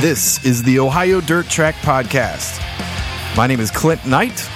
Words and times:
This 0.00 0.44
is 0.44 0.62
the 0.62 0.78
Ohio 0.78 1.22
Dirt 1.22 1.46
Track 1.46 1.74
Podcast. 1.76 2.60
My 3.34 3.46
name 3.46 3.60
is 3.60 3.70
Clint 3.70 4.04
Knight. 4.04 4.46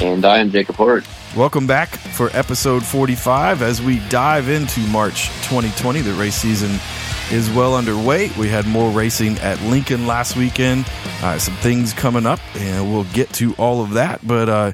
And 0.00 0.24
I 0.24 0.38
am 0.38 0.50
Jacob 0.50 0.76
Hort. 0.76 1.06
Welcome 1.36 1.66
back 1.66 1.90
for 1.90 2.30
episode 2.32 2.82
45 2.82 3.60
as 3.60 3.82
we 3.82 3.98
dive 4.08 4.48
into 4.48 4.80
March 4.88 5.26
2020. 5.42 6.00
The 6.00 6.14
race 6.14 6.36
season 6.36 6.70
is 7.30 7.50
well 7.50 7.76
underway. 7.76 8.30
We 8.38 8.48
had 8.48 8.66
more 8.66 8.90
racing 8.90 9.36
at 9.40 9.60
Lincoln 9.60 10.06
last 10.06 10.38
weekend, 10.38 10.86
uh, 11.22 11.38
some 11.38 11.54
things 11.56 11.92
coming 11.92 12.24
up, 12.24 12.40
and 12.56 12.90
we'll 12.90 13.04
get 13.12 13.30
to 13.34 13.52
all 13.56 13.82
of 13.82 13.90
that. 13.90 14.26
But 14.26 14.48
uh, 14.48 14.72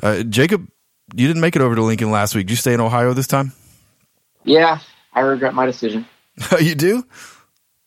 uh, 0.00 0.22
Jacob, 0.22 0.68
you 1.12 1.26
didn't 1.26 1.42
make 1.42 1.56
it 1.56 1.62
over 1.62 1.74
to 1.74 1.82
Lincoln 1.82 2.12
last 2.12 2.36
week. 2.36 2.46
Did 2.46 2.52
you 2.52 2.56
stay 2.56 2.72
in 2.72 2.80
Ohio 2.80 3.14
this 3.14 3.26
time? 3.26 3.50
Yeah, 4.44 4.78
I 5.12 5.20
regret 5.22 5.54
my 5.54 5.66
decision. 5.66 6.06
you 6.60 6.76
do? 6.76 7.04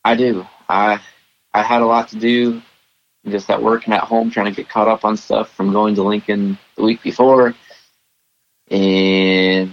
I 0.03 0.16
do. 0.16 0.45
I 0.67 1.00
I 1.53 1.61
had 1.61 1.81
a 1.81 1.85
lot 1.85 2.09
to 2.09 2.17
do, 2.17 2.61
just 3.27 3.49
at 3.49 3.61
work 3.61 3.85
and 3.85 3.93
at 3.93 4.03
home, 4.03 4.31
trying 4.31 4.53
to 4.53 4.55
get 4.55 4.69
caught 4.69 4.87
up 4.87 5.05
on 5.05 5.17
stuff 5.17 5.53
from 5.53 5.71
going 5.71 5.95
to 5.95 6.03
Lincoln 6.03 6.57
the 6.75 6.83
week 6.83 7.03
before, 7.03 7.53
and 8.69 9.71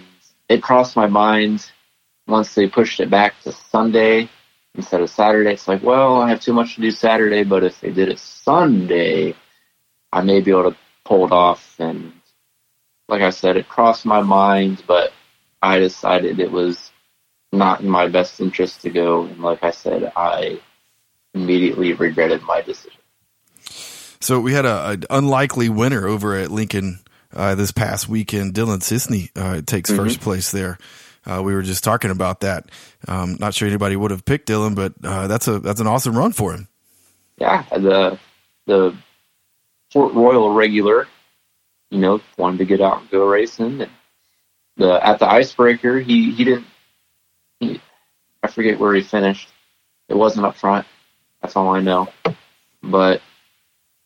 it 0.49 0.63
crossed 0.63 0.97
my 0.97 1.07
mind 1.07 1.71
once 2.27 2.55
they 2.55 2.69
pushed 2.69 3.01
it 3.01 3.11
back 3.11 3.41
to 3.43 3.53
Sunday 3.53 4.29
instead 4.75 5.01
of 5.01 5.11
Saturday. 5.11 5.53
It's 5.53 5.69
like, 5.69 5.83
well, 5.83 6.21
I 6.21 6.29
have 6.29 6.41
too 6.41 6.53
much 6.53 6.75
to 6.75 6.81
do 6.81 6.91
Saturday, 6.91 7.45
but 7.45 7.65
if 7.65 7.81
they 7.81 7.91
did 7.91 8.09
it 8.09 8.19
Sunday, 8.19 9.35
I 10.13 10.23
may 10.23 10.41
be 10.41 10.51
able 10.51 10.73
to 10.73 10.77
pull 11.05 11.27
it 11.27 11.33
off. 11.33 11.77
And 11.79 12.13
like 13.09 13.23
I 13.23 13.31
said, 13.31 13.57
it 13.57 13.69
crossed 13.69 14.07
my 14.07 14.21
mind, 14.21 14.83
but 14.87 15.13
I 15.63 15.79
decided 15.79 16.39
it 16.39 16.53
was 16.53 16.91
not 17.53 17.81
in 17.81 17.89
my 17.89 18.07
best 18.09 18.41
interest 18.41 18.83
to 18.83 18.91
go. 18.91 19.25
And 19.25 19.41
like 19.41 19.63
I 19.63 19.71
said, 19.71 20.13
I 20.15 20.61
immediately 21.35 21.93
regretted 21.93 22.43
my 22.43 22.61
decision. 22.63 23.01
So 24.21 24.41
we 24.41 24.53
had 24.53 24.67
a, 24.67 24.89
an 24.91 25.05
unlikely 25.09 25.69
winner 25.69 26.07
over 26.07 26.37
at 26.37 26.51
Lincoln 26.51 27.01
uh, 27.35 27.55
this 27.55 27.73
past 27.73 28.09
weekend. 28.09 28.55
Dylan 28.55 28.81
Cisney 28.81 29.31
uh, 29.35 29.63
takes 29.63 29.91
mm-hmm. 29.91 30.03
first 30.03 30.21
place 30.21 30.51
there. 30.51 30.79
Uh, 31.25 31.43
we 31.43 31.55
were 31.55 31.63
just 31.63 31.85
talking 31.85 32.11
about 32.11 32.41
that. 32.41 32.71
Um, 33.07 33.37
not 33.39 33.55
sure 33.55 33.69
anybody 33.69 33.97
would 33.97 34.11
have 34.11 34.25
picked 34.25 34.49
Dylan, 34.49 34.75
but 34.75 34.95
uh, 35.05 35.27
that's 35.27 35.49
a 35.49 35.59
that's 35.59 35.81
an 35.81 35.87
awesome 35.87 36.17
run 36.17 36.33
for 36.33 36.53
him. 36.53 36.69
Yeah, 37.37 37.65
the 37.71 38.19
the 38.67 38.97
Port 39.93 40.15
Royal 40.15 40.53
regular, 40.53 41.07
you 41.91 41.99
know, 41.99 42.21
wanted 42.39 42.59
to 42.59 42.65
get 42.65 42.81
out 42.81 43.01
and 43.01 43.11
go 43.11 43.27
racing. 43.27 43.83
And 43.83 43.91
the 44.77 45.07
at 45.07 45.19
the 45.19 45.31
icebreaker, 45.31 45.99
he 46.01 46.33
he 46.33 46.45
didn't. 46.45 46.67
He, 47.59 47.81
I 48.43 48.49
forget 48.49 48.79
where 48.79 48.95
he 48.95 49.03
finished. 49.03 49.49
It 50.09 50.15
wasn't 50.15 50.47
up 50.47 50.57
front. 50.57 50.87
That's 51.43 51.57
all 51.57 51.75
I 51.75 51.81
know. 51.81 52.09
But 52.83 53.23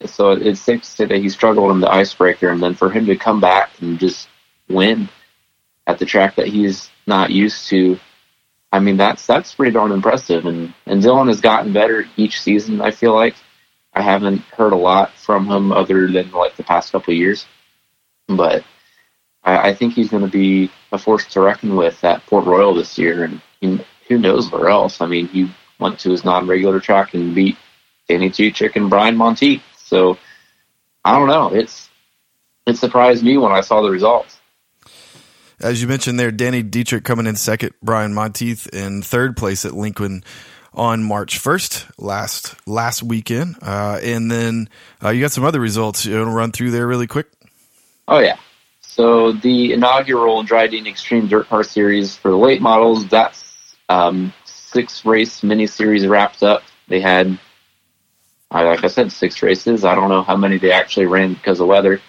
so 0.06 0.32
it's 0.32 0.60
safe 0.60 0.82
to 0.82 0.86
say 0.86 1.04
that 1.06 1.18
he 1.18 1.28
struggled 1.28 1.70
in 1.70 1.80
the 1.80 1.90
icebreaker, 1.90 2.48
and 2.48 2.62
then 2.62 2.74
for 2.74 2.90
him 2.90 3.06
to 3.06 3.16
come 3.16 3.40
back 3.40 3.70
and 3.80 3.98
just 3.98 4.28
win 4.68 5.08
at 5.86 5.98
the 5.98 6.06
track 6.06 6.36
that 6.36 6.46
he's 6.46 6.90
not 7.06 7.30
used 7.30 7.68
to, 7.68 7.98
I 8.72 8.80
mean 8.80 8.96
that's 8.96 9.26
that's 9.26 9.54
pretty 9.54 9.72
darn 9.72 9.92
impressive. 9.92 10.46
And 10.46 10.74
and 10.86 11.02
Dylan 11.02 11.28
has 11.28 11.40
gotten 11.40 11.72
better 11.72 12.06
each 12.16 12.40
season. 12.40 12.80
I 12.80 12.90
feel 12.90 13.14
like 13.14 13.34
I 13.92 14.02
haven't 14.02 14.40
heard 14.40 14.72
a 14.72 14.76
lot 14.76 15.12
from 15.14 15.46
him 15.46 15.72
other 15.72 16.08
than 16.10 16.30
like 16.32 16.56
the 16.56 16.64
past 16.64 16.92
couple 16.92 17.14
years, 17.14 17.46
but 18.26 18.64
I, 19.44 19.70
I 19.70 19.74
think 19.74 19.94
he's 19.94 20.10
going 20.10 20.24
to 20.24 20.30
be 20.30 20.70
a 20.92 20.98
force 20.98 21.26
to 21.26 21.40
reckon 21.40 21.76
with 21.76 22.02
at 22.04 22.24
Port 22.26 22.46
Royal 22.46 22.74
this 22.74 22.98
year, 22.98 23.24
and 23.24 23.40
he, 23.60 23.80
who 24.08 24.18
knows 24.18 24.50
where 24.50 24.68
else. 24.68 25.00
I 25.00 25.06
mean, 25.06 25.28
he 25.28 25.50
went 25.84 26.00
to 26.00 26.10
his 26.10 26.24
non-regular 26.24 26.80
track 26.80 27.12
and 27.12 27.34
beat 27.34 27.58
Danny 28.08 28.30
Dietrich 28.30 28.74
and 28.74 28.88
Brian 28.88 29.16
Monteith. 29.16 29.62
So 29.76 30.16
I 31.04 31.18
don't 31.18 31.28
know. 31.28 31.54
It's 31.54 31.90
it 32.66 32.78
surprised 32.78 33.22
me 33.22 33.36
when 33.36 33.52
I 33.52 33.60
saw 33.60 33.82
the 33.82 33.90
results. 33.90 34.40
As 35.60 35.82
you 35.82 35.86
mentioned 35.86 36.18
there, 36.18 36.30
Danny 36.30 36.62
Dietrich 36.62 37.04
coming 37.04 37.26
in 37.26 37.36
second, 37.36 37.74
Brian 37.82 38.14
Monteith 38.14 38.66
in 38.72 39.02
third 39.02 39.36
place 39.36 39.66
at 39.66 39.74
Lincoln 39.74 40.24
on 40.72 41.04
March 41.04 41.38
1st, 41.38 41.90
last 41.98 42.56
last 42.66 43.02
weekend. 43.02 43.56
Uh, 43.60 44.00
and 44.02 44.30
then 44.30 44.70
uh, 45.04 45.10
you 45.10 45.20
got 45.20 45.32
some 45.32 45.44
other 45.44 45.60
results. 45.60 46.06
You 46.06 46.16
want 46.16 46.28
to 46.28 46.34
run 46.34 46.52
through 46.52 46.70
there 46.70 46.86
really 46.86 47.06
quick? 47.06 47.26
Oh, 48.08 48.18
yeah. 48.18 48.36
So 48.80 49.32
the 49.32 49.74
inaugural 49.74 50.44
Drydene 50.44 50.86
Extreme 50.86 51.28
Dirt 51.28 51.48
Car 51.48 51.62
Series 51.62 52.16
for 52.16 52.30
the 52.30 52.38
late 52.38 52.62
models, 52.62 53.06
that's 53.08 53.44
um, 53.88 54.32
six 54.74 55.04
race 55.06 55.42
mini 55.44 55.66
series 55.68 56.04
wrapped 56.06 56.42
up. 56.42 56.64
They 56.88 57.00
had, 57.00 57.38
like 58.50 58.84
I 58.84 58.88
said, 58.88 59.12
six 59.12 59.40
races. 59.40 59.84
I 59.84 59.94
don't 59.94 60.08
know 60.10 60.22
how 60.22 60.36
many 60.36 60.58
they 60.58 60.72
actually 60.72 61.06
ran 61.06 61.34
because 61.34 61.60
of 61.60 61.68
weather. 61.68 62.00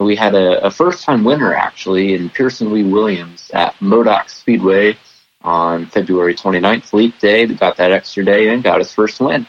We 0.00 0.16
had 0.16 0.34
a, 0.34 0.66
a 0.66 0.70
first 0.70 1.04
time 1.04 1.24
winner 1.24 1.54
actually 1.54 2.14
in 2.14 2.28
Pearson 2.28 2.72
Lee 2.72 2.82
Williams 2.82 3.50
at 3.54 3.80
Modoc 3.80 4.28
Speedway 4.28 4.98
on 5.40 5.86
February 5.86 6.34
29th, 6.34 6.92
Leap 6.92 7.18
Day. 7.20 7.46
That 7.46 7.60
got 7.60 7.76
that 7.76 7.92
extra 7.92 8.24
day 8.24 8.48
and 8.48 8.62
got 8.62 8.80
his 8.80 8.92
first 8.92 9.20
win. 9.20 9.46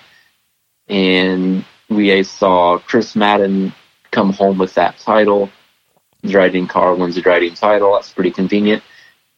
And 0.88 1.66
we 1.90 2.24
saw 2.24 2.78
Chris 2.78 3.16
Madden 3.16 3.74
come 4.12 4.32
home 4.32 4.60
with 4.60 4.74
that 4.76 5.00
title. 5.00 5.50
Drydene 6.24 6.70
car 6.70 6.96
wins 6.96 7.16
the 7.16 7.22
Drydene 7.22 7.60
title. 7.60 7.94
That's 7.94 8.14
pretty 8.14 8.32
convenient. 8.32 8.84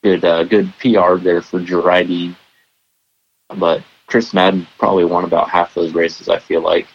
Good, 0.03 0.23
uh, 0.23 0.43
good 0.43 0.71
PR 0.79 1.15
there 1.15 1.41
for 1.41 1.59
Drydene 1.59 2.35
but 3.55 3.83
Chris 4.07 4.33
Madden 4.33 4.67
probably 4.77 5.05
won 5.05 5.23
about 5.23 5.49
half 5.49 5.73
those 5.73 5.93
races. 5.93 6.29
I 6.29 6.39
feel 6.39 6.61
like, 6.61 6.87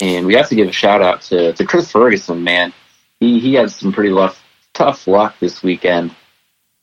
and 0.00 0.26
we 0.26 0.34
have 0.34 0.48
to 0.48 0.54
give 0.54 0.68
a 0.68 0.72
shout 0.72 1.02
out 1.02 1.22
to 1.22 1.52
to 1.52 1.64
Chris 1.64 1.90
Ferguson. 1.90 2.42
Man, 2.42 2.72
he 3.18 3.38
he 3.40 3.54
had 3.54 3.70
some 3.70 3.92
pretty 3.92 4.10
rough, 4.10 4.42
tough 4.72 5.06
luck 5.06 5.36
this 5.40 5.62
weekend. 5.62 6.14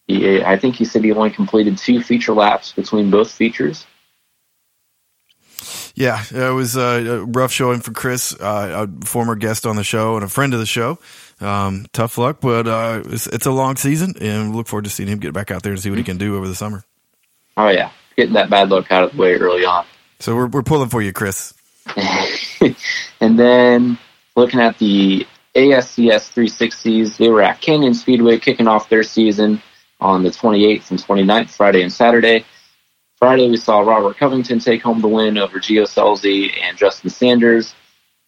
He, 0.08 0.42
I 0.42 0.58
think 0.58 0.76
he 0.76 0.86
said 0.86 1.04
he 1.04 1.12
only 1.12 1.32
completed 1.32 1.78
two 1.78 2.02
feature 2.02 2.34
laps 2.34 2.72
between 2.72 3.12
both 3.12 3.32
features. 3.32 3.86
Yeah, 5.96 6.24
it 6.32 6.54
was 6.54 6.78
a 6.78 7.26
rough 7.26 7.52
showing 7.52 7.82
for 7.82 7.92
Chris, 7.92 8.40
uh, 8.40 8.88
a 8.88 9.06
former 9.06 9.36
guest 9.36 9.66
on 9.66 9.76
the 9.76 9.84
show 9.84 10.16
and 10.16 10.24
a 10.24 10.30
friend 10.30 10.54
of 10.54 10.60
the 10.60 10.68
show. 10.68 11.00
Um, 11.42 11.88
tough 11.92 12.20
luck, 12.20 12.38
but 12.40 12.68
uh, 12.68 13.02
it's, 13.08 13.26
it's, 13.26 13.48
a 13.48 13.52
long 13.52 13.78
season, 13.78 14.14
and 14.22 14.52
we 14.52 14.58
look 14.58 14.68
forward 14.68 14.86
to 14.86 14.92
seeing 14.92 15.10
him 15.10 15.18
get 15.18 15.34
back 15.34 15.50
out 15.50 15.64
there 15.64 15.72
and 15.74 15.82
see 15.82 15.90
what 15.90 15.98
he 15.98 16.04
can 16.04 16.18
do 16.18 16.38
over 16.38 16.48
the 16.48 16.54
summer. 16.54 16.84
Oh 17.58 17.70
yeah, 17.70 17.90
getting 18.18 18.34
that 18.34 18.50
bad 18.50 18.70
luck 18.70 18.92
out 18.92 19.04
of 19.04 19.12
the 19.12 19.22
way 19.22 19.36
early 19.36 19.64
on. 19.64 19.86
So 20.20 20.36
we're 20.36 20.48
we're 20.48 20.64
pulling 20.64 20.90
for 20.90 21.02
you, 21.02 21.14
Chris. 21.14 21.54
and 23.22 23.40
then 23.40 23.98
looking 24.36 24.60
at 24.60 24.78
the 24.80 25.26
ASCS 25.56 26.34
360s, 26.34 27.18
they 27.18 27.30
were 27.30 27.42
at 27.42 27.62
Canyon 27.62 27.94
Speedway 27.94 28.40
kicking 28.40 28.68
off 28.68 28.90
their 28.90 29.04
season 29.04 29.62
on 30.00 30.24
the 30.24 30.30
28th 30.30 30.92
and 30.92 31.00
29th, 31.00 31.50
Friday 31.50 31.82
and 31.82 31.92
Saturday. 31.92 32.46
Friday, 33.18 33.50
we 33.50 33.58
saw 33.58 33.80
Robert 33.80 34.18
Covington 34.18 34.60
take 34.60 34.84
home 34.84 35.02
the 35.02 35.08
win 35.08 35.38
over 35.38 35.60
Gio 35.60 35.84
Scelzi 35.84 36.52
and 36.62 36.78
Justin 36.78 37.10
Sanders. 37.10 37.74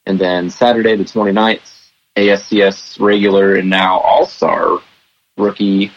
And 0.07 0.17
then 0.17 0.49
Saturday, 0.49 0.95
the 0.95 1.03
29th, 1.03 1.89
ASCS 2.15 2.99
regular 2.99 3.55
and 3.55 3.69
now 3.69 3.99
all 3.99 4.25
star 4.25 4.79
rookie 5.37 5.91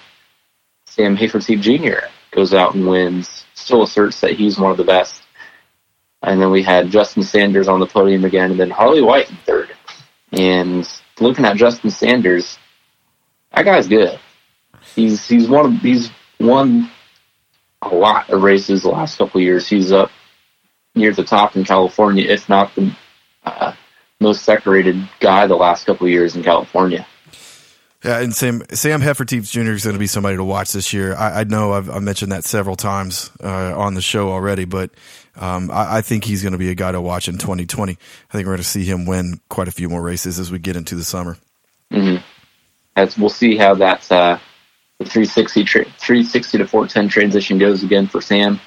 Sam 0.86 1.16
Hafertepe 1.16 1.62
Jr. 1.62 2.11
goes 2.32 2.52
out 2.52 2.74
and 2.74 2.86
wins 2.86 3.44
still 3.54 3.82
asserts 3.82 4.20
that 4.20 4.32
he's 4.32 4.58
one 4.58 4.70
of 4.70 4.76
the 4.76 4.84
best. 4.84 5.22
And 6.22 6.40
then 6.40 6.50
we 6.50 6.62
had 6.62 6.90
Justin 6.90 7.22
Sanders 7.22 7.68
on 7.68 7.80
the 7.80 7.86
podium 7.86 8.24
again, 8.24 8.50
and 8.50 8.60
then 8.60 8.70
Harli 8.70 9.04
White 9.04 9.30
in 9.30 9.36
third. 9.44 9.70
And 10.32 10.88
looking 11.20 11.44
at 11.44 11.56
Justin 11.56 11.90
Sanders, 11.90 12.58
that 13.54 13.64
guy's 13.64 13.88
good. 13.88 14.18
He's 14.94 15.26
he's 15.28 15.48
one 15.48 15.66
of 15.66 15.80
he's 15.80 16.10
won 16.40 16.90
a 17.82 17.88
lot 17.88 18.30
of 18.30 18.42
races 18.42 18.82
the 18.82 18.88
last 18.88 19.18
couple 19.18 19.40
years. 19.40 19.68
He's 19.68 19.92
up 19.92 20.10
near 20.94 21.12
the 21.12 21.24
top 21.24 21.56
in 21.56 21.64
California, 21.64 22.24
if 22.28 22.48
not 22.48 22.74
the 22.74 22.94
uh, 23.44 23.74
most 24.20 24.46
decorated 24.46 25.08
guy 25.20 25.46
the 25.46 25.56
last 25.56 25.84
couple 25.86 26.08
years 26.08 26.36
in 26.36 26.42
California. 26.42 27.06
Yeah, 28.04 28.18
and 28.18 28.34
Sam 28.34 28.62
Sam 28.72 29.00
Jr. 29.00 29.60
is 29.60 29.84
going 29.84 29.94
to 29.94 29.98
be 29.98 30.08
somebody 30.08 30.36
to 30.36 30.44
watch 30.44 30.72
this 30.72 30.92
year. 30.92 31.14
I, 31.14 31.40
I 31.40 31.44
know 31.44 31.72
I've, 31.72 31.88
I've, 31.88 32.02
mentioned 32.02 32.32
that 32.32 32.44
several 32.44 32.74
times 32.74 33.30
uh, 33.42 33.78
on 33.78 33.94
the 33.94 34.02
show 34.02 34.30
already, 34.30 34.64
but 34.64 34.90
um, 35.36 35.70
I, 35.70 35.98
I, 35.98 36.00
think 36.02 36.24
he's 36.24 36.42
going 36.42 36.52
to 36.52 36.58
be 36.58 36.70
a 36.70 36.74
guy 36.74 36.90
to 36.90 37.00
watch 37.00 37.28
in 37.28 37.38
2020. 37.38 37.92
I 37.92 37.96
think 38.32 38.46
we're 38.46 38.52
going 38.52 38.56
to 38.58 38.64
see 38.64 38.84
him 38.84 39.06
win 39.06 39.40
quite 39.48 39.68
a 39.68 39.72
few 39.72 39.88
more 39.88 40.02
races 40.02 40.40
as 40.40 40.50
we 40.50 40.58
get 40.58 40.74
into 40.74 40.96
the 40.96 41.04
summer. 41.04 41.38
Mm-hmm. 41.92 42.22
As 42.96 43.16
we'll 43.16 43.30
see 43.30 43.56
how 43.56 43.74
that 43.76 44.10
uh, 44.10 44.38
the 44.98 45.04
360 45.04 45.64
tra- 45.64 45.84
360 45.84 46.58
to 46.58 46.66
410 46.66 47.08
transition 47.08 47.58
goes 47.58 47.84
again 47.84 48.08
for 48.08 48.20
Sam. 48.20 48.60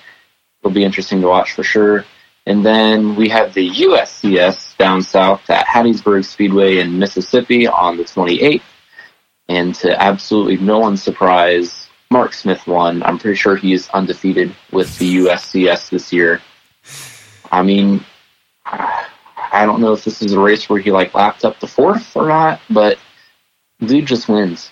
It'll 0.61 0.73
be 0.73 0.85
interesting 0.85 1.19
to 1.21 1.27
watch 1.27 1.51
for 1.51 1.63
sure. 1.63 2.05
And 2.47 2.65
then 2.65 3.15
we 3.15 3.27
have 3.29 3.53
the 3.53 3.69
USCS 3.69 4.77
down 4.77 5.01
south 5.01 5.49
at 5.49 5.65
Hattiesburg 5.65 6.23
Speedway 6.23 6.77
in 6.77 6.99
Mississippi 6.99 7.67
on 7.67 7.97
the 7.97 8.03
28th. 8.03 8.61
And 9.47 9.75
to 9.75 10.01
absolutely 10.01 10.57
no 10.57 10.79
one's 10.79 11.03
surprise, 11.03 11.87
Mark 12.09 12.33
Smith 12.33 12.65
won. 12.65 13.03
I'm 13.03 13.19
pretty 13.19 13.35
sure 13.35 13.55
he's 13.55 13.89
undefeated 13.89 14.55
with 14.71 14.97
the 14.97 15.17
USCS 15.17 15.89
this 15.89 16.11
year. 16.11 16.41
I 17.51 17.61
mean, 17.61 18.03
I 18.65 19.65
don't 19.65 19.81
know 19.81 19.93
if 19.93 20.03
this 20.03 20.21
is 20.21 20.33
a 20.33 20.39
race 20.39 20.69
where 20.69 20.79
he 20.79 20.91
like 20.91 21.13
lapped 21.13 21.45
up 21.45 21.59
the 21.59 21.67
fourth 21.67 22.15
or 22.15 22.27
not, 22.27 22.59
but 22.69 22.97
dude 23.79 24.05
just 24.05 24.27
wins. 24.27 24.71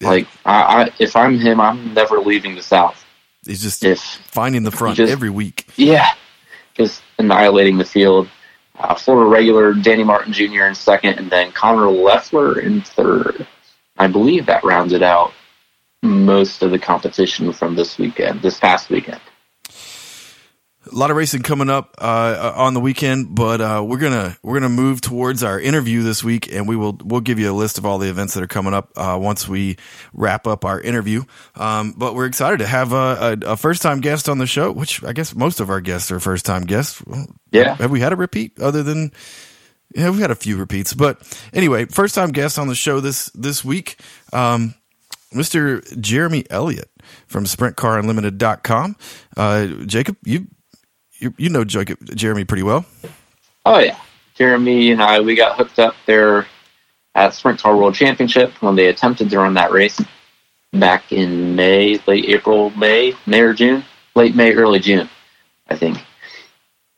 Yeah. 0.00 0.08
Like 0.10 0.28
I, 0.44 0.82
I, 0.84 0.90
if 0.98 1.16
I'm 1.16 1.38
him, 1.38 1.60
I'm 1.60 1.94
never 1.94 2.18
leaving 2.18 2.54
the 2.54 2.62
South. 2.62 3.04
He's 3.46 3.62
just 3.62 3.84
if 3.84 4.00
finding 4.00 4.62
the 4.62 4.70
front 4.70 4.96
just, 4.96 5.12
every 5.12 5.30
week. 5.30 5.66
Yeah, 5.76 6.08
just 6.74 7.02
annihilating 7.18 7.78
the 7.78 7.84
field. 7.84 8.28
Uh, 8.78 8.94
Florida 8.94 9.28
regular 9.28 9.74
Danny 9.74 10.04
Martin 10.04 10.32
Jr. 10.32 10.64
in 10.64 10.74
second, 10.74 11.18
and 11.18 11.30
then 11.30 11.50
Connor 11.52 11.90
Leffler 11.90 12.60
in 12.60 12.82
third. 12.82 13.46
I 13.98 14.06
believe 14.06 14.46
that 14.46 14.64
rounded 14.64 15.02
out 15.02 15.32
most 16.02 16.62
of 16.62 16.70
the 16.70 16.78
competition 16.78 17.52
from 17.52 17.74
this 17.74 17.98
weekend, 17.98 18.42
this 18.42 18.58
past 18.58 18.90
weekend. 18.90 19.20
A 20.90 20.94
lot 20.94 21.10
of 21.10 21.18
racing 21.18 21.42
coming 21.42 21.68
up 21.68 21.96
uh, 21.98 22.52
on 22.56 22.72
the 22.72 22.80
weekend, 22.80 23.34
but 23.34 23.60
uh, 23.60 23.84
we're 23.86 23.98
gonna 23.98 24.38
we're 24.42 24.54
gonna 24.58 24.70
move 24.70 25.02
towards 25.02 25.42
our 25.42 25.60
interview 25.60 26.02
this 26.02 26.24
week, 26.24 26.50
and 26.50 26.66
we 26.66 26.76
will 26.76 26.96
we'll 27.04 27.20
give 27.20 27.38
you 27.38 27.50
a 27.50 27.52
list 27.52 27.76
of 27.76 27.84
all 27.84 27.98
the 27.98 28.08
events 28.08 28.32
that 28.34 28.42
are 28.42 28.48
coming 28.48 28.72
up 28.72 28.90
uh, 28.96 29.18
once 29.20 29.46
we 29.46 29.76
wrap 30.14 30.46
up 30.46 30.64
our 30.64 30.80
interview. 30.80 31.24
Um, 31.56 31.92
but 31.94 32.14
we're 32.14 32.24
excited 32.24 32.60
to 32.60 32.66
have 32.66 32.92
a, 32.94 33.36
a, 33.44 33.52
a, 33.52 33.56
first 33.58 33.82
time 33.82 34.00
guest 34.00 34.30
on 34.30 34.38
the 34.38 34.46
show, 34.46 34.72
which 34.72 35.04
I 35.04 35.12
guess 35.12 35.34
most 35.34 35.60
of 35.60 35.68
our 35.68 35.82
guests 35.82 36.10
are 36.10 36.20
first 36.20 36.46
time 36.46 36.64
guests. 36.64 37.04
Well, 37.04 37.26
yeah, 37.50 37.74
have 37.74 37.90
we 37.90 38.00
had 38.00 38.14
a 38.14 38.16
repeat 38.16 38.58
other 38.58 38.82
than 38.82 39.12
yeah, 39.94 40.10
we've 40.10 40.20
had 40.20 40.30
a 40.30 40.36
few 40.36 40.56
repeats, 40.56 40.92
but 40.92 41.20
anyway, 41.52 41.86
first 41.86 42.14
time 42.14 42.30
guest 42.30 42.58
on 42.58 42.68
the 42.68 42.74
show 42.74 43.00
this 43.00 43.26
this 43.34 43.64
week, 43.64 43.98
um, 44.32 44.74
Mr. 45.32 45.82
Jeremy 46.00 46.44
Elliott 46.50 46.90
from 47.26 47.44
SprintCarUnlimited.com. 47.44 48.96
Uh, 49.36 49.66
Jacob, 49.86 50.16
you, 50.24 50.46
you 51.18 51.34
you 51.38 51.48
know 51.48 51.64
Jacob 51.64 51.98
Jeremy 52.14 52.44
pretty 52.44 52.62
well. 52.62 52.84
Oh 53.64 53.78
yeah, 53.78 53.98
Jeremy 54.34 54.90
and 54.92 55.02
I 55.02 55.20
we 55.20 55.34
got 55.34 55.56
hooked 55.56 55.78
up 55.78 55.94
there 56.06 56.46
at 57.14 57.34
Sprint 57.34 57.60
Car 57.60 57.76
World 57.76 57.94
Championship 57.94 58.52
when 58.62 58.76
they 58.76 58.86
attempted 58.86 59.30
to 59.30 59.38
run 59.38 59.54
that 59.54 59.72
race 59.72 60.00
back 60.72 61.12
in 61.12 61.56
May, 61.56 61.98
late 62.06 62.26
April, 62.26 62.70
May, 62.70 63.14
May 63.26 63.40
or 63.40 63.54
June, 63.54 63.84
late 64.14 64.34
May, 64.34 64.52
early 64.52 64.78
June, 64.78 65.08
I 65.68 65.76
think. 65.76 65.98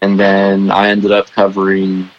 And 0.00 0.19
then 0.19 0.70
I 0.70 0.88
ended 0.88 1.12
up 1.12 1.31
covering 1.31 2.10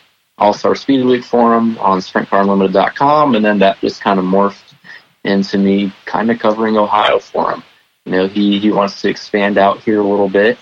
all 0.41 0.53
Star 0.53 0.75
Speed 0.75 1.05
Week 1.05 1.23
forum 1.23 1.77
on 1.77 1.99
SprintCarUnlimited.com, 1.99 3.35
and 3.35 3.45
then 3.45 3.59
that 3.59 3.79
just 3.79 4.01
kind 4.01 4.19
of 4.19 4.25
morphed 4.25 4.73
into 5.23 5.59
me 5.59 5.93
kind 6.05 6.31
of 6.31 6.39
covering 6.39 6.77
Ohio 6.77 7.19
for 7.19 7.51
him. 7.51 7.63
You 8.05 8.11
know, 8.13 8.27
he, 8.27 8.59
he 8.59 8.71
wants 8.71 9.01
to 9.01 9.09
expand 9.09 9.59
out 9.59 9.81
here 9.81 9.99
a 9.99 10.03
little 10.03 10.29
bit, 10.29 10.57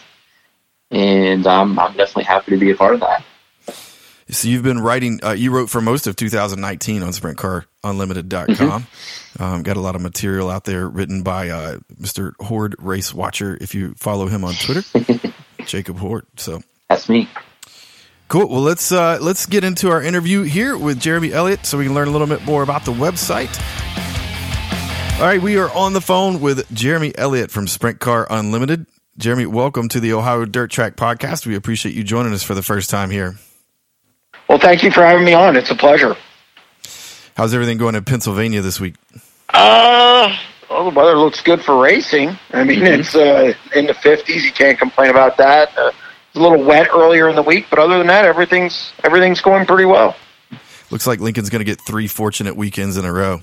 and 0.91 1.47
um, 1.47 1.79
I'm 1.79 1.93
definitely 1.93 2.25
happy 2.25 2.51
to 2.51 2.57
be 2.57 2.71
a 2.71 2.75
part 2.75 2.93
of 2.93 2.99
that. 2.99 3.23
So 4.31 4.49
you've 4.49 4.63
been 4.63 4.79
writing. 4.79 5.21
Uh, 5.23 5.31
you 5.31 5.49
wrote 5.49 5.69
for 5.69 5.81
most 5.81 6.05
of 6.05 6.15
2019 6.17 7.01
on 7.01 7.09
SprintCarUnlimited.com. 7.09 8.83
Mm-hmm. 8.83 9.41
Um, 9.43 9.63
got 9.63 9.77
a 9.77 9.79
lot 9.79 9.95
of 9.95 10.01
material 10.01 10.49
out 10.49 10.65
there 10.65 10.87
written 10.87 11.23
by 11.23 11.49
uh, 11.49 11.77
Mr. 11.99 12.33
Horde 12.41 12.75
Race 12.79 13.13
Watcher. 13.13 13.57
If 13.59 13.73
you 13.73 13.95
follow 13.95 14.27
him 14.27 14.43
on 14.43 14.53
Twitter, 14.55 15.33
Jacob 15.65 15.97
Horde. 15.97 16.27
So 16.35 16.61
that's 16.89 17.07
me. 17.07 17.29
Cool. 18.29 18.47
Well, 18.47 18.61
let's 18.61 18.91
uh, 18.91 19.17
let's 19.19 19.47
get 19.47 19.63
into 19.63 19.89
our 19.89 20.03
interview 20.03 20.43
here 20.43 20.77
with 20.77 20.99
Jeremy 20.99 21.33
Elliott, 21.33 21.65
so 21.65 21.79
we 21.79 21.85
can 21.85 21.95
learn 21.95 22.07
a 22.07 22.11
little 22.11 22.27
bit 22.27 22.45
more 22.45 22.61
about 22.61 22.85
the 22.85 22.93
website. 22.93 23.49
All 25.19 25.25
right, 25.25 25.41
we 25.41 25.57
are 25.57 25.71
on 25.71 25.93
the 25.93 25.99
phone 25.99 26.39
with 26.39 26.71
Jeremy 26.71 27.11
Elliott 27.17 27.49
from 27.49 27.67
Sprint 27.67 27.99
Car 27.99 28.27
Unlimited. 28.29 28.85
Jeremy, 29.17 29.47
welcome 29.47 29.89
to 29.89 29.99
the 29.99 30.13
Ohio 30.13 30.45
Dirt 30.45 30.69
Track 30.69 30.95
Podcast. 30.95 31.47
We 31.47 31.55
appreciate 31.55 31.95
you 31.95 32.03
joining 32.03 32.31
us 32.31 32.43
for 32.43 32.53
the 32.53 32.61
first 32.61 32.91
time 32.91 33.09
here. 33.09 33.35
Well, 34.47 34.59
thank 34.59 34.83
you 34.83 34.91
for 34.91 35.03
having 35.03 35.25
me 35.25 35.33
on. 35.33 35.55
It's 35.55 35.71
a 35.71 35.75
pleasure. 35.75 36.15
How's 37.35 37.55
everything 37.55 37.79
going 37.79 37.95
in 37.95 38.03
Pennsylvania 38.03 38.61
this 38.61 38.79
week? 38.79 38.93
Uh, 39.49 40.37
well, 40.69 40.83
the 40.83 40.95
weather 40.95 41.17
looks 41.17 41.41
good 41.41 41.63
for 41.63 41.81
racing. 41.81 42.37
I 42.51 42.63
mean, 42.63 42.81
mm-hmm. 42.81 42.99
it's 43.01 43.15
uh, 43.15 43.53
in 43.75 43.87
the 43.87 43.93
50s. 43.93 44.43
You 44.43 44.51
can't 44.51 44.77
complain 44.77 45.09
about 45.09 45.35
that. 45.37 45.75
Uh, 45.75 45.91
a 46.35 46.39
little 46.39 46.63
wet 46.63 46.89
earlier 46.93 47.29
in 47.29 47.35
the 47.35 47.43
week, 47.43 47.65
but 47.69 47.79
other 47.79 47.97
than 47.97 48.07
that, 48.07 48.25
everything's 48.25 48.93
everything's 49.03 49.41
going 49.41 49.65
pretty 49.65 49.85
well. 49.85 50.15
Looks 50.91 51.07
like 51.07 51.19
Lincoln's 51.19 51.49
going 51.49 51.59
to 51.59 51.65
get 51.65 51.79
three 51.81 52.07
fortunate 52.07 52.55
weekends 52.55 52.97
in 52.97 53.05
a 53.05 53.13
row. 53.13 53.41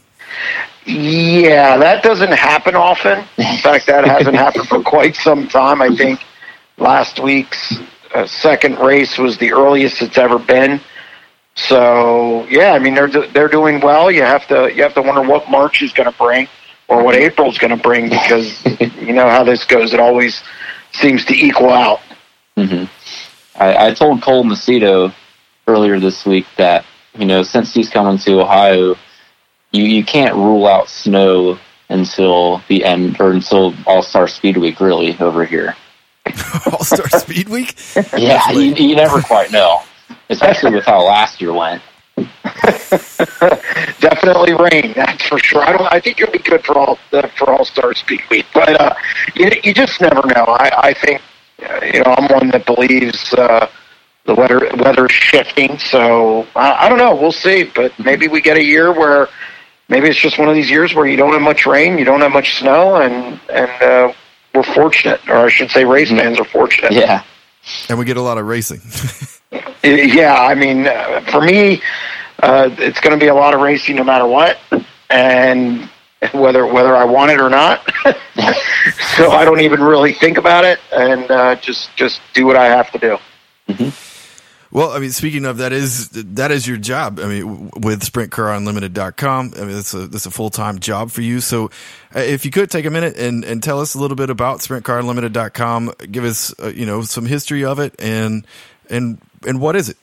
Yeah, 0.85 1.77
that 1.79 2.03
doesn't 2.03 2.33
happen 2.33 2.75
often. 2.75 3.19
In 3.39 3.57
fact, 3.63 3.87
that 3.87 4.07
hasn't 4.07 4.37
happened 4.37 4.69
for 4.69 4.83
quite 4.83 5.17
some 5.17 5.49
time. 5.49 5.83
I 5.83 5.95
think 5.95 6.21
last 6.79 7.21
week's 7.21 7.77
uh, 8.15 8.27
second 8.27 8.79
race 8.79 9.19
was 9.19 9.39
the 9.39 9.53
earliest 9.53 10.03
it's 10.03 10.19
ever 10.19 10.39
been. 10.39 10.81
So 11.55 12.47
yeah, 12.49 12.73
I 12.73 12.79
mean 12.79 12.95
they're 12.95 13.09
they're 13.09 13.49
doing 13.49 13.81
well. 13.81 14.11
You 14.11 14.23
have 14.23 14.47
to 14.49 14.73
you 14.75 14.83
have 14.83 14.95
to 14.95 15.03
wonder 15.03 15.23
what 15.23 15.51
March 15.51 15.83
is 15.83 15.93
going 15.93 16.11
to 16.11 16.17
bring 16.17 16.49
or 16.89 17.03
what 17.03 17.15
April's 17.15 17.59
going 17.59 17.75
to 17.77 17.83
bring 17.83 18.11
because 18.11 18.65
you 19.01 19.13
know 19.13 19.29
how 19.29 19.43
this 19.43 19.65
goes. 19.65 19.95
It 19.95 20.01
always 20.01 20.43
seems 20.93 21.25
to 21.27 21.35
equal 21.35 21.71
out. 21.71 22.01
Mm-hmm. 22.57 22.85
I, 23.61 23.89
I 23.89 23.95
told 23.95 24.23
Cole 24.23 24.45
Macedo 24.45 25.15
earlier 25.67 25.99
this 25.99 26.25
week 26.25 26.47
that 26.57 26.85
you 27.15 27.27
know 27.27 27.43
since 27.43 27.75
he's 27.75 27.89
coming 27.89 28.19
to 28.19 28.41
Ohio, 28.41 28.97
you 29.73 29.85
you 29.85 30.05
can't 30.05 30.35
rule 30.35 30.67
out 30.67 30.89
snow 30.89 31.59
until 31.89 32.63
the 32.69 32.85
end 32.85 33.21
or 33.21 33.33
until 33.33 33.75
All 33.87 34.03
Star 34.03 34.29
Speed 34.29 34.57
Week 34.57 34.81
really 34.81 35.17
over 35.21 35.45
here. 35.45 35.77
All 36.73 36.85
Star 36.85 37.09
Speed 37.21 37.49
Week? 37.49 37.77
yeah, 38.17 38.51
you, 38.51 38.75
you 38.75 38.97
never 38.97 39.21
quite 39.23 39.53
know, 39.53 39.83
especially 40.31 40.75
with 40.75 40.85
how 40.85 41.03
last 41.05 41.41
year 41.41 41.53
went. 41.53 41.83
Definitely 44.01 44.55
rain, 44.55 44.95
that's 44.97 45.27
for 45.29 45.39
sure. 45.39 45.61
I 45.61 45.73
don't. 45.73 45.93
I 45.93 46.01
think 46.01 46.19
you'll 46.19 46.31
be 46.31 46.39
good 46.39 46.65
for 46.65 46.79
all 46.79 46.99
for 47.11 47.51
All 47.51 47.67
Star 47.67 47.95
Speed 47.95 48.23
Week, 48.31 48.47
but 48.55 48.81
uh, 48.81 48.95
you 49.35 49.51
you 49.63 49.75
just 49.75 50.01
never 50.01 50.27
know. 50.27 50.45
I, 50.49 50.71
I 50.79 50.95
think 50.95 51.21
you 51.59 52.03
know, 52.03 52.15
I'm 52.17 52.29
one 52.29 52.51
that 52.51 52.67
believes 52.67 53.33
uh, 53.35 53.69
the 54.25 54.35
weather 54.35 54.61
weather's 54.77 55.13
shifting. 55.13 55.79
So 55.79 56.47
I, 56.55 56.87
I 56.87 56.89
don't 56.89 56.99
know. 56.99 57.15
We'll 57.15 57.33
see. 57.33 57.65
But 57.65 57.99
maybe 57.99 58.29
we 58.29 58.41
get 58.41 58.57
a 58.57 58.63
year 58.63 58.93
where 58.93 59.29
maybe 59.89 60.09
it's 60.09 60.19
just 60.19 60.39
one 60.39 60.49
of 60.49 60.55
these 60.55 60.71
years 60.71 60.95
where 60.95 61.07
you 61.07 61.17
don't 61.17 61.33
have 61.33 61.43
much 61.43 61.67
rain, 61.67 61.99
you 61.99 62.05
don't 62.05 62.21
have 62.21 62.33
much 62.33 62.59
snow, 62.59 62.97
and 62.97 63.41
and 63.49 63.83
uh, 63.83 64.13
we're 64.55 64.63
fortunate, 64.63 65.21
or 65.29 65.37
I 65.37 65.49
should 65.49 65.71
say, 65.71 65.85
race 65.85 66.09
mm-hmm. 66.09 66.19
fans 66.19 66.41
are 66.41 66.45
fortunate. 66.45 66.93
Yeah, 66.93 67.23
and 67.89 67.99
we 67.99 68.05
get 68.05 68.17
a 68.17 68.23
lot 68.23 68.39
of 68.39 68.47
racing. 68.47 68.81
yeah, 69.83 70.35
I 70.35 70.55
mean, 70.55 70.87
uh, 70.87 71.21
for 71.31 71.41
me, 71.41 71.81
uh, 72.43 72.71
it's 72.79 73.01
going 73.01 73.19
to 73.19 73.23
be 73.23 73.29
a 73.29 73.35
lot 73.35 73.55
of 73.55 73.61
racing 73.61 73.97
no 73.97 74.05
matter 74.05 74.27
what, 74.27 74.59
and 75.11 75.89
whether 76.33 76.67
whether 76.67 76.97
I 76.97 77.05
want 77.05 77.31
it 77.31 77.41
or 77.41 77.51
not. 77.51 77.81
so 79.17 79.31
I 79.31 79.45
don't 79.45 79.61
even 79.61 79.83
really 79.83 80.13
think 80.13 80.39
about 80.39 80.65
it, 80.65 80.79
and 80.93 81.31
uh, 81.31 81.57
just 81.57 81.95
just 81.97 82.21
do 82.35 82.47
what 82.47 82.57
I 82.57 82.67
have 82.67 82.91
to 82.93 82.99
do. 82.99 83.19
Mm-hmm. 83.69 84.07
Well, 84.77 84.91
I 84.91 84.99
mean, 84.99 85.11
speaking 85.11 85.45
of 85.45 85.59
that 85.59 85.73
is 85.73 86.11
that 86.11 86.51
is 86.51 86.67
your 86.67 86.77
job. 86.77 87.21
I 87.21 87.27
mean, 87.27 87.71
with 87.77 88.03
SprintCarUnlimited.com, 88.03 89.55
I 89.57 89.61
mean, 89.61 89.73
that's 89.73 89.95
a 89.95 90.07
that's 90.07 90.27
a 90.27 90.31
full 90.31 90.51
time 90.51 90.81
job 90.81 91.11
for 91.11 91.23
you. 91.23 91.41
So, 91.41 91.71
uh, 92.15 92.21
if 92.21 92.45
you 92.45 92.51
could 92.51 92.71
take 92.71 92.85
a 92.85 92.91
minute 92.91 93.17
and, 93.17 93.45
and 93.45 93.63
tell 93.63 93.81
us 93.81 93.95
a 93.95 93.99
little 93.99 94.17
bit 94.17 94.29
about 94.29 94.59
SprintCarUnlimited.com, 94.61 95.93
give 96.11 96.25
us 96.25 96.55
uh, 96.63 96.69
you 96.69 96.85
know 96.85 97.03
some 97.03 97.27
history 97.27 97.65
of 97.65 97.79
it, 97.79 97.95
and 97.99 98.47
and 98.91 99.19
and 99.47 99.61
what 99.61 99.77
is 99.77 99.89
it? 99.89 99.97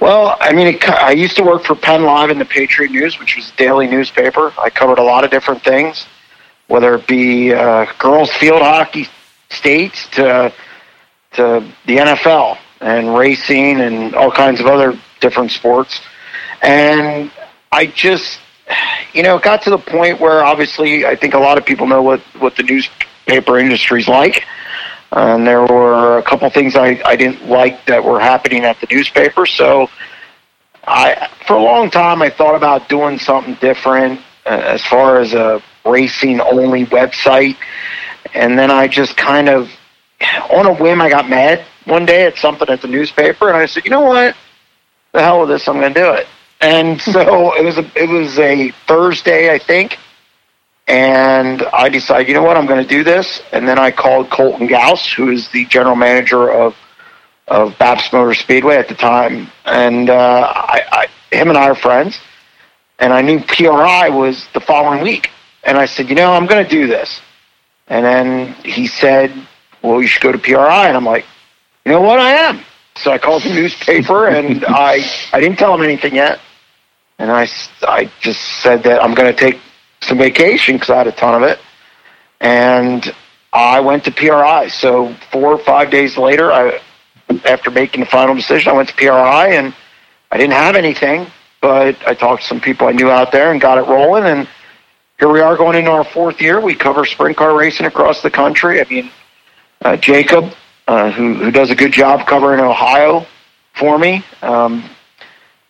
Well, 0.00 0.38
I 0.40 0.54
mean, 0.54 0.66
it, 0.66 0.88
I 0.88 1.10
used 1.10 1.36
to 1.36 1.42
work 1.42 1.64
for 1.64 1.74
Penn 1.74 2.04
Live 2.04 2.30
in 2.30 2.38
the 2.38 2.46
Patriot 2.46 2.90
News, 2.90 3.18
which 3.18 3.36
was 3.36 3.50
a 3.50 3.56
daily 3.56 3.86
newspaper. 3.86 4.52
I 4.58 4.70
covered 4.70 4.98
a 4.98 5.02
lot 5.02 5.24
of 5.24 5.30
different 5.30 5.62
things, 5.62 6.06
whether 6.68 6.94
it 6.94 7.06
be 7.06 7.52
uh, 7.52 7.86
girls 7.98 8.32
field 8.32 8.62
hockey 8.62 9.06
states 9.50 10.08
to 10.12 10.52
to 11.32 11.64
the 11.86 11.96
NFL 11.98 12.56
and 12.80 13.14
racing 13.14 13.80
and 13.80 14.14
all 14.14 14.30
kinds 14.32 14.58
of 14.58 14.66
other 14.66 14.98
different 15.20 15.50
sports, 15.50 16.00
and 16.62 17.30
I 17.70 17.86
just, 17.86 18.40
you 19.12 19.22
know, 19.22 19.36
it 19.36 19.42
got 19.42 19.62
to 19.62 19.70
the 19.70 19.78
point 19.78 20.18
where 20.18 20.42
obviously 20.42 21.04
I 21.04 21.14
think 21.14 21.34
a 21.34 21.38
lot 21.38 21.58
of 21.58 21.66
people 21.66 21.86
know 21.86 22.00
what 22.02 22.20
what 22.38 22.56
the 22.56 22.62
newspaper 22.62 23.58
industry's 23.58 24.08
like. 24.08 24.46
And 25.12 25.46
there 25.46 25.62
were 25.62 26.18
a 26.18 26.22
couple 26.22 26.48
things 26.50 26.76
I, 26.76 27.00
I 27.04 27.16
didn't 27.16 27.48
like 27.48 27.84
that 27.86 28.04
were 28.04 28.20
happening 28.20 28.64
at 28.64 28.80
the 28.80 28.86
newspaper. 28.90 29.44
So 29.44 29.88
I, 30.84 31.28
for 31.46 31.54
a 31.56 31.62
long 31.62 31.90
time, 31.90 32.22
I 32.22 32.30
thought 32.30 32.54
about 32.54 32.88
doing 32.88 33.18
something 33.18 33.54
different 33.54 34.20
uh, 34.46 34.50
as 34.50 34.84
far 34.84 35.18
as 35.20 35.34
a 35.34 35.62
racing 35.84 36.40
only 36.40 36.86
website. 36.86 37.56
And 38.34 38.58
then 38.58 38.70
I 38.70 38.86
just 38.86 39.16
kind 39.16 39.48
of, 39.48 39.68
on 40.50 40.66
a 40.66 40.74
whim, 40.74 41.00
I 41.00 41.08
got 41.08 41.28
mad 41.28 41.64
one 41.86 42.06
day 42.06 42.26
at 42.26 42.36
something 42.36 42.68
at 42.68 42.82
the 42.82 42.88
newspaper, 42.88 43.48
and 43.48 43.56
I 43.56 43.66
said, 43.66 43.84
you 43.84 43.90
know 43.90 44.02
what? 44.02 44.36
The 45.12 45.22
hell 45.22 45.40
with 45.40 45.48
this, 45.48 45.66
I'm 45.66 45.80
going 45.80 45.92
to 45.94 46.00
do 46.00 46.12
it. 46.12 46.26
And 46.60 47.00
so 47.12 47.54
it 47.56 47.64
was 47.64 47.78
a 47.78 47.90
it 47.96 48.08
was 48.08 48.38
a 48.38 48.70
Thursday, 48.86 49.52
I 49.52 49.58
think, 49.58 49.98
and 50.90 51.62
I 51.72 51.88
decided, 51.88 52.26
you 52.26 52.34
know 52.34 52.42
what, 52.42 52.56
I'm 52.56 52.66
going 52.66 52.82
to 52.82 52.88
do 52.88 53.04
this. 53.04 53.42
And 53.52 53.66
then 53.66 53.78
I 53.78 53.92
called 53.92 54.28
Colton 54.28 54.66
Gauss, 54.66 55.12
who 55.12 55.30
is 55.30 55.48
the 55.52 55.64
general 55.66 55.94
manager 55.94 56.50
of 56.50 56.74
of 57.46 57.76
Baps 57.78 58.12
Motor 58.12 58.34
Speedway 58.34 58.76
at 58.76 58.86
the 58.88 58.94
time, 58.94 59.50
and 59.64 60.08
uh, 60.08 60.52
I, 60.54 60.82
I, 60.92 61.34
him 61.34 61.48
and 61.48 61.58
I 61.58 61.68
are 61.68 61.74
friends. 61.74 62.16
And 63.00 63.12
I 63.12 63.22
knew 63.22 63.40
PRI 63.40 64.08
was 64.08 64.46
the 64.54 64.60
following 64.60 65.02
week, 65.02 65.30
and 65.64 65.76
I 65.76 65.86
said, 65.86 66.08
you 66.08 66.14
know, 66.14 66.32
I'm 66.32 66.46
going 66.46 66.62
to 66.62 66.70
do 66.70 66.86
this. 66.86 67.20
And 67.88 68.04
then 68.04 68.52
he 68.62 68.86
said, 68.86 69.32
well, 69.82 70.00
you 70.00 70.06
should 70.06 70.22
go 70.22 70.30
to 70.30 70.38
PRI, 70.38 70.86
and 70.86 70.96
I'm 70.96 71.04
like, 71.04 71.24
you 71.84 71.90
know 71.90 72.00
what, 72.00 72.20
I 72.20 72.34
am. 72.34 72.62
So 72.94 73.10
I 73.10 73.18
called 73.18 73.42
the 73.42 73.52
newspaper, 73.54 74.28
and 74.28 74.64
I 74.66 75.00
I 75.32 75.40
didn't 75.40 75.58
tell 75.58 75.74
him 75.74 75.82
anything 75.82 76.14
yet, 76.14 76.38
and 77.18 77.32
I 77.32 77.48
I 77.82 78.10
just 78.20 78.40
said 78.62 78.84
that 78.84 79.02
I'm 79.02 79.14
going 79.14 79.34
to 79.34 79.38
take 79.38 79.60
some 80.02 80.18
vacation 80.18 80.76
because 80.76 80.90
I 80.90 80.98
had 80.98 81.06
a 81.06 81.12
ton 81.12 81.42
of 81.42 81.48
it, 81.48 81.58
and 82.40 83.14
I 83.52 83.80
went 83.80 84.04
to 84.04 84.10
PRI. 84.10 84.68
So 84.68 85.14
four 85.32 85.52
or 85.52 85.58
five 85.58 85.90
days 85.90 86.16
later, 86.16 86.52
I 86.52 86.80
after 87.44 87.70
making 87.70 88.00
the 88.00 88.06
final 88.06 88.34
decision, 88.34 88.72
I 88.72 88.76
went 88.76 88.88
to 88.88 88.94
PRI 88.94 89.54
and 89.54 89.74
I 90.30 90.36
didn't 90.36 90.54
have 90.54 90.76
anything, 90.76 91.26
but 91.60 91.96
I 92.06 92.14
talked 92.14 92.42
to 92.42 92.48
some 92.48 92.60
people 92.60 92.86
I 92.86 92.92
knew 92.92 93.10
out 93.10 93.32
there 93.32 93.52
and 93.52 93.60
got 93.60 93.78
it 93.78 93.82
rolling. 93.82 94.24
And 94.24 94.48
here 95.18 95.28
we 95.28 95.40
are 95.40 95.56
going 95.56 95.76
into 95.76 95.90
our 95.90 96.04
fourth 96.04 96.40
year. 96.40 96.60
We 96.60 96.74
cover 96.74 97.04
sprint 97.04 97.36
car 97.36 97.56
racing 97.56 97.86
across 97.86 98.22
the 98.22 98.30
country. 98.30 98.80
I 98.80 98.84
mean, 98.88 99.10
uh, 99.82 99.96
Jacob, 99.96 100.52
uh, 100.88 101.10
who, 101.10 101.34
who 101.34 101.50
does 101.50 101.70
a 101.70 101.74
good 101.74 101.92
job 101.92 102.26
covering 102.26 102.60
Ohio 102.60 103.26
for 103.74 103.98
me. 103.98 104.24
Um, 104.42 104.88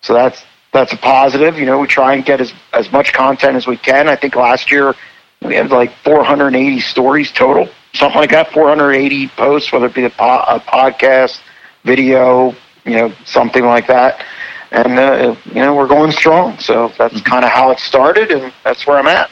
so 0.03 0.15
that's 0.15 0.45
that's 0.73 0.93
a 0.93 0.97
positive. 0.97 1.59
You 1.59 1.67
know, 1.67 1.79
we 1.79 1.87
try 1.87 2.15
and 2.15 2.25
get 2.25 2.41
as 2.41 2.53
as 2.73 2.91
much 2.93 3.13
content 3.13 3.57
as 3.57 3.67
we 3.67 3.77
can. 3.77 4.09
I 4.09 4.17
think 4.17 4.37
last 4.37 4.71
year 4.71 4.95
we 5.43 5.55
had 5.55 5.71
like 5.71 5.93
480 6.05 6.81
stories 6.81 7.33
total, 7.33 7.69
something 7.95 8.19
like 8.19 8.31
that. 8.31 8.53
480 8.53 9.29
posts, 9.29 9.73
whether 9.73 9.87
it 9.87 9.95
be 9.95 10.05
a, 10.05 10.11
po- 10.11 10.45
a 10.47 10.61
podcast, 10.61 11.41
video, 11.85 12.55
you 12.85 12.97
know, 12.97 13.13
something 13.25 13.65
like 13.65 13.87
that. 13.87 14.25
And 14.71 14.99
uh, 14.99 15.35
you 15.47 15.55
know, 15.55 15.75
we're 15.75 15.89
going 15.89 16.13
strong. 16.13 16.59
So 16.59 16.93
that's 16.97 17.15
mm-hmm. 17.15 17.25
kind 17.25 17.45
of 17.45 17.51
how 17.51 17.71
it 17.71 17.81
started, 17.81 18.31
and 18.31 18.53
that's 18.63 18.87
where 18.87 18.99
I'm 18.99 19.09
at. 19.09 19.31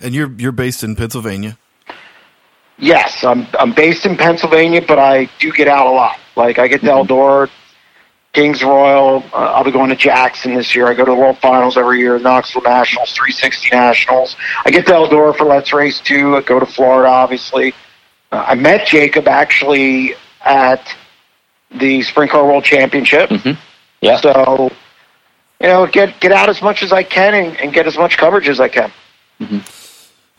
And 0.00 0.14
you're 0.14 0.32
you're 0.38 0.52
based 0.52 0.82
in 0.82 0.96
Pennsylvania. 0.96 1.58
Yes, 2.78 3.24
I'm 3.24 3.46
I'm 3.58 3.74
based 3.74 4.06
in 4.06 4.16
Pennsylvania, 4.16 4.80
but 4.86 4.98
I 4.98 5.28
do 5.38 5.52
get 5.52 5.68
out 5.68 5.86
a 5.86 5.90
lot. 5.90 6.18
Like 6.36 6.58
I 6.58 6.68
get 6.68 6.80
to 6.80 6.86
mm-hmm. 6.86 7.12
Eldora, 7.12 7.50
Kings 8.32 8.62
Royal. 8.62 9.24
Uh, 9.32 9.52
I'll 9.54 9.64
be 9.64 9.70
going 9.70 9.90
to 9.90 9.96
Jackson 9.96 10.54
this 10.54 10.74
year. 10.74 10.86
I 10.86 10.94
go 10.94 11.04
to 11.04 11.10
the 11.10 11.16
World 11.16 11.38
Finals 11.38 11.76
every 11.76 11.98
year, 11.98 12.18
Knoxville 12.18 12.62
Nationals, 12.62 13.12
360 13.12 13.70
Nationals. 13.74 14.36
I 14.64 14.70
get 14.70 14.86
to 14.86 14.92
Eldora 14.92 15.36
for 15.36 15.44
Let's 15.44 15.72
Race 15.72 16.00
2. 16.00 16.36
I 16.36 16.42
go 16.42 16.60
to 16.60 16.66
Florida, 16.66 17.08
obviously. 17.08 17.72
Uh, 18.30 18.44
I 18.48 18.54
met 18.54 18.86
Jacob 18.86 19.26
actually 19.28 20.14
at 20.44 20.94
the 21.70 22.02
Sprint 22.02 22.30
Car 22.30 22.46
World 22.46 22.64
Championship. 22.64 23.30
Mm-hmm. 23.30 23.60
Yeah. 24.00 24.20
So, 24.20 24.70
you 25.60 25.66
know, 25.66 25.86
get 25.86 26.20
get 26.20 26.32
out 26.32 26.48
as 26.48 26.62
much 26.62 26.82
as 26.82 26.92
I 26.92 27.02
can 27.02 27.34
and, 27.34 27.56
and 27.56 27.72
get 27.72 27.86
as 27.86 27.96
much 27.96 28.16
coverage 28.16 28.48
as 28.48 28.60
I 28.60 28.68
can. 28.68 28.92
Mm-hmm. 29.40 29.58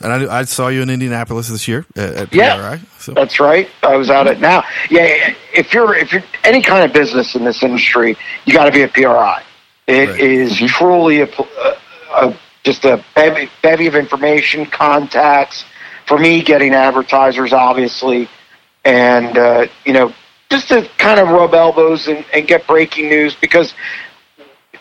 And 0.01 0.13
I, 0.13 0.39
I, 0.39 0.43
saw 0.43 0.69
you 0.69 0.81
in 0.81 0.89
Indianapolis 0.89 1.49
this 1.49 1.67
year 1.67 1.85
at, 1.95 2.13
at 2.13 2.33
yeah, 2.33 2.77
So. 2.99 3.13
That's 3.13 3.39
right. 3.39 3.69
I 3.83 3.97
was 3.97 4.09
out 4.09 4.27
at 4.27 4.39
now. 4.39 4.63
Yeah, 4.89 5.33
if 5.53 5.73
you're 5.73 5.93
if 5.95 6.13
you're 6.13 6.23
any 6.43 6.61
kind 6.61 6.85
of 6.85 6.93
business 6.93 7.35
in 7.35 7.43
this 7.43 7.63
industry, 7.63 8.17
you 8.45 8.53
got 8.53 8.65
to 8.65 8.71
be 8.71 8.83
a 8.83 8.87
PRI. 8.87 9.43
It 9.87 10.09
right. 10.09 10.19
is 10.19 10.53
mm-hmm. 10.53 10.65
truly 10.67 11.21
a, 11.21 11.25
a, 11.27 12.27
a, 12.27 12.39
just 12.63 12.85
a 12.85 13.03
bevy, 13.15 13.49
bevy 13.61 13.87
of 13.87 13.95
information, 13.95 14.65
contacts. 14.65 15.65
For 16.05 16.17
me, 16.17 16.41
getting 16.41 16.73
advertisers, 16.73 17.53
obviously, 17.53 18.29
and 18.85 19.37
uh, 19.37 19.67
you 19.85 19.93
know, 19.93 20.13
just 20.49 20.69
to 20.69 20.89
kind 20.97 21.19
of 21.19 21.29
rub 21.29 21.53
elbows 21.53 22.07
and, 22.07 22.25
and 22.33 22.47
get 22.47 22.65
breaking 22.67 23.09
news 23.09 23.35
because 23.35 23.73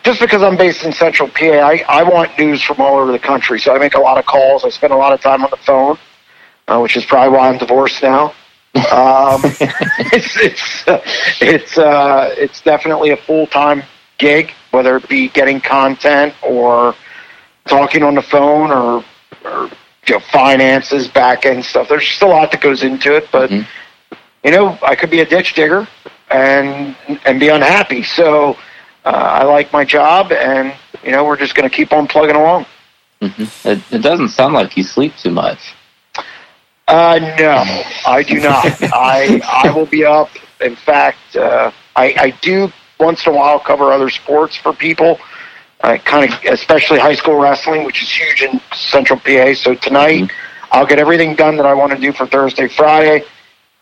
just 0.03 0.19
because 0.19 0.41
I'm 0.41 0.57
based 0.57 0.83
in 0.83 0.91
Central 0.91 1.29
PA, 1.29 1.45
I, 1.45 1.83
I 1.87 2.03
want 2.03 2.37
news 2.37 2.61
from 2.61 2.79
all 2.79 2.97
over 2.97 3.11
the 3.11 3.19
country. 3.19 3.59
So 3.59 3.75
I 3.75 3.79
make 3.79 3.95
a 3.95 3.99
lot 3.99 4.17
of 4.17 4.25
calls. 4.25 4.63
I 4.63 4.69
spend 4.69 4.93
a 4.93 4.95
lot 4.95 5.13
of 5.13 5.21
time 5.21 5.43
on 5.43 5.49
the 5.49 5.57
phone, 5.57 5.97
uh, 6.67 6.79
which 6.79 6.95
is 6.95 7.05
probably 7.05 7.37
why 7.37 7.49
I'm 7.49 7.57
divorced 7.57 8.01
now. 8.01 8.33
Um, 8.75 9.41
it's 10.13 10.37
it's 10.37 10.87
uh, 10.87 11.01
it's 11.41 11.77
uh, 11.77 12.33
it's 12.37 12.61
definitely 12.61 13.11
a 13.11 13.17
full 13.17 13.47
time 13.47 13.83
gig, 14.17 14.51
whether 14.71 14.97
it 14.97 15.09
be 15.09 15.27
getting 15.29 15.59
content 15.59 16.33
or 16.43 16.95
talking 17.67 18.03
on 18.03 18.15
the 18.15 18.21
phone 18.21 18.71
or 18.71 19.03
or 19.43 19.69
you 20.07 20.15
know, 20.15 20.19
finances, 20.31 21.07
back 21.07 21.45
end 21.45 21.63
stuff. 21.63 21.89
There's 21.89 22.05
just 22.05 22.21
a 22.21 22.27
lot 22.27 22.51
that 22.51 22.61
goes 22.61 22.83
into 22.83 23.15
it, 23.15 23.27
but 23.31 23.49
mm-hmm. 23.49 24.17
you 24.43 24.51
know, 24.51 24.77
I 24.81 24.95
could 24.95 25.09
be 25.09 25.19
a 25.19 25.25
ditch 25.25 25.53
digger 25.53 25.87
and 26.29 26.95
and 27.25 27.39
be 27.39 27.49
unhappy. 27.49 28.03
So 28.03 28.57
uh, 29.05 29.09
I 29.09 29.43
like 29.43 29.71
my 29.71 29.85
job, 29.85 30.31
and 30.31 30.73
you 31.03 31.11
know 31.11 31.23
we're 31.23 31.37
just 31.37 31.55
going 31.55 31.69
to 31.69 31.75
keep 31.75 31.91
on 31.93 32.07
plugging 32.07 32.35
along. 32.35 32.65
Mm-hmm. 33.21 33.67
It, 33.67 33.81
it, 33.91 34.01
doesn't 34.01 34.29
sound 34.29 34.53
like 34.53 34.77
you 34.77 34.83
sleep 34.83 35.13
too 35.17 35.31
much. 35.31 35.73
Uh, 36.87 37.35
no, 37.37 37.63
I 38.05 38.23
do 38.23 38.39
not. 38.39 38.65
I 38.93 39.41
I 39.63 39.71
will 39.71 39.85
be 39.85 40.05
up. 40.05 40.29
In 40.61 40.75
fact, 40.75 41.35
uh, 41.35 41.71
I, 41.95 42.15
I 42.17 42.29
do 42.41 42.71
once 42.99 43.25
in 43.25 43.33
a 43.33 43.35
while 43.35 43.59
cover 43.59 43.91
other 43.91 44.09
sports 44.09 44.57
for 44.57 44.73
people. 44.73 45.19
I 45.81 45.97
kind 45.97 46.31
of, 46.31 46.39
especially 46.45 46.99
high 46.99 47.15
school 47.15 47.35
wrestling, 47.35 47.85
which 47.85 48.03
is 48.03 48.11
huge 48.11 48.41
in 48.41 48.59
Central 48.73 49.19
PA. 49.19 49.53
So 49.53 49.75
tonight, 49.75 50.23
mm-hmm. 50.23 50.69
I'll 50.71 50.85
get 50.85 50.99
everything 50.99 51.35
done 51.35 51.55
that 51.57 51.65
I 51.65 51.73
want 51.73 51.93
to 51.93 51.97
do 51.97 52.11
for 52.11 52.27
Thursday, 52.27 52.67
Friday, 52.67 53.25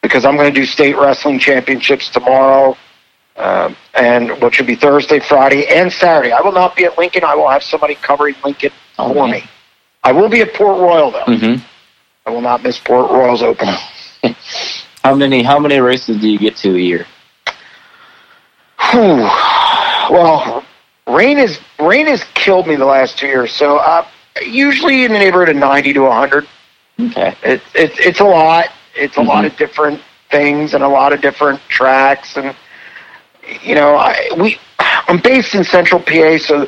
because 0.01 0.24
I'm 0.24 0.36
going 0.38 0.53
to 0.53 0.59
do 0.59 0.65
state 0.65 0.95
wrestling 0.95 1.39
championships 1.39 2.09
tomorrow 2.09 2.77
uh, 3.38 3.74
and 3.97 4.29
which 4.41 4.59
will 4.59 4.67
be 4.67 4.75
Thursday, 4.75 5.19
Friday, 5.19 5.67
and 5.67 5.91
Saturday. 5.91 6.31
I 6.31 6.41
will 6.41 6.51
not 6.51 6.75
be 6.75 6.85
at 6.85 6.97
Lincoln. 6.97 7.23
I 7.23 7.35
will 7.35 7.49
have 7.49 7.63
somebody 7.63 7.95
covering 7.95 8.35
Lincoln 8.43 8.71
for 8.95 9.17
okay. 9.17 9.31
me. 9.31 9.43
I 10.03 10.11
will 10.11 10.29
be 10.29 10.41
at 10.41 10.53
Port 10.53 10.79
Royal 10.79 11.11
though. 11.11 11.25
Mm-hmm. 11.25 11.65
I 12.25 12.29
will 12.29 12.41
not 12.41 12.63
miss 12.63 12.77
Port 12.77 13.11
Royal's 13.11 13.41
opening. 13.41 13.75
how 15.03 15.15
many 15.15 15.41
how 15.41 15.59
many 15.59 15.79
races 15.79 16.21
do 16.21 16.29
you 16.29 16.37
get 16.37 16.55
to 16.57 16.75
a 16.75 16.79
year? 16.79 17.05
Whew. 18.91 19.27
Well, 20.09 20.63
rain 21.07 21.39
is 21.39 21.59
rain 21.79 22.07
has 22.07 22.23
killed 22.35 22.67
me 22.67 22.75
the 22.75 22.85
last 22.85 23.17
two 23.17 23.27
years. 23.27 23.51
So 23.51 23.77
uh, 23.77 24.07
usually 24.41 25.03
in 25.03 25.11
the 25.11 25.19
neighborhood 25.19 25.49
of 25.49 25.55
ninety 25.55 25.91
to 25.93 26.09
hundred. 26.09 26.47
Okay, 26.99 27.35
it's 27.43 27.65
it's 27.73 27.99
it's 27.99 28.19
a 28.19 28.25
lot. 28.25 28.67
It's 28.95 29.17
a 29.17 29.19
mm-hmm. 29.19 29.29
lot 29.29 29.45
of 29.45 29.55
different 29.57 30.01
things 30.29 30.73
and 30.73 30.83
a 30.83 30.87
lot 30.87 31.13
of 31.13 31.21
different 31.21 31.59
tracks 31.69 32.37
and 32.37 32.55
you 33.61 33.75
know, 33.75 33.95
I, 33.95 34.29
we 34.37 34.57
I'm 34.79 35.19
based 35.19 35.55
in 35.55 35.63
Central 35.63 36.01
PA, 36.01 36.37
so 36.37 36.67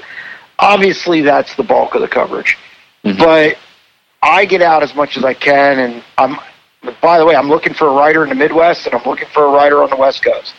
obviously 0.57 1.21
that's 1.21 1.55
the 1.55 1.63
bulk 1.63 1.95
of 1.95 2.01
the 2.01 2.07
coverage. 2.07 2.57
Mm-hmm. 3.03 3.17
But 3.17 3.57
I 4.21 4.45
get 4.45 4.61
out 4.61 4.83
as 4.83 4.95
much 4.95 5.17
as 5.17 5.23
I 5.23 5.33
can, 5.33 5.79
and 5.79 6.03
I'm. 6.17 6.37
By 7.01 7.19
the 7.19 7.25
way, 7.25 7.35
I'm 7.35 7.49
looking 7.49 7.73
for 7.73 7.89
a 7.89 7.91
writer 7.91 8.23
in 8.23 8.29
the 8.29 8.35
Midwest, 8.35 8.85
and 8.85 8.95
I'm 8.95 9.03
looking 9.03 9.27
for 9.33 9.43
a 9.43 9.49
writer 9.49 9.83
on 9.83 9.89
the 9.89 9.97
West 9.97 10.23
Coast. 10.23 10.53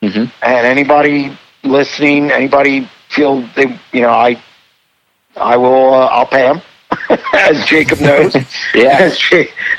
Mm-hmm. 0.00 0.32
And 0.42 0.66
anybody 0.66 1.36
listening, 1.62 2.30
anybody 2.30 2.88
feel 3.10 3.42
they, 3.54 3.78
you 3.92 4.00
know, 4.00 4.08
I, 4.08 4.42
I 5.36 5.58
will, 5.58 5.92
uh, 5.92 6.06
I'll 6.06 6.26
pay 6.26 6.48
them. 6.48 6.62
as 7.34 7.66
Jacob 7.66 8.00
knows, 8.00 8.34
yeah, 8.74 8.96
as, 8.98 9.20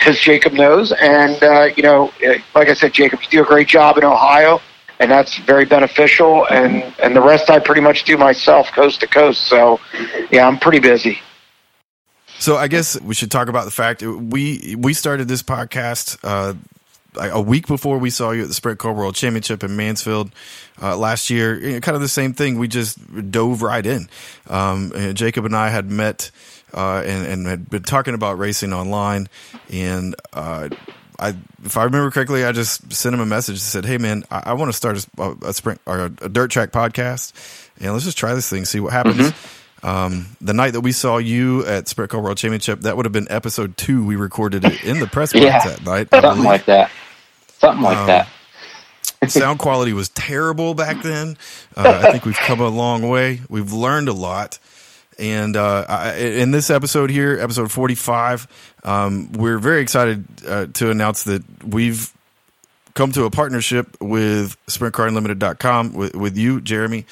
as 0.05 0.19
Jacob 0.19 0.53
knows, 0.53 0.91
and 0.91 1.41
uh, 1.41 1.69
you 1.75 1.81
know, 1.81 2.13
like 2.53 2.69
I 2.69 2.75
said, 2.75 2.93
Jacob, 2.93 3.21
you 3.23 3.27
do 3.29 3.41
a 3.41 3.45
great 3.45 3.67
job 3.67 3.97
in 3.97 4.03
Ohio 4.03 4.61
and 4.99 5.09
that's 5.09 5.37
very 5.37 5.65
beneficial. 5.65 6.45
And 6.47 6.83
and 7.01 7.15
the 7.15 7.21
rest 7.21 7.49
I 7.49 7.59
pretty 7.59 7.81
much 7.81 8.03
do 8.03 8.17
myself, 8.17 8.71
coast 8.71 8.99
to 9.01 9.07
coast. 9.07 9.47
So, 9.47 9.79
yeah, 10.31 10.47
I'm 10.47 10.59
pretty 10.59 10.79
busy. 10.79 11.19
So 12.39 12.55
I 12.55 12.67
guess 12.67 12.99
we 13.01 13.13
should 13.15 13.31
talk 13.31 13.49
about 13.49 13.65
the 13.65 13.71
fact 13.71 14.01
we 14.01 14.75
we 14.77 14.93
started 14.93 15.27
this 15.27 15.43
podcast 15.43 16.17
uh, 16.23 16.53
a 17.19 17.41
week 17.41 17.67
before 17.67 17.97
we 17.97 18.09
saw 18.09 18.31
you 18.31 18.43
at 18.43 18.47
the 18.47 18.53
Sprint 18.53 18.79
Car 18.79 18.93
World 18.93 19.15
Championship 19.15 19.63
in 19.63 19.75
Mansfield 19.75 20.31
uh, 20.81 20.95
last 20.95 21.29
year. 21.29 21.59
Kind 21.81 21.95
of 21.95 22.01
the 22.01 22.07
same 22.07 22.33
thing. 22.33 22.57
We 22.57 22.67
just 22.67 23.31
dove 23.31 23.61
right 23.61 23.85
in. 23.85 24.07
Um, 24.47 24.93
Jacob 25.15 25.45
and 25.45 25.55
I 25.55 25.69
had 25.69 25.91
met 25.91 26.31
uh, 26.73 27.03
and, 27.05 27.25
and 27.25 27.47
had 27.47 27.69
been 27.69 27.83
talking 27.83 28.13
about 28.13 28.37
racing 28.37 28.73
online, 28.73 29.27
and 29.71 30.15
uh, 30.33 30.69
I, 31.19 31.35
if 31.63 31.77
I 31.77 31.83
remember 31.83 32.09
correctly, 32.11 32.45
I 32.45 32.51
just 32.51 32.91
sent 32.93 33.13
him 33.13 33.19
a 33.19 33.25
message 33.25 33.55
and 33.55 33.61
said, 33.61 33.85
"Hey, 33.85 33.97
man, 33.97 34.23
I, 34.31 34.43
I 34.47 34.53
want 34.53 34.69
to 34.69 34.73
start 34.73 35.05
a, 35.17 35.35
a 35.43 35.53
sprint 35.53 35.81
or 35.85 35.99
a, 35.99 36.05
a, 36.21 36.29
dirt 36.29 36.51
track 36.51 36.71
podcast, 36.71 37.33
and 37.79 37.91
let's 37.91 38.05
just 38.05 38.17
try 38.17 38.33
this 38.33 38.49
thing, 38.49 38.65
see 38.65 38.79
what 38.79 38.93
happens." 38.93 39.17
Mm-hmm. 39.17 39.55
Um, 39.81 40.25
the 40.41 40.53
night 40.53 40.71
that 40.71 40.81
we 40.81 40.91
saw 40.91 41.17
you 41.17 41.65
at 41.65 41.87
Sprint 41.87 42.11
Car 42.11 42.21
World 42.21 42.37
Championship, 42.37 42.81
that 42.81 42.97
would 42.97 43.05
have 43.05 43.13
been 43.13 43.27
episode 43.29 43.77
two. 43.77 44.05
We 44.05 44.15
recorded 44.15 44.65
it 44.65 44.83
in 44.83 44.99
the 44.99 45.07
press 45.07 45.31
box 45.31 45.45
yeah, 45.45 45.59
that 45.65 45.85
night. 45.85 46.09
Something 46.09 46.43
like 46.43 46.65
that. 46.65 46.91
Something 47.59 47.83
like 47.83 47.97
um, 47.97 48.07
that. 48.07 48.27
sound 49.27 49.59
quality 49.59 49.93
was 49.93 50.09
terrible 50.09 50.73
back 50.73 51.01
then. 51.01 51.37
Uh, 51.75 52.01
I 52.03 52.11
think 52.11 52.25
we've 52.25 52.35
come 52.35 52.59
a 52.59 52.69
long 52.69 53.07
way. 53.07 53.41
We've 53.49 53.71
learned 53.71 54.09
a 54.09 54.13
lot. 54.13 54.59
And 55.19 55.57
uh, 55.57 55.85
I, 55.87 56.15
in 56.15 56.51
this 56.51 56.69
episode 56.69 57.09
here, 57.09 57.37
episode 57.39 57.71
45, 57.71 58.47
um, 58.85 59.31
we're 59.33 59.59
very 59.59 59.81
excited 59.81 60.25
uh, 60.47 60.67
to 60.73 60.89
announce 60.89 61.23
that 61.23 61.43
we've 61.63 62.13
come 62.93 63.11
to 63.11 63.25
a 63.25 63.29
partnership 63.29 63.97
with 63.99 64.57
SprintCarUnlimited.com 64.67 65.93
with, 65.93 66.15
with 66.15 66.37
you, 66.37 66.61
Jeremy. 66.61 67.05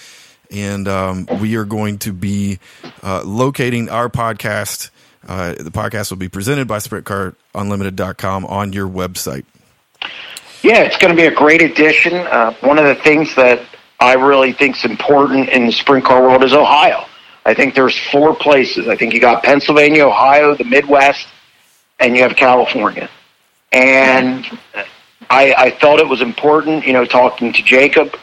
And 0.49 0.87
um, 0.87 1.27
we 1.41 1.57
are 1.57 1.65
going 1.65 1.97
to 1.99 2.13
be 2.13 2.59
uh, 3.03 3.23
locating 3.25 3.89
our 3.89 4.07
podcast. 4.07 4.89
Uh, 5.27 5.55
the 5.55 5.71
podcast 5.71 6.09
will 6.09 6.17
be 6.17 6.29
presented 6.29 6.67
by 6.69 6.77
SprintCarUnlimited.com 6.77 8.45
on 8.45 8.71
your 8.71 8.87
website. 8.87 9.43
Yeah, 10.63 10.83
it's 10.83 10.97
going 10.97 11.13
to 11.13 11.21
be 11.21 11.27
a 11.27 11.33
great 11.33 11.61
addition. 11.61 12.13
Uh, 12.13 12.53
one 12.61 12.79
of 12.79 12.85
the 12.85 12.95
things 12.95 13.35
that 13.35 13.61
I 13.99 14.13
really 14.13 14.53
think 14.53 14.77
is 14.77 14.85
important 14.85 15.49
in 15.49 15.65
the 15.65 15.73
sprint 15.73 16.05
car 16.05 16.21
world 16.21 16.45
is 16.45 16.53
Ohio. 16.53 17.05
I 17.47 17.53
think 17.53 17.75
there's 17.75 17.97
four 18.11 18.35
places. 18.35 18.89
I 18.89 18.97
think 18.97 19.13
you 19.13 19.21
got 19.21 19.41
Pennsylvania, 19.41 20.05
Ohio, 20.05 20.53
the 20.53 20.65
Midwest, 20.65 21.27
and 21.97 22.13
you 22.13 22.21
have 22.23 22.35
California. 22.35 23.09
And 23.71 24.45
I, 25.29 25.53
I 25.53 25.71
felt 25.79 26.01
it 26.01 26.09
was 26.09 26.21
important, 26.21 26.85
you 26.85 26.91
know, 26.91 27.05
talking 27.05 27.53
to 27.53 27.63
Jacob 27.63 28.17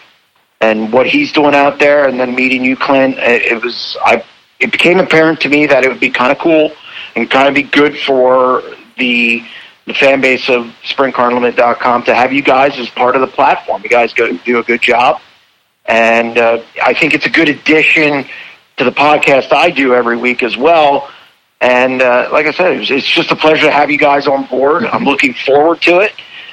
and 0.60 0.92
what 0.92 1.06
he's 1.06 1.32
doing 1.32 1.54
out 1.54 1.78
there, 1.78 2.06
and 2.06 2.20
then 2.20 2.34
meeting 2.34 2.62
you, 2.66 2.76
Clint. 2.76 3.16
It, 3.18 3.64
was 3.64 3.96
I. 4.04 4.22
It 4.60 4.70
became 4.70 5.00
apparent 5.00 5.40
to 5.40 5.48
me 5.48 5.66
that 5.66 5.84
it 5.84 5.88
would 5.88 6.00
be 6.00 6.10
kind 6.10 6.30
of 6.30 6.38
cool 6.38 6.72
and 7.16 7.30
kind 7.30 7.48
of 7.48 7.54
be 7.54 7.62
good 7.62 7.98
for 7.98 8.62
the 8.98 9.42
the 9.86 9.94
fan 9.94 10.20
base 10.20 10.48
of 10.50 10.66
SprintCarUnlimited.com 10.84 12.04
to 12.04 12.14
have 12.14 12.32
you 12.32 12.42
guys 12.42 12.78
as 12.78 12.88
part 12.90 13.14
of 13.14 13.22
the 13.22 13.26
platform. 13.26 13.82
You 13.82 13.90
guys 13.90 14.12
go 14.12 14.36
do 14.38 14.58
a 14.58 14.62
good 14.62 14.82
job, 14.82 15.20
and 15.86 16.36
uh, 16.36 16.62
I 16.82 16.92
think 16.92 17.14
it's 17.14 17.26
a 17.26 17.30
good 17.30 17.48
addition 17.48 18.26
to 18.76 18.84
the 18.84 18.92
podcast 18.92 19.52
I 19.52 19.70
do 19.70 19.94
every 19.94 20.16
week 20.16 20.42
as 20.42 20.56
well. 20.56 21.10
And 21.60 22.02
uh, 22.02 22.28
like 22.32 22.46
I 22.46 22.52
said, 22.52 22.80
it's, 22.80 22.90
it's 22.90 23.06
just 23.06 23.30
a 23.30 23.36
pleasure 23.36 23.66
to 23.66 23.70
have 23.70 23.90
you 23.90 23.98
guys 23.98 24.26
on 24.26 24.46
board. 24.46 24.84
I'm 24.84 25.04
looking 25.04 25.32
forward 25.32 25.80
to 25.82 26.00
it, 26.00 26.12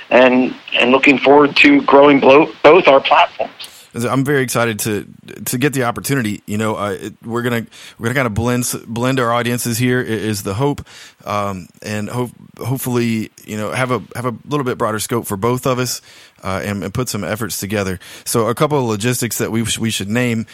and 0.10 0.56
and 0.74 0.92
looking 0.92 1.18
forward 1.18 1.56
to 1.58 1.82
growing 1.82 2.20
both 2.20 2.88
our 2.88 3.02
platforms. 3.02 3.72
I'm 3.94 4.24
very 4.24 4.42
excited 4.42 4.80
to 4.80 5.06
to 5.46 5.58
get 5.58 5.74
the 5.74 5.84
opportunity. 5.84 6.42
You 6.46 6.58
know, 6.58 6.78
uh, 6.78 6.92
it, 6.92 7.14
we're 7.26 7.42
gonna 7.42 7.68
we're 8.00 8.06
gonna 8.06 8.16
kind 8.16 8.28
of 8.28 8.34
blend 8.34 8.74
blend 8.88 9.20
our 9.20 9.34
audiences 9.34 9.78
here 9.78 10.00
is 10.00 10.44
the 10.44 10.54
hope, 10.54 10.88
um, 11.26 11.68
and 11.82 12.10
hope 12.10 12.32
hopefully 12.58 13.32
you 13.44 13.58
know 13.58 13.72
have 13.72 13.92
a 13.92 14.02
have 14.16 14.26
a 14.26 14.34
little 14.46 14.64
bit 14.64 14.78
broader 14.78 15.00
scope 15.00 15.26
for 15.26 15.36
both 15.36 15.68
of 15.68 15.78
us, 15.78 16.02
uh, 16.42 16.62
and, 16.64 16.84
and, 16.84 16.94
put 16.94 17.10
some 17.10 17.26
efforts 17.26 17.60
together. 17.60 18.00
So 18.24 18.48
a 18.48 18.56
couple 18.56 18.78
of 18.78 18.86
logistics 18.86 19.40
that 19.40 19.52
we 19.52 19.66
we 19.78 19.90
should 19.92 20.10
name 20.10 20.46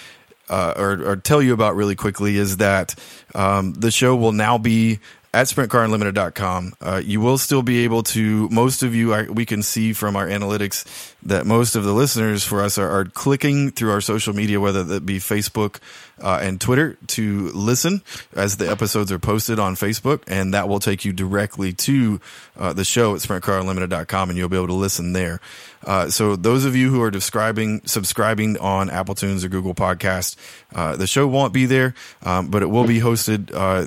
uh, 0.49 0.73
or, 0.77 0.91
or, 1.05 1.15
tell 1.15 1.41
you 1.41 1.53
about 1.53 1.75
really 1.75 1.95
quickly 1.95 2.37
is 2.37 2.57
that 2.57 2.95
um, 3.35 3.73
the 3.73 3.91
show 3.91 4.15
will 4.15 4.31
now 4.31 4.57
be 4.57 4.99
at 5.33 5.47
sprintcarunlimited.com. 5.47 6.73
Uh, 6.81 7.01
you 7.03 7.19
will 7.19 7.37
still 7.37 7.61
be 7.61 7.83
able 7.83 8.01
to, 8.01 8.47
most 8.49 8.81
of 8.83 8.95
you, 8.95 9.25
we 9.31 9.45
can 9.45 9.61
see 9.61 9.93
from 9.93 10.15
our 10.15 10.27
analytics 10.27 11.13
that 11.23 11.45
most 11.45 11.75
of 11.75 11.83
the 11.83 11.93
listeners 11.93 12.43
for 12.43 12.61
us 12.61 12.77
are, 12.77 12.89
are 12.89 13.05
clicking 13.05 13.71
through 13.71 13.91
our 13.91 14.01
social 14.01 14.33
media, 14.33 14.59
whether 14.59 14.83
that 14.83 15.05
be 15.05 15.19
Facebook 15.19 15.79
uh, 16.21 16.39
and 16.41 16.61
Twitter, 16.61 16.97
to 17.07 17.49
listen 17.49 18.01
as 18.33 18.57
the 18.57 18.69
episodes 18.69 19.11
are 19.11 19.19
posted 19.19 19.59
on 19.59 19.75
Facebook. 19.75 20.23
And 20.27 20.53
that 20.53 20.69
will 20.69 20.79
take 20.79 21.03
you 21.03 21.11
directly 21.11 21.73
to 21.73 22.21
uh, 22.57 22.73
the 22.73 22.85
show 22.85 23.13
at 23.13 23.21
sprintcarunlimited.com 23.21 24.29
and 24.29 24.37
you'll 24.37 24.49
be 24.49 24.57
able 24.57 24.67
to 24.67 24.73
listen 24.73 25.13
there. 25.13 25.41
Uh, 25.85 26.09
so 26.09 26.35
those 26.35 26.65
of 26.65 26.75
you 26.75 26.89
who 26.89 27.01
are 27.01 27.11
describing, 27.11 27.81
subscribing 27.85 28.57
on 28.57 28.89
Apple 28.89 29.15
Tunes 29.15 29.43
or 29.43 29.49
Google 29.49 29.75
Podcast, 29.75 30.35
uh, 30.73 30.95
the 30.95 31.07
show 31.07 31.27
won't 31.27 31.53
be 31.53 31.65
there, 31.65 31.93
um, 32.23 32.47
but 32.47 32.63
it 32.63 32.67
will 32.67 32.85
be 32.87 32.99
hosted 32.99 33.51
uh, 33.53 33.85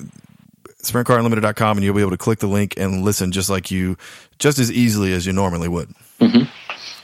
sprintcarunlimited.com 0.82 1.76
and 1.76 1.84
you'll 1.84 1.94
be 1.94 2.00
able 2.00 2.10
to 2.10 2.18
click 2.18 2.38
the 2.38 2.46
link 2.46 2.74
and 2.76 3.02
listen 3.02 3.32
just 3.32 3.50
like 3.50 3.70
you, 3.70 3.96
just 4.38 4.58
as 4.58 4.70
easily 4.70 5.12
as 5.12 5.26
you 5.26 5.32
normally 5.32 5.68
would. 5.68 5.90
Mm-hmm. 6.20 6.42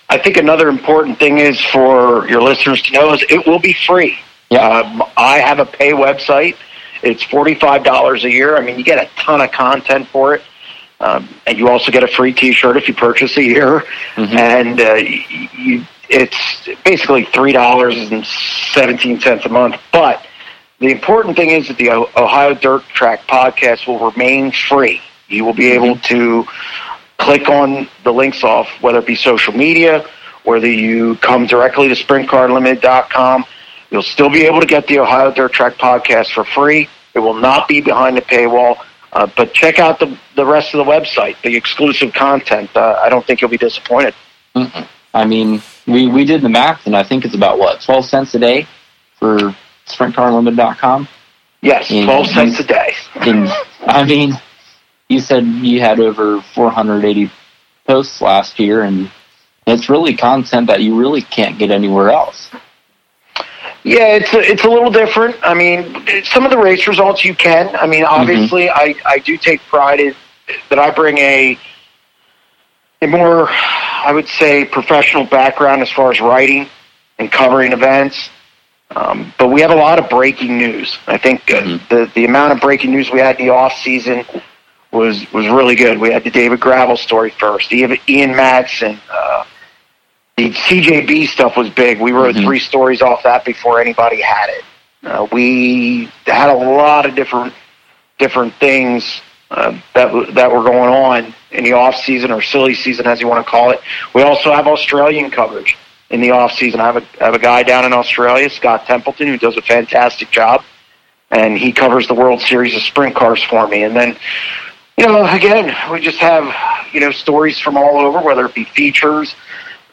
I 0.09 0.19
think 0.19 0.37
another 0.37 0.69
important 0.69 1.19
thing 1.19 1.39
is 1.39 1.61
for 1.61 2.29
your 2.29 2.43
listeners 2.43 2.81
to 2.83 2.93
know 2.93 3.15
is 3.15 3.25
it 3.29 3.47
will 3.47 3.59
be 3.59 3.73
free. 3.73 4.19
Yeah. 4.51 4.67
Um, 4.67 5.03
I 5.17 5.39
have 5.39 5.59
a 5.59 5.67
pay 5.67 5.93
website. 5.93 6.57
It's 7.03 7.25
$45 7.25 8.25
a 8.25 8.31
year. 8.31 8.57
I 8.57 8.61
mean, 8.61 8.79
you 8.79 8.85
get 8.85 9.05
a 9.05 9.09
ton 9.17 9.41
of 9.41 9.51
content 9.53 10.07
for 10.09 10.35
it. 10.35 10.43
Um, 10.99 11.29
and 11.47 11.59
you 11.59 11.69
also 11.69 11.93
get 11.93 12.03
a 12.03 12.09
free 12.09 12.33
T-shirt 12.33 12.75
if 12.77 12.89
you 12.89 12.95
purchase 12.95 13.37
a 13.37 13.43
year. 13.43 13.81
Mm-hmm. 14.15 14.39
And 14.39 14.81
uh, 14.81 14.95
you, 14.95 15.85
it's 16.09 16.69
basically 16.85 17.25
$3.17 17.25 19.45
a 19.45 19.49
month. 19.49 19.81
But 19.93 20.26
the 20.79 20.91
important 20.91 21.37
thing 21.37 21.51
is 21.51 21.69
that 21.69 21.79
the 21.79 21.91
Ohio 21.91 22.55
Dirt 22.55 22.83
Track 22.95 23.27
podcast 23.27 23.87
will 23.87 24.11
remain 24.11 24.53
free. 24.53 25.01
You 25.29 25.45
will 25.45 25.55
be 25.55 25.73
able 25.73 25.97
to 25.97 26.45
click 27.19 27.49
on 27.49 27.89
the 28.05 28.13
links 28.13 28.45
off, 28.45 28.69
whether 28.83 28.99
it 28.99 29.07
be 29.07 29.15
social 29.15 29.55
media, 29.55 30.07
whether 30.45 30.71
you 30.71 31.17
come 31.17 31.47
directly 31.47 31.89
to 31.89 31.95
sprintcarunlimited.com. 31.95 33.45
You'll 33.91 34.03
still 34.03 34.31
be 34.31 34.45
able 34.45 34.61
to 34.61 34.67
get 34.67 34.87
the 34.87 34.99
Ohio 34.99 35.33
Dirt 35.33 35.53
Track 35.53 35.75
podcast 35.75 36.33
for 36.33 36.45
free. 36.45 36.89
It 37.15 37.21
will 37.21 37.35
not 37.35 37.69
be 37.69 37.81
behind 37.81 38.17
the 38.17 38.23
paywall. 38.23 38.77
Uh, 39.13 39.27
but 39.35 39.55
check 39.55 39.79
out 39.79 39.99
the, 39.99 40.19
the 40.35 40.45
rest 40.45 40.75
of 40.75 40.85
the 40.85 40.91
website, 40.91 41.41
the 41.43 41.57
exclusive 41.57 42.13
content. 42.13 42.69
Uh, 42.77 43.01
I 43.03 43.09
don't 43.09 43.25
think 43.27 43.41
you'll 43.41 43.51
be 43.51 43.57
disappointed. 43.57 44.15
mm 44.55 44.89
I 45.15 45.25
mean, 45.25 45.63
we, 45.87 46.09
we 46.09 46.27
did 46.27 46.43
the 46.43 46.51
math, 46.51 46.87
and 46.87 46.95
I 46.95 47.03
think 47.03 47.25
it's 47.25 47.35
about, 47.35 47.59
what, 47.59 47.81
12 47.81 48.05
cents 48.05 48.35
a 48.35 48.39
day 48.39 48.67
for 49.19 49.57
sprintcarunlimited.com? 49.87 51.09
Yes, 51.63 51.91
and, 51.91 52.05
12 52.05 52.27
cents 52.29 52.61
a 52.61 52.65
day. 52.65 52.93
and, 53.17 53.49
I 53.87 54.05
mean, 54.05 54.33
you 55.09 55.21
said 55.21 55.45
you 55.45 55.81
had 55.81 56.01
over 56.01 56.43
480 56.55 57.31
posts 57.87 58.21
last 58.21 58.59
year, 58.59 58.83
and 58.83 59.11
it's 59.67 59.89
really 59.89 60.17
content 60.17 60.67
that 60.69 60.83
you 60.83 60.97
really 60.97 61.23
can't 61.23 61.59
get 61.59 61.71
anywhere 61.71 62.11
else. 62.11 62.51
Yeah, 63.83 64.17
it's 64.17 64.35
a, 64.35 64.41
it's 64.41 64.65
a 64.65 64.69
little 64.69 64.91
different. 64.91 65.37
I 65.43 65.55
mean, 65.55 66.05
some 66.25 66.45
of 66.45 66.51
the 66.51 66.59
race 66.59 66.89
results 66.89 67.25
you 67.25 67.37
can. 67.37 67.75
I 67.77 67.87
mean, 67.87 68.05
obviously, 68.05 68.67
mm-hmm. 68.67 69.01
I, 69.09 69.13
I 69.13 69.19
do 69.21 69.37
take 69.37 69.61
pride 69.63 70.01
in 70.01 70.15
that 70.71 70.79
I 70.79 70.91
bring 70.91 71.19
a 71.19 71.59
a 73.03 73.07
more, 73.07 73.49
I 73.49 74.11
would 74.13 74.27
say, 74.27 74.65
professional 74.65 75.25
background 75.25 75.83
as 75.83 75.91
far 75.91 76.11
as 76.11 76.21
writing 76.21 76.67
and 77.19 77.31
covering 77.31 77.73
events. 77.73 78.31
Um, 78.97 79.35
but 79.39 79.49
we 79.49 79.61
have 79.61 79.71
a 79.71 79.77
lot 79.77 79.99
of 79.99 80.09
breaking 80.09 80.57
news. 80.57 80.99
I 81.07 81.19
think 81.19 81.51
uh, 81.51 81.61
mm-hmm. 81.61 81.95
the 81.95 82.11
the 82.15 82.25
amount 82.25 82.53
of 82.53 82.61
breaking 82.63 82.93
news 82.93 83.11
we 83.11 83.21
had 83.21 83.39
in 83.39 83.47
the 83.47 83.53
off 83.53 83.75
season 83.75 84.25
was 84.91 85.31
was 85.35 85.47
really 85.49 85.75
good. 85.75 85.99
We 85.99 86.11
had 86.11 86.25
the 86.25 86.31
David 86.31 86.61
Gravel 86.61 86.97
story 86.97 87.29
first. 87.29 87.71
Ian, 87.73 87.99
Ian 88.09 88.33
Madsen. 88.33 88.99
Uh, 89.11 89.45
the 90.39 90.51
CJB 90.51 91.29
stuff 91.29 91.59
was 91.59 91.69
big. 91.69 92.01
We 92.01 92.13
wrote 92.13 92.37
mm-hmm. 92.37 92.47
three 92.47 92.59
stories 92.59 93.03
off 93.03 93.23
that 93.25 93.45
before 93.45 93.83
anybody 93.83 94.23
had 94.23 94.49
it. 94.49 94.65
Uh, 95.03 95.27
we 95.31 96.11
had 96.25 96.49
a 96.49 96.57
lot 96.57 97.05
of 97.05 97.15
different 97.15 97.53
different 98.19 98.55
things 98.55 99.21
uh, 99.51 99.79
that 99.95 100.35
that 100.35 100.51
were 100.51 100.63
going 100.63 100.89
on 100.89 101.35
in 101.51 101.65
the 101.65 101.75
off 101.75 101.97
season 101.97 102.31
or 102.31 102.41
silly 102.41 102.75
season, 102.75 103.07
as 103.07 103.21
you 103.21 103.29
want 103.29 103.45
to 103.45 103.51
call 103.51 103.73
it. 103.73 103.81
We 104.15 104.23
also 104.23 104.55
have 104.55 104.67
Australian 104.67 105.31
coverage 105.31 105.77
in 106.11 106.21
the 106.21 106.31
off 106.31 106.53
season. 106.53 106.81
I 106.81 106.87
have 106.87 106.97
a 106.97 107.07
I 107.21 107.25
have 107.27 107.35
a 107.35 107.39
guy 107.39 107.63
down 107.63 107.85
in 107.85 107.93
Australia, 107.93 108.49
Scott 108.51 108.87
Templeton, 108.87 109.27
who 109.27 109.39
does 109.39 109.57
a 109.57 109.63
fantastic 109.63 110.31
job, 110.31 110.63
and 111.31 111.59
he 111.59 111.73
covers 111.73 112.07
the 112.07 112.15
World 112.15 112.41
Series 112.41 112.75
of 112.77 112.83
sprint 112.83 113.15
cars 113.15 113.43
for 113.43 113.67
me. 113.67 113.83
And 113.83 113.97
then, 113.97 114.17
you 114.97 115.07
know, 115.07 115.27
again, 115.27 115.75
we 115.91 116.01
just 116.01 116.19
have 116.19 116.45
you 116.93 117.01
know 117.01 117.11
stories 117.11 117.59
from 117.59 117.77
all 117.77 117.99
over, 117.99 118.21
whether 118.21 118.47
it 118.47 118.55
be 118.55 118.65
features. 118.65 119.35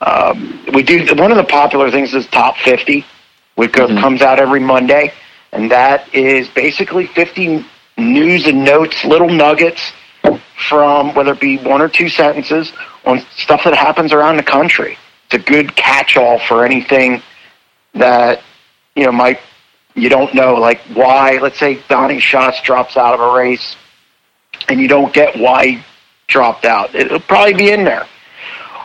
Um, 0.01 0.65
we 0.73 0.83
do 0.83 1.05
one 1.15 1.31
of 1.31 1.37
the 1.37 1.45
popular 1.45 1.89
things 1.89 2.13
is 2.13 2.27
top 2.27 2.57
fifty, 2.57 3.05
which 3.55 3.71
mm-hmm. 3.71 3.99
comes 3.99 4.21
out 4.21 4.39
every 4.39 4.59
Monday, 4.59 5.13
and 5.51 5.71
that 5.71 6.13
is 6.13 6.47
basically 6.49 7.07
fifty 7.07 7.65
news 7.97 8.47
and 8.47 8.63
notes, 8.63 9.03
little 9.05 9.29
nuggets 9.29 9.93
from 10.69 11.13
whether 11.15 11.33
it 11.33 11.39
be 11.39 11.57
one 11.57 11.81
or 11.81 11.89
two 11.89 12.09
sentences 12.09 12.71
on 13.05 13.19
stuff 13.35 13.63
that 13.63 13.75
happens 13.75 14.13
around 14.13 14.37
the 14.37 14.43
country. 14.43 14.97
It's 15.33 15.43
a 15.43 15.51
good 15.51 15.75
catch-all 15.75 16.39
for 16.47 16.63
anything 16.63 17.23
that 17.95 18.43
you 18.95 19.05
know 19.05 19.11
might 19.11 19.39
you 19.95 20.07
don't 20.07 20.31
know, 20.35 20.53
like 20.53 20.79
why. 20.93 21.39
Let's 21.41 21.57
say 21.57 21.81
Donny 21.89 22.19
Schatz 22.19 22.61
drops 22.61 22.97
out 22.97 23.15
of 23.15 23.19
a 23.19 23.35
race, 23.35 23.75
and 24.69 24.79
you 24.79 24.87
don't 24.87 25.11
get 25.11 25.35
why 25.39 25.65
he 25.65 25.83
dropped 26.27 26.65
out. 26.65 26.93
It'll 26.93 27.19
probably 27.19 27.55
be 27.55 27.71
in 27.71 27.83
there, 27.83 28.05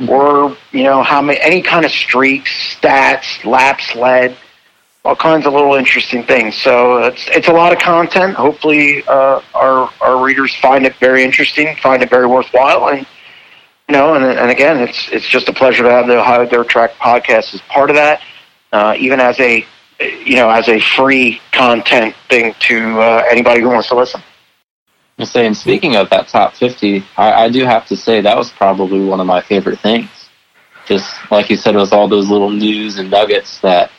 or 0.09 0.57
you 0.73 0.85
know 0.85 1.03
how 1.03 1.21
many 1.21 1.39
any 1.41 1.61
kind 1.61 1.85
of 1.85 1.91
streaks, 1.91 2.51
stats, 2.81 3.45
laps 3.45 3.95
led 3.95 4.35
all 5.05 5.17
kinds 5.17 5.47
of 5.47 5.53
little 5.53 5.75
interesting 5.75 6.25
things. 6.25 6.57
So 6.57 7.05
it's 7.05 7.29
it's 7.29 7.49
a 7.49 7.53
lot 7.53 7.75
of 7.75 7.79
content. 7.79 8.37
Hopefully, 8.37 9.03
uh, 9.07 9.43
our 9.55 9.91
our 10.01 10.25
readers 10.25 10.55
find 10.57 10.87
it 10.87 10.97
very 10.97 11.25
interesting, 11.25 11.77
find 11.77 12.03
it 12.03 12.09
very 12.09 12.27
worthwhile, 12.27 12.89
and 12.89 13.07
you 13.89 13.97
know, 13.97 14.15
and 14.15 14.25
and 14.25 14.51
again, 14.51 14.81
it's 14.81 15.09
it's 15.11 15.27
just 15.27 15.49
a 15.49 15.53
pleasure 15.53 15.83
to 15.83 15.91
have 15.91 16.07
the 16.07 16.19
Ohio 16.19 16.45
Dirt 16.45 16.69
Track 16.69 16.93
podcast 16.95 17.55
as 17.55 17.63
part 17.69 17.89
of 17.91 17.97
that, 17.97 18.21
uh, 18.73 18.95
even 18.99 19.19
as 19.19 19.41
a 19.41 19.65
you 20.01 20.37
know 20.37 20.51
as 20.51 20.69
a 20.69 20.79
free 20.79 21.41
content 21.53 22.15
thing 22.29 22.55
to 22.61 23.01
uh, 23.01 23.25
anybody 23.31 23.63
who 23.63 23.69
wants 23.69 23.89
to 23.89 23.97
listen. 23.97 24.23
I'm 25.19 25.25
saying, 25.25 25.55
speaking 25.55 25.97
of 25.97 26.11
that 26.11 26.29
top 26.29 26.55
50, 26.55 27.05
I, 27.17 27.33
I 27.45 27.49
do 27.49 27.65
have 27.65 27.87
to 27.89 27.97
say 27.97 28.21
that 28.21 28.37
was 28.37 28.53
probably 28.53 29.05
one 29.05 29.19
of 29.19 29.27
my 29.27 29.41
favorite 29.41 29.81
things. 29.81 30.09
Just 30.87 31.13
like 31.33 31.51
you 31.51 31.57
said, 31.57 31.75
it 31.75 31.79
was 31.79 31.93
all 31.93 32.07
those 32.07 32.31
little 32.31 32.51
news 32.51 32.99
and 32.99 33.11
nuggets 33.11 33.59
that 33.61 33.91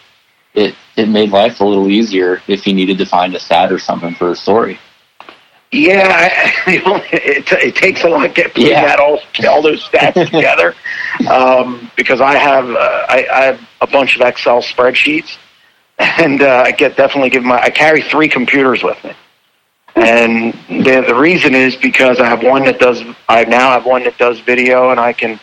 it 0.54 0.75
it 0.95 1.10
made 1.10 1.32
life 1.32 1.60
a 1.62 1.65
little 1.65 1.89
easier 1.89 2.41
if 2.47 2.67
you 2.67 2.73
needed 2.73 2.97
to 2.99 3.06
find 3.06 3.36
a 3.36 3.39
stat 3.39 3.71
or 3.71 3.80
something 3.80 4.13
for 4.15 4.32
a 4.32 4.36
story. 4.36 4.80
Yeah, 5.71 6.08
I, 6.65 6.71
it, 7.13 7.51
it 7.51 7.75
takes 7.75 8.03
a 8.03 8.08
lot 8.10 8.34
to 8.36 8.43
putting 8.49 8.67
Yeah. 8.67 8.86
that 8.86 8.99
all 8.99 9.19
all 9.47 9.62
those 9.62 9.88
stats 9.88 10.13
together. 10.32 10.73
Um, 11.29 11.91
because 11.95 12.21
I 12.21 12.36
have 12.38 12.69
uh, 12.69 13.05
I, 13.08 13.27
I 13.32 13.41
have 13.45 13.62
a 13.82 13.88
bunch 13.88 14.15
of 14.15 14.21
Excel 14.27 14.62
spreadsheets, 14.62 15.38
and 15.99 16.41
uh, 16.41 16.63
I 16.65 16.71
get 16.71 16.97
definitely 16.97 17.29
give 17.29 17.43
my 17.43 17.62
I 17.62 17.69
carry 17.69 18.01
three 18.01 18.27
computers 18.27 18.82
with 18.84 19.01
me, 19.03 19.12
and 19.95 20.53
the 20.69 21.03
the 21.08 21.15
reason 21.15 21.53
is 21.53 21.75
because 21.75 22.19
I 22.19 22.25
have 22.25 22.43
one 22.43 22.63
that 22.65 22.79
does 22.79 23.03
I 23.27 23.43
now 23.43 23.69
have 23.71 23.86
one 23.86 24.03
that 24.05 24.17
does 24.17 24.39
video, 24.39 24.89
and 24.89 24.99
I 24.99 25.13
can 25.13 25.39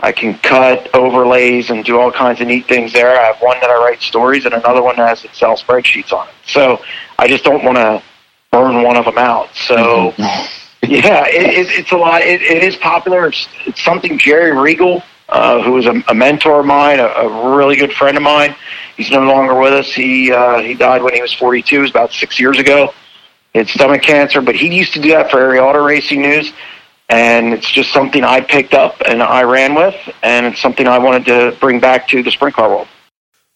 I 0.00 0.10
can 0.10 0.36
cut 0.38 0.92
overlays 0.96 1.70
and 1.70 1.84
do 1.84 2.00
all 2.00 2.10
kinds 2.10 2.40
of 2.40 2.48
neat 2.48 2.66
things 2.66 2.92
there. 2.92 3.16
I 3.20 3.24
have 3.26 3.40
one 3.40 3.60
that 3.60 3.70
I 3.70 3.74
write 3.76 4.02
stories, 4.02 4.46
and 4.46 4.54
another 4.54 4.82
one 4.82 4.96
that 4.96 5.08
has 5.08 5.24
Excel 5.24 5.56
spreadsheets 5.56 6.12
on 6.12 6.26
it. 6.26 6.34
So 6.44 6.82
I 7.20 7.28
just 7.28 7.44
don't 7.44 7.62
want 7.64 7.76
to 7.76 8.02
burn 8.54 8.82
one 8.82 8.96
of 8.96 9.04
them 9.04 9.18
out. 9.18 9.54
So. 9.54 10.14
Yeah, 10.86 11.24
it, 11.26 11.46
it, 11.46 11.78
it's 11.78 11.92
a 11.92 11.96
lot. 11.96 12.20
It, 12.22 12.42
it 12.42 12.62
is 12.62 12.76
popular. 12.76 13.28
It's, 13.28 13.48
it's 13.66 13.82
something 13.82 14.18
Jerry 14.18 14.52
Regal, 14.52 15.02
uh, 15.30 15.62
who 15.62 15.72
was 15.72 15.86
a, 15.86 16.02
a 16.08 16.14
mentor 16.14 16.60
of 16.60 16.66
mine, 16.66 17.00
a, 17.00 17.06
a 17.06 17.56
really 17.56 17.76
good 17.76 17.92
friend 17.92 18.18
of 18.18 18.22
mine. 18.22 18.54
He's 18.96 19.10
no 19.10 19.20
longer 19.20 19.58
with 19.58 19.72
us. 19.72 19.92
He 19.92 20.30
uh, 20.30 20.60
he 20.60 20.74
died 20.74 21.02
when 21.02 21.14
he 21.14 21.22
was 21.22 21.32
42. 21.32 21.76
It 21.76 21.80
was 21.80 21.90
about 21.90 22.12
six 22.12 22.38
years 22.38 22.58
ago. 22.58 22.92
He 23.52 23.60
had 23.60 23.68
stomach 23.68 24.02
cancer, 24.02 24.42
but 24.42 24.56
he 24.56 24.76
used 24.76 24.92
to 24.92 25.00
do 25.00 25.10
that 25.10 25.30
for 25.30 25.40
Area 25.40 25.62
Auto 25.62 25.82
Racing 25.82 26.20
News, 26.20 26.52
and 27.08 27.54
it's 27.54 27.70
just 27.70 27.92
something 27.92 28.22
I 28.22 28.40
picked 28.40 28.74
up 28.74 29.00
and 29.06 29.22
I 29.22 29.42
ran 29.44 29.74
with, 29.74 29.94
and 30.22 30.44
it's 30.44 30.60
something 30.60 30.86
I 30.86 30.98
wanted 30.98 31.24
to 31.26 31.56
bring 31.60 31.80
back 31.80 32.08
to 32.08 32.22
the 32.22 32.30
sprint 32.30 32.56
car 32.56 32.68
world. 32.68 32.88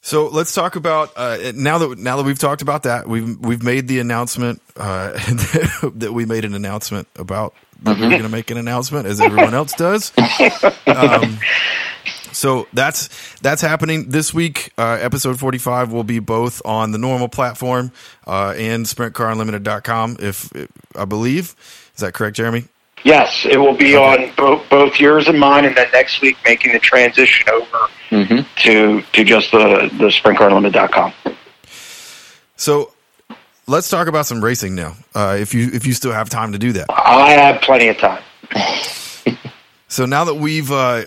So 0.08 0.28
let's 0.28 0.54
talk 0.54 0.74
about 0.74 1.12
uh, 1.16 1.52
now 1.54 1.76
that 1.76 1.98
now 1.98 2.16
that 2.16 2.22
we've 2.22 2.38
talked 2.38 2.62
about 2.62 2.84
that 2.84 3.06
we've 3.06 3.38
we've 3.40 3.62
made 3.62 3.88
the 3.88 3.98
announcement 3.98 4.62
uh, 4.74 5.12
that 5.96 6.12
we 6.14 6.24
made 6.24 6.46
an 6.46 6.54
announcement 6.54 7.08
about 7.16 7.52
that 7.82 7.98
we're 7.98 8.08
going 8.08 8.22
to 8.22 8.30
make 8.30 8.50
an 8.50 8.56
announcement 8.56 9.06
as 9.06 9.20
everyone 9.20 9.52
else 9.52 9.74
does. 9.74 10.10
Um, 10.86 11.38
so 12.32 12.66
that's 12.72 13.10
that's 13.40 13.60
happening 13.60 14.08
this 14.08 14.32
week. 14.32 14.72
Uh, 14.78 14.96
episode 14.98 15.38
forty 15.38 15.58
five 15.58 15.92
will 15.92 16.04
be 16.04 16.20
both 16.20 16.62
on 16.64 16.92
the 16.92 16.98
normal 16.98 17.28
platform 17.28 17.92
uh, 18.26 18.54
and 18.56 18.86
SprintCarUnlimited.com. 18.86 20.16
If, 20.20 20.50
if 20.56 20.70
I 20.96 21.04
believe, 21.04 21.54
is 21.94 22.00
that 22.00 22.14
correct, 22.14 22.34
Jeremy? 22.36 22.64
Yes, 23.04 23.46
it 23.48 23.58
will 23.58 23.76
be 23.76 23.96
on 23.96 24.32
both, 24.36 24.68
both 24.68 24.98
yours 25.00 25.28
and 25.28 25.38
mine, 25.38 25.64
and 25.64 25.76
then 25.76 25.88
next 25.92 26.20
week 26.20 26.36
making 26.44 26.72
the 26.72 26.78
transition 26.78 27.48
over 27.48 27.88
hmm 28.10 28.40
to 28.56 29.02
to 29.12 29.24
just 29.24 29.50
the 29.52 29.90
the 29.98 30.06
sprintcarunlimited.com. 30.06 31.12
So 32.56 32.92
let's 33.66 33.88
talk 33.88 34.08
about 34.08 34.26
some 34.26 34.42
racing 34.42 34.74
now. 34.74 34.96
Uh, 35.14 35.36
if 35.38 35.54
you 35.54 35.70
if 35.72 35.86
you 35.86 35.92
still 35.92 36.12
have 36.12 36.28
time 36.28 36.52
to 36.52 36.58
do 36.58 36.72
that. 36.72 36.86
I 36.90 37.30
have 37.32 37.60
plenty 37.60 37.88
of 37.88 37.98
time. 37.98 38.22
So 39.90 40.04
now 40.04 40.24
that 40.24 40.34
we've 40.34 40.70
uh, 40.70 41.04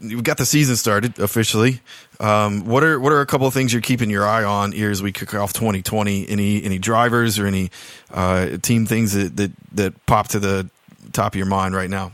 we've 0.00 0.24
got 0.24 0.38
the 0.38 0.46
season 0.46 0.76
started 0.76 1.18
officially, 1.18 1.80
um, 2.18 2.64
what 2.64 2.82
are 2.82 2.98
what 2.98 3.12
are 3.12 3.20
a 3.20 3.26
couple 3.26 3.46
of 3.46 3.52
things 3.52 3.74
you're 3.74 3.82
keeping 3.82 4.08
your 4.08 4.26
eye 4.26 4.42
on 4.42 4.72
here 4.72 4.90
as 4.90 5.02
we 5.02 5.12
kick 5.12 5.34
off 5.34 5.52
2020? 5.52 6.30
Any 6.30 6.64
any 6.64 6.78
drivers 6.78 7.38
or 7.38 7.46
any 7.46 7.70
uh, 8.10 8.56
team 8.56 8.86
things 8.86 9.12
that, 9.12 9.36
that 9.36 9.52
that 9.72 10.06
pop 10.06 10.28
to 10.28 10.38
the 10.38 10.70
top 11.12 11.32
of 11.32 11.36
your 11.36 11.46
mind 11.46 11.74
right 11.74 11.90
now? 11.90 12.12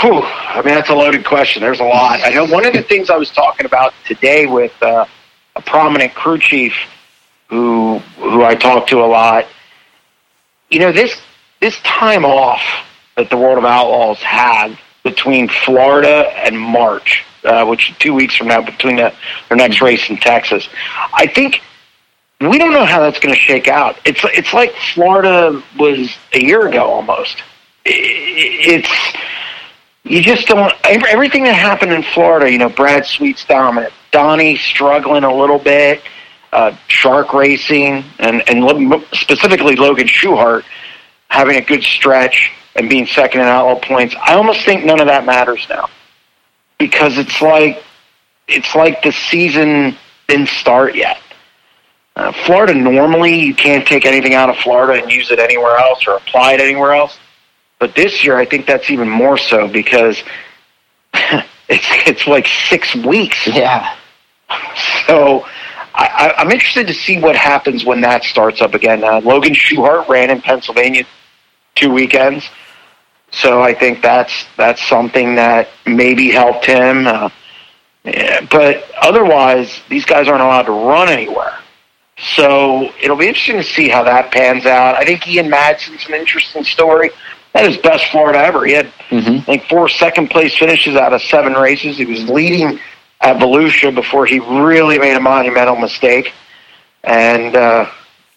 Whew, 0.00 0.22
I 0.22 0.62
mean, 0.64 0.74
that's 0.74 0.90
a 0.90 0.94
loaded 0.94 1.24
question. 1.24 1.62
There's 1.62 1.80
a 1.80 1.84
lot. 1.84 2.20
I 2.24 2.30
know 2.30 2.46
one 2.46 2.66
of 2.66 2.72
the 2.72 2.82
things 2.82 3.10
I 3.10 3.16
was 3.16 3.30
talking 3.30 3.64
about 3.64 3.94
today 4.06 4.46
with 4.46 4.72
uh, 4.82 5.06
a 5.54 5.62
prominent 5.62 6.14
crew 6.14 6.38
chief 6.38 6.74
who 7.48 7.98
who 8.18 8.42
I 8.42 8.54
talk 8.54 8.86
to 8.88 8.98
a 8.98 9.06
lot. 9.06 9.46
You 10.70 10.80
know, 10.80 10.92
this 10.92 11.20
this 11.60 11.78
time 11.80 12.24
off 12.24 12.62
that 13.16 13.30
the 13.30 13.36
World 13.36 13.58
of 13.58 13.64
Outlaws 13.64 14.18
had 14.18 14.76
between 15.04 15.48
Florida 15.48 16.26
and 16.44 16.58
March, 16.58 17.24
uh, 17.44 17.64
which 17.64 17.90
is 17.90 17.96
two 17.98 18.14
weeks 18.14 18.34
from 18.34 18.48
now, 18.48 18.62
between 18.62 18.96
the, 18.96 19.12
their 19.48 19.56
next 19.56 19.80
race 19.80 20.10
in 20.10 20.16
Texas, 20.16 20.68
I 21.12 21.26
think 21.26 21.60
we 22.40 22.58
don't 22.58 22.72
know 22.72 22.84
how 22.84 23.00
that's 23.00 23.20
going 23.20 23.34
to 23.34 23.40
shake 23.40 23.68
out. 23.68 23.96
It's 24.04 24.20
it's 24.24 24.52
like 24.52 24.72
Florida 24.94 25.62
was 25.78 26.16
a 26.32 26.44
year 26.44 26.66
ago 26.66 26.84
almost. 26.84 27.42
It's 27.84 28.88
you 30.04 30.22
just 30.22 30.46
don't 30.48 30.72
everything 30.84 31.44
that 31.44 31.54
happened 31.54 31.92
in 31.92 32.02
Florida. 32.02 32.50
You 32.50 32.58
know, 32.58 32.68
Brad 32.68 33.06
Sweet's 33.06 33.44
dominant, 33.44 33.92
Donnie 34.10 34.56
struggling 34.56 35.24
a 35.24 35.34
little 35.34 35.58
bit, 35.58 36.02
uh, 36.52 36.76
Shark 36.88 37.32
Racing, 37.34 38.04
and 38.18 38.48
and 38.48 39.04
specifically 39.12 39.76
Logan 39.76 40.06
Schuchart 40.06 40.64
having 41.28 41.56
a 41.56 41.62
good 41.62 41.82
stretch 41.82 42.52
and 42.76 42.88
being 42.88 43.06
second 43.06 43.40
in 43.40 43.46
outlaw 43.46 43.78
points. 43.80 44.14
I 44.20 44.34
almost 44.34 44.64
think 44.64 44.84
none 44.84 45.00
of 45.00 45.06
that 45.06 45.24
matters 45.24 45.66
now 45.68 45.88
because 46.78 47.18
it's 47.18 47.40
like 47.40 47.82
it's 48.48 48.74
like 48.74 49.02
the 49.02 49.12
season 49.12 49.96
didn't 50.28 50.48
start 50.48 50.94
yet. 50.94 51.18
Uh, 52.16 52.32
Florida 52.46 52.74
normally 52.74 53.40
you 53.40 53.54
can't 53.54 53.86
take 53.86 54.04
anything 54.04 54.34
out 54.34 54.48
of 54.48 54.56
Florida 54.58 55.02
and 55.02 55.10
use 55.10 55.30
it 55.30 55.38
anywhere 55.38 55.76
else 55.76 56.06
or 56.06 56.16
apply 56.16 56.52
it 56.52 56.60
anywhere 56.60 56.94
else. 56.94 57.18
But 57.78 57.94
this 57.94 58.24
year, 58.24 58.36
I 58.36 58.44
think 58.44 58.66
that's 58.66 58.90
even 58.90 59.08
more 59.08 59.36
so 59.36 59.68
because 59.68 60.22
it's 61.14 61.86
it's 62.06 62.26
like 62.26 62.46
six 62.46 62.94
weeks. 62.94 63.46
Yeah. 63.46 63.96
So 65.06 65.44
I, 65.94 66.34
I'm 66.36 66.50
interested 66.50 66.86
to 66.88 66.94
see 66.94 67.20
what 67.20 67.36
happens 67.36 67.84
when 67.84 68.00
that 68.02 68.24
starts 68.24 68.60
up 68.60 68.74
again. 68.74 69.04
Uh, 69.04 69.20
Logan 69.20 69.54
Schuchart 69.54 70.08
ran 70.08 70.30
in 70.30 70.40
Pennsylvania 70.40 71.04
two 71.74 71.92
weekends, 71.92 72.48
so 73.30 73.62
I 73.62 73.74
think 73.74 74.02
that's 74.02 74.46
that's 74.56 74.86
something 74.88 75.34
that 75.36 75.68
maybe 75.86 76.30
helped 76.30 76.66
him. 76.66 77.06
Uh, 77.06 77.28
yeah, 78.04 78.46
but 78.50 78.84
otherwise, 79.00 79.80
these 79.88 80.04
guys 80.04 80.28
aren't 80.28 80.42
allowed 80.42 80.64
to 80.64 80.72
run 80.72 81.08
anywhere. 81.08 81.58
So 82.18 82.92
it'll 83.02 83.16
be 83.16 83.26
interesting 83.26 83.56
to 83.56 83.64
see 83.64 83.88
how 83.88 84.04
that 84.04 84.30
pans 84.30 84.66
out. 84.66 84.94
I 84.94 85.04
think 85.04 85.26
Ian 85.26 85.50
Madsen's 85.50 86.06
an 86.06 86.14
interesting 86.14 86.62
story. 86.62 87.10
That 87.54 87.66
is 87.66 87.76
best 87.78 88.06
Florida 88.10 88.40
ever. 88.40 88.64
He 88.66 88.72
had, 88.72 88.92
Mhm. 89.10 89.38
I 89.38 89.40
think, 89.42 89.68
four 89.68 89.88
second 89.88 90.28
place 90.28 90.56
finishes 90.56 90.96
out 90.96 91.12
of 91.12 91.22
seven 91.22 91.54
races. 91.54 91.96
He 91.96 92.04
was 92.04 92.28
leading 92.28 92.80
at 93.20 93.36
Volusia 93.38 93.94
before 93.94 94.26
he 94.26 94.40
really 94.40 94.98
made 94.98 95.16
a 95.16 95.20
monumental 95.20 95.76
mistake 95.76 96.32
and 97.04 97.54
uh, 97.56 97.86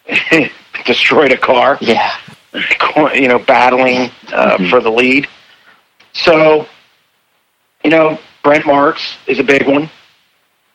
destroyed 0.86 1.32
a 1.32 1.36
car 1.36 1.78
Yeah. 1.80 2.12
you 3.14 3.28
know, 3.28 3.38
battling 3.40 4.10
uh, 4.32 4.56
Mhm. 4.56 4.70
for 4.70 4.80
the 4.80 4.90
lead. 4.90 5.26
So, 6.12 6.66
you 7.84 7.90
know, 7.90 8.18
Brent 8.42 8.66
Marks 8.66 9.16
is 9.26 9.38
a 9.38 9.44
big 9.44 9.66
one. 9.66 9.90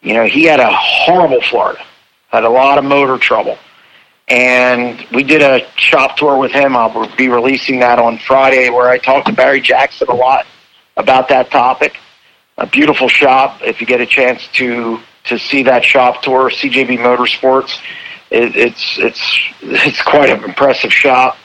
You 0.01 0.13
know, 0.15 0.25
he 0.25 0.43
had 0.43 0.60
a 0.60 0.69
horrible 0.71 1.41
Florida, 1.41 1.82
had 2.29 2.43
a 2.43 2.49
lot 2.49 2.77
of 2.77 2.84
motor 2.84 3.17
trouble. 3.17 3.58
And 4.34 5.06
we 5.12 5.24
did 5.24 5.43
a 5.43 5.63
shop 5.76 6.17
tour 6.17 6.39
with 6.39 6.52
him. 6.52 6.76
I'll 6.76 7.15
be 7.17 7.30
releasing 7.30 7.82
that 7.82 8.00
on 8.00 8.17
Friday 8.17 8.72
where 8.72 8.89
I 8.89 8.98
talked 8.98 9.28
to 9.28 9.34
Barry 9.34 9.62
Jackson 9.62 10.08
a 10.10 10.15
lot 10.15 10.48
about 10.98 11.30
that 11.30 11.52
topic. 11.52 11.98
A 12.58 12.65
beautiful 12.65 13.08
shop. 13.08 13.62
If 13.62 13.80
you 13.80 13.86
get 13.86 14.02
a 14.02 14.08
chance 14.08 14.48
to 14.54 15.00
to 15.26 15.38
see 15.38 15.62
that 15.63 15.86
shop 15.86 16.24
tour, 16.24 16.50
CJB 16.50 16.98
Motorsports, 16.98 17.80
it, 18.32 18.56
it's 18.56 18.98
it's 18.98 19.39
it's 19.62 20.02
quite 20.02 20.32
an 20.32 20.43
impressive 20.43 20.91
shop 20.91 21.38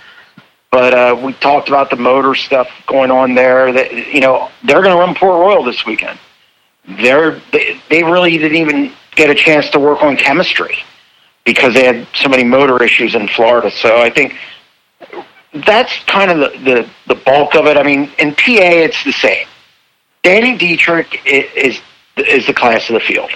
But 0.71 0.95
uh, 0.95 1.21
we 1.23 1.35
talked 1.35 1.69
about 1.69 1.91
the 1.91 1.97
motor 1.97 2.35
stuff 2.35 2.69
going 2.87 3.11
on 3.11 3.35
there. 3.35 3.71
That 3.71 3.93
you 3.93 4.21
know 4.21 4.49
they're 4.65 4.81
going 4.83 4.97
to 4.97 5.01
run 5.01 5.15
Port 5.15 5.39
Royal 5.39 5.63
this 5.63 5.85
weekend. 5.85 6.19
They're 6.89 7.39
they, 7.53 7.79
they 7.91 8.03
really 8.03 8.39
didn't 8.39 8.57
even 8.57 8.93
get 9.15 9.29
a 9.29 9.35
chance 9.35 9.69
to 9.73 9.79
work 9.79 10.03
on 10.03 10.17
chemistry 10.17 10.79
because 11.49 11.73
they 11.73 11.87
had 11.87 12.07
so 12.13 12.29
many 12.29 12.45
motor 12.45 12.85
issues 12.85 13.15
in 13.15 13.27
Florida. 13.27 13.71
So 13.71 14.03
I 14.03 14.11
think 14.11 14.35
that's 15.67 16.05
kind 16.05 16.31
of 16.31 16.37
the, 16.41 16.59
the, 16.59 16.91
the 17.07 17.15
bulk 17.23 17.55
of 17.55 17.65
it. 17.65 17.79
I 17.79 17.83
mean, 17.83 18.11
in 18.19 18.35
PA, 18.35 18.69
it's 18.85 19.03
the 19.03 19.13
same. 19.13 19.47
Danny 20.23 20.59
Dietrich 20.59 21.23
is, 21.25 21.81
is 22.19 22.47
the 22.47 22.53
class 22.53 22.91
of 22.91 22.95
the 22.95 23.01
field. 23.01 23.31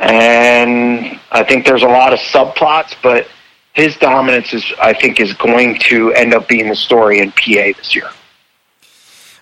And 0.00 1.20
I 1.30 1.44
think 1.44 1.64
there's 1.64 1.84
a 1.84 1.88
lot 1.88 2.12
of 2.12 2.18
subplots, 2.18 2.96
but 3.00 3.28
his 3.74 3.96
dominance 3.98 4.52
is, 4.52 4.64
I 4.82 4.92
think, 4.92 5.20
is 5.20 5.32
going 5.34 5.78
to 5.82 6.12
end 6.14 6.34
up 6.34 6.48
being 6.48 6.68
the 6.68 6.74
story 6.74 7.20
in 7.20 7.30
PA 7.30 7.78
this 7.78 7.94
year. 7.94 8.10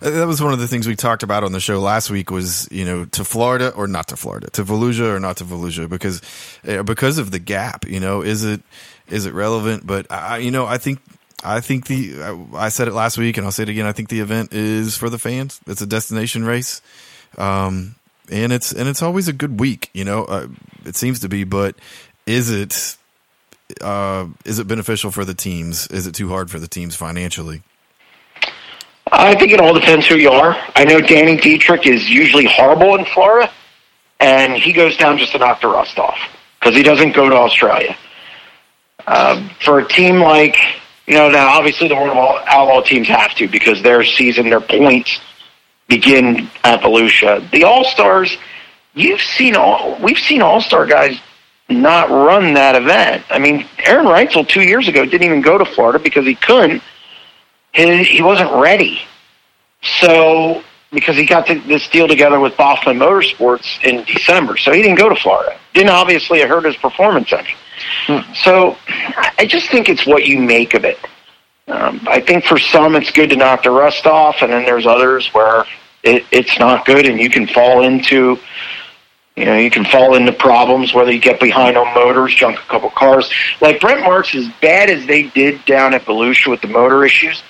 Uh, 0.01 0.11
that 0.11 0.27
was 0.27 0.43
one 0.43 0.53
of 0.53 0.59
the 0.59 0.69
things 0.69 0.87
we 0.87 0.97
talked 0.97 1.23
about 1.23 1.45
on 1.45 1.53
the 1.53 1.61
show 1.61 1.81
last 1.81 2.11
week 2.11 2.31
was, 2.31 2.69
you 2.71 2.85
know, 2.85 3.05
to 3.07 3.25
Florida 3.25 3.73
or 3.75 3.87
not 3.87 4.09
to 4.09 4.17
Florida, 4.17 4.49
to 4.51 4.65
Volusia 4.65 5.15
or 5.15 5.21
not 5.21 5.39
to 5.39 5.45
Volusia 5.45 5.89
because, 5.89 6.23
uh, 6.67 6.83
because 6.83 7.19
of 7.19 7.31
the 7.31 7.39
gap, 7.39 7.87
you 7.87 8.01
know, 8.01 8.23
is 8.23 8.45
it, 8.45 8.63
is 9.09 9.27
it 9.27 9.35
relevant? 9.35 9.87
But 9.87 10.11
I, 10.11 10.39
you 10.39 10.51
know, 10.51 10.67
I 10.67 10.79
think 10.79 11.01
I 11.45 11.61
think 11.61 11.87
the 11.87 12.49
I 12.55 12.69
said 12.69 12.89
it 12.89 12.95
last 12.95 13.17
week 13.17 13.37
and 13.37 13.47
I'll 13.47 13.53
say 13.53 13.63
it 13.63 13.69
again. 13.69 13.87
I 13.87 13.93
think 13.93 14.09
the 14.09 14.21
event 14.21 14.53
is 14.53 14.97
for 14.97 15.09
the 15.09 15.19
fans. 15.19 15.61
It's 15.67 15.81
a 15.81 15.87
destination 15.87 16.45
race, 16.45 16.83
um, 17.37 17.95
and 18.31 18.53
it's 18.53 18.73
and 18.73 18.89
it's 18.89 19.03
always 19.03 19.29
a 19.29 19.33
good 19.33 19.61
week. 19.61 19.91
You 19.93 20.05
know, 20.05 20.25
uh, 20.25 20.49
it 20.85 20.97
seems 20.97 21.21
to 21.21 21.29
be. 21.29 21.45
But 21.45 21.77
is 22.27 22.51
it 22.51 22.97
uh, 23.81 24.27
is 24.45 24.59
it 24.59 24.67
beneficial 24.67 25.13
for 25.13 25.25
the 25.25 25.35
teams? 25.35 25.87
Is 25.89 26.07
it 26.07 26.15
too 26.15 26.29
hard 26.29 26.51
for 26.51 26.59
the 26.59 26.69
teams 26.69 26.97
financially? 26.97 27.63
I 29.11 29.35
think 29.35 29.53
it 29.53 29.61
all 29.61 29.75
depends 29.75 30.07
who 30.07 30.17
you 30.17 30.31
are. 30.31 30.57
I 30.75 30.85
know 30.85 31.01
Danny 31.01 31.37
Dietrich 31.37 31.87
is 31.87 32.09
usually 32.09 32.47
horrible 32.47 32.95
in 32.97 33.05
Florida, 33.07 33.51
and 34.21 34.55
he 34.55 34.73
goes 34.73 34.97
down 34.97 35.19
just 35.19 35.33
to 35.33 35.39
knock 35.39 35.61
the 35.61 35.69
rust 35.69 35.99
off 35.99 36.19
because 36.59 36.75
he 36.75 36.83
doesn't 36.83 37.13
go 37.13 37.29
to 37.29 37.35
Australia. 37.35 37.97
Uh, 39.07 39.49
for 39.65 39.79
a 39.79 39.89
team 39.89 40.21
like 40.21 40.57
you 41.09 41.15
know, 41.15 41.31
now 41.31 41.49
obviously 41.49 41.89
the 41.89 41.95
World 41.95 42.43
Outlaw 42.47 42.83
teams 42.83 43.09
have 43.09 43.35
to 43.37 43.49
because 43.49 43.83
their 43.83 44.05
season, 44.05 44.51
their 44.51 44.61
points 44.61 45.19
begin 45.89 46.51
at 46.65 46.83
Volusia. 46.83 47.51
The 47.51 47.65
All 47.65 47.85
Stars, 47.85 48.37
you've 48.93 49.23
seen 49.23 49.57
all 49.57 49.99
we've 50.03 50.19
seen 50.19 50.43
All 50.43 50.61
Star 50.61 50.85
guys 50.85 51.19
not 51.71 52.11
run 52.11 52.53
that 52.55 52.77
event. 52.77 53.25
I 53.31 53.39
mean, 53.39 53.67
Aaron 53.79 54.05
Reutzel 54.05 54.47
two 54.47 54.61
years 54.61 54.87
ago 54.87 55.07
didn't 55.07 55.25
even 55.25 55.41
go 55.41 55.57
to 55.57 55.65
Florida 55.65 55.99
because 55.99 56.27
he 56.27 56.35
couldn't. 56.35 56.83
He, 57.73 58.05
he 58.05 58.23
wasn't 58.23 58.53
ready. 58.53 59.01
So 60.01 60.63
because 60.91 61.17
he 61.17 61.27
got 61.27 61.47
this 61.47 61.89
deal 61.89 62.09
together 62.09 62.41
with 62.41 62.57
Boston 62.57 62.99
Motorsports 62.99 63.85
in 63.85 64.05
December, 64.05 64.57
so 64.57 64.73
he 64.73 64.83
didn't 64.83 64.99
go 64.99 65.09
to 65.09 65.17
Florida. 65.17 65.59
Didn't 65.75 65.91
obviously 65.91 66.41
hurt 66.41 66.65
his 66.65 66.77
performance 66.77 67.33
any. 67.33 67.55
Hmm. 68.07 68.33
So 68.33 68.77
I 69.39 69.47
just 69.47 69.71
think 69.71 69.89
it's 69.89 70.07
what 70.07 70.27
you 70.27 70.41
make 70.41 70.75
of 70.75 70.85
it. 70.85 70.99
Um, 71.69 72.01
I 72.09 72.21
think 72.21 72.45
for 72.45 72.59
some 72.59 72.97
it's 72.97 73.11
good 73.11 73.29
to 73.31 73.37
knock 73.37 73.65
the 73.65 73.71
rust 73.71 74.07
off, 74.07 74.37
and 74.41 74.51
then 74.51 74.65
there's 74.65 74.87
others 74.87 75.29
where 75.35 75.65
it, 76.03 76.25
it's 76.31 76.59
not 76.59 76.87
good, 76.87 77.07
and 77.07 77.21
you 77.21 77.29
can 77.29 77.47
fall 77.47 77.83
into, 77.83 78.39
you 79.39 79.45
know, 79.45 79.57
you 79.57 79.71
can 79.71 79.85
fall 79.85 80.15
into 80.15 80.33
problems 80.33 80.95
whether 80.95 81.13
you 81.13 81.21
get 81.21 81.41
behind 81.41 81.77
on 81.77 81.95
motors, 81.95 82.35
junk 82.35 82.59
a 82.59 82.63
couple 82.63 82.91
cars. 82.91 83.31
Like 83.61 83.81
Brent 83.81 84.01
Marks, 84.01 84.35
as 84.35 84.49
bad 84.61 84.91
as 84.91 85.07
they 85.07 85.25
did 85.25 85.65
down 85.65 85.95
at 85.95 86.05
Volusia 86.05 86.49
with 86.51 86.61
the 86.61 86.69
motor 86.69 87.05
issues, 87.05 87.43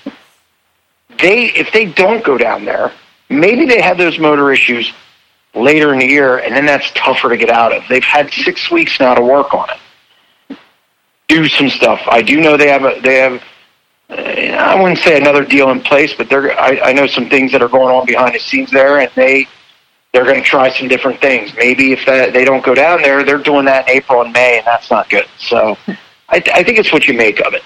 they 1.20 1.46
if 1.46 1.72
they 1.72 1.86
don't 1.86 2.24
go 2.24 2.38
down 2.38 2.64
there, 2.64 2.92
maybe 3.28 3.66
they 3.66 3.80
have 3.80 3.98
those 3.98 4.18
motor 4.18 4.52
issues 4.52 4.92
later 5.54 5.92
in 5.92 5.98
the 5.98 6.06
year, 6.06 6.38
and 6.38 6.54
then 6.54 6.66
that's 6.66 6.90
tougher 6.94 7.28
to 7.30 7.36
get 7.36 7.50
out 7.50 7.72
of. 7.72 7.82
They've 7.88 8.04
had 8.04 8.30
six 8.32 8.70
weeks 8.70 9.00
now 9.00 9.14
to 9.14 9.22
work 9.22 9.54
on 9.54 9.70
it 9.70 9.78
do 11.28 11.46
some 11.46 11.68
stuff. 11.68 12.00
I 12.08 12.22
do 12.22 12.40
know 12.40 12.56
they 12.56 12.68
have 12.68 12.84
a 12.84 13.00
they 13.00 13.16
have. 13.16 13.42
Uh, 14.10 14.14
I 14.14 14.80
wouldn't 14.80 14.98
say 14.98 15.18
another 15.18 15.44
deal 15.44 15.70
in 15.70 15.80
place, 15.80 16.14
but 16.14 16.28
they're. 16.28 16.58
I, 16.58 16.80
I 16.82 16.92
know 16.92 17.06
some 17.06 17.28
things 17.28 17.52
that 17.52 17.62
are 17.62 17.68
going 17.68 17.94
on 17.94 18.06
behind 18.06 18.34
the 18.34 18.40
scenes 18.40 18.70
there, 18.70 18.98
and 18.98 19.10
they 19.14 19.46
they're 20.18 20.26
going 20.26 20.42
to 20.42 20.48
try 20.48 20.68
some 20.76 20.88
different 20.88 21.20
things. 21.20 21.54
Maybe 21.54 21.92
if 21.92 22.04
that, 22.06 22.32
they 22.32 22.44
don't 22.44 22.64
go 22.64 22.74
down 22.74 23.02
there, 23.02 23.22
they're 23.22 23.38
doing 23.38 23.66
that 23.66 23.88
in 23.88 23.98
April 23.98 24.20
and 24.20 24.32
May, 24.32 24.58
and 24.58 24.66
that's 24.66 24.90
not 24.90 25.08
good. 25.08 25.26
So 25.38 25.78
I, 25.86 26.42
I 26.52 26.64
think 26.64 26.76
it's 26.78 26.92
what 26.92 27.06
you 27.06 27.14
make 27.14 27.38
of 27.46 27.54
it. 27.54 27.62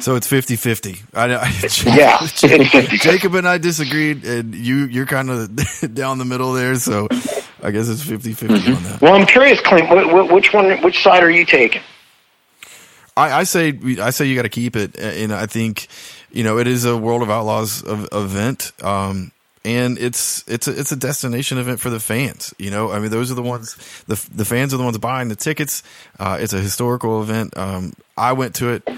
So 0.00 0.16
it's 0.16 0.28
50-50. 0.28 1.14
I, 1.14 1.36
I, 1.36 1.96
yeah, 1.96 2.96
Jacob, 2.96 3.36
and 3.36 3.46
I 3.46 3.58
disagreed, 3.58 4.24
and 4.24 4.52
you 4.52 4.86
you're 4.86 5.06
kind 5.06 5.30
of 5.30 5.94
down 5.94 6.18
the 6.18 6.24
middle 6.24 6.52
there. 6.52 6.74
So 6.74 7.06
I 7.62 7.70
guess 7.70 7.88
it's 7.88 8.04
50-50 8.04 8.34
mm-hmm. 8.34 8.74
on 8.74 8.82
that. 8.82 9.00
Well, 9.00 9.14
I'm 9.14 9.26
curious, 9.26 9.60
Clint. 9.60 9.88
Which 10.32 10.52
one? 10.52 10.82
Which 10.82 11.00
side 11.00 11.22
are 11.22 11.30
you 11.30 11.44
taking? 11.44 11.82
I, 13.16 13.40
I 13.40 13.42
say 13.44 13.78
I 14.00 14.10
say 14.10 14.24
you 14.24 14.34
got 14.34 14.42
to 14.42 14.48
keep 14.48 14.74
it, 14.74 14.98
and 14.98 15.32
I 15.32 15.46
think 15.46 15.86
you 16.32 16.42
know 16.42 16.58
it 16.58 16.66
is 16.66 16.84
a 16.86 16.96
World 16.96 17.22
of 17.22 17.30
Outlaws 17.30 17.84
event. 17.86 18.72
Um, 18.82 19.30
and 19.64 19.98
it's 19.98 20.44
it's 20.48 20.68
a, 20.68 20.78
it's 20.78 20.92
a 20.92 20.96
destination 20.96 21.58
event 21.58 21.80
for 21.80 21.90
the 21.90 22.00
fans. 22.00 22.54
You 22.58 22.70
know, 22.70 22.90
I 22.90 22.98
mean, 22.98 23.10
those 23.10 23.30
are 23.30 23.34
the 23.34 23.42
ones 23.42 23.76
the 24.06 24.14
the 24.34 24.44
fans 24.44 24.72
are 24.72 24.78
the 24.78 24.84
ones 24.84 24.98
buying 24.98 25.28
the 25.28 25.36
tickets. 25.36 25.82
Uh, 26.18 26.38
it's 26.40 26.52
a 26.52 26.60
historical 26.60 27.22
event. 27.22 27.56
Um, 27.56 27.92
I 28.16 28.32
went 28.32 28.54
to 28.56 28.70
it 28.70 28.88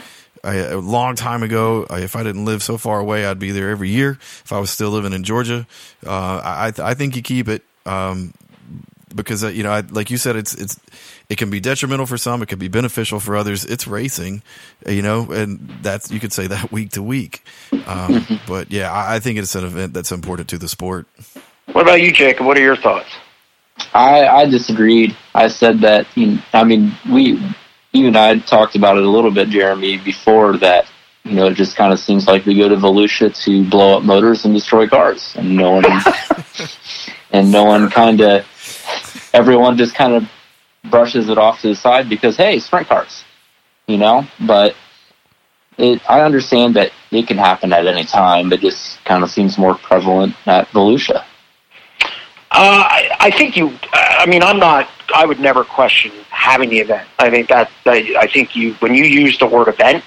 a 0.44 0.76
long 0.76 1.16
time 1.16 1.42
ago. 1.42 1.86
If 1.90 2.16
I 2.16 2.22
didn't 2.22 2.44
live 2.44 2.62
so 2.62 2.78
far 2.78 3.00
away, 3.00 3.26
I'd 3.26 3.38
be 3.38 3.50
there 3.50 3.70
every 3.70 3.90
year. 3.90 4.12
If 4.12 4.52
I 4.52 4.58
was 4.60 4.70
still 4.70 4.90
living 4.90 5.12
in 5.12 5.24
Georgia, 5.24 5.66
uh, 6.06 6.40
I 6.44 6.72
I 6.78 6.94
think 6.94 7.16
you 7.16 7.22
keep 7.22 7.48
it. 7.48 7.62
Um, 7.84 8.32
because 9.14 9.44
uh, 9.44 9.48
you 9.48 9.62
know, 9.62 9.70
I, 9.70 9.80
like 9.80 10.10
you 10.10 10.16
said, 10.16 10.36
it's 10.36 10.54
it's 10.54 10.78
it 11.28 11.38
can 11.38 11.50
be 11.50 11.60
detrimental 11.60 12.06
for 12.06 12.16
some, 12.16 12.42
it 12.42 12.48
can 12.48 12.58
be 12.58 12.68
beneficial 12.68 13.20
for 13.20 13.36
others. 13.36 13.64
It's 13.64 13.86
racing, 13.86 14.42
you 14.86 15.02
know, 15.02 15.30
and 15.30 15.78
that's 15.82 16.10
you 16.10 16.20
could 16.20 16.32
say 16.32 16.46
that 16.46 16.72
week 16.72 16.90
to 16.92 17.02
week. 17.02 17.44
Um, 17.86 18.26
but 18.46 18.70
yeah, 18.70 18.92
I, 18.92 19.16
I, 19.16 19.20
think 19.20 19.38
it's 19.38 19.54
an 19.54 19.64
event 19.64 19.94
that's 19.94 20.12
important 20.12 20.48
to 20.50 20.58
the 20.58 20.68
sport. 20.68 21.06
What 21.72 21.82
about 21.82 22.00
you, 22.00 22.12
Jacob? 22.12 22.46
What 22.46 22.56
are 22.58 22.62
your 22.62 22.76
thoughts? 22.76 23.08
I 23.94 24.26
I 24.26 24.46
disagreed. 24.46 25.16
I 25.34 25.48
said 25.48 25.80
that. 25.80 26.06
You 26.16 26.26
know, 26.26 26.42
I 26.52 26.64
mean, 26.64 26.92
we 27.10 27.40
you 27.92 28.06
and 28.06 28.16
I 28.16 28.38
talked 28.38 28.74
about 28.74 28.96
it 28.96 29.04
a 29.04 29.08
little 29.08 29.30
bit, 29.30 29.48
Jeremy, 29.48 29.98
before 29.98 30.56
that. 30.58 30.86
You 31.24 31.34
know, 31.34 31.46
it 31.46 31.54
just 31.54 31.76
kind 31.76 31.92
of 31.92 32.00
seems 32.00 32.26
like 32.26 32.46
we 32.46 32.56
go 32.56 32.68
to 32.68 32.76
Volusia 32.76 33.34
to 33.44 33.70
blow 33.70 33.96
up 33.96 34.02
motors 34.02 34.44
and 34.44 34.52
destroy 34.52 34.88
cars, 34.88 35.34
and 35.36 35.56
no 35.56 35.72
one 35.72 35.84
and 37.30 37.52
no 37.52 37.64
one 37.64 37.88
kind 37.90 38.20
of 38.20 38.44
everyone 39.32 39.76
just 39.76 39.94
kind 39.94 40.14
of 40.14 40.28
brushes 40.90 41.28
it 41.28 41.38
off 41.38 41.60
to 41.60 41.68
the 41.68 41.76
side 41.76 42.08
because 42.08 42.36
hey, 42.36 42.58
sprint 42.58 42.88
cars, 42.88 43.24
you 43.86 43.98
know. 43.98 44.26
But 44.40 44.74
it, 45.78 46.02
I 46.10 46.20
understand 46.20 46.76
that 46.76 46.92
it 47.10 47.26
can 47.26 47.38
happen 47.38 47.72
at 47.72 47.86
any 47.86 48.04
time, 48.04 48.50
but 48.50 48.60
just 48.60 49.02
kind 49.04 49.22
of 49.22 49.30
seems 49.30 49.58
more 49.58 49.74
prevalent 49.74 50.34
at 50.46 50.68
Volusia. 50.68 51.24
Uh, 52.54 52.84
I, 52.84 53.16
I 53.18 53.30
think 53.30 53.56
you. 53.56 53.72
I 53.92 54.26
mean, 54.26 54.42
I'm 54.42 54.58
not. 54.58 54.88
I 55.14 55.24
would 55.24 55.40
never 55.40 55.64
question 55.64 56.12
having 56.30 56.70
the 56.70 56.80
event. 56.80 57.08
I 57.18 57.30
think 57.30 57.48
that, 57.48 57.70
that 57.84 58.04
I 58.16 58.26
think 58.26 58.54
you 58.54 58.74
when 58.74 58.94
you 58.94 59.04
use 59.04 59.38
the 59.38 59.46
word 59.46 59.68
event, 59.68 60.04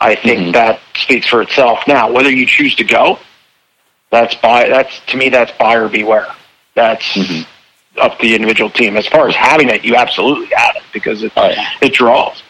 I 0.00 0.14
think 0.14 0.40
mm-hmm. 0.40 0.52
that 0.52 0.80
speaks 0.94 1.26
for 1.26 1.42
itself. 1.42 1.80
Now, 1.86 2.10
whether 2.10 2.30
you 2.30 2.46
choose 2.46 2.74
to 2.76 2.84
go, 2.84 3.18
that's 4.10 4.34
buy. 4.36 4.68
That's 4.68 5.00
to 5.06 5.16
me, 5.16 5.28
that's 5.30 5.52
buyer 5.52 5.88
beware. 5.88 6.28
That's 6.74 7.04
mm-hmm 7.14 7.50
up 7.98 8.18
the 8.18 8.34
individual 8.34 8.70
team. 8.70 8.96
As 8.96 9.06
far 9.06 9.28
as 9.28 9.34
having 9.34 9.68
it, 9.68 9.84
you 9.84 9.96
absolutely 9.96 10.48
have 10.54 10.76
it 10.76 10.82
because 10.92 11.22
it 11.22 11.32
oh, 11.36 11.48
yeah. 11.48 11.68
it 11.80 11.92
draws. 11.92 12.42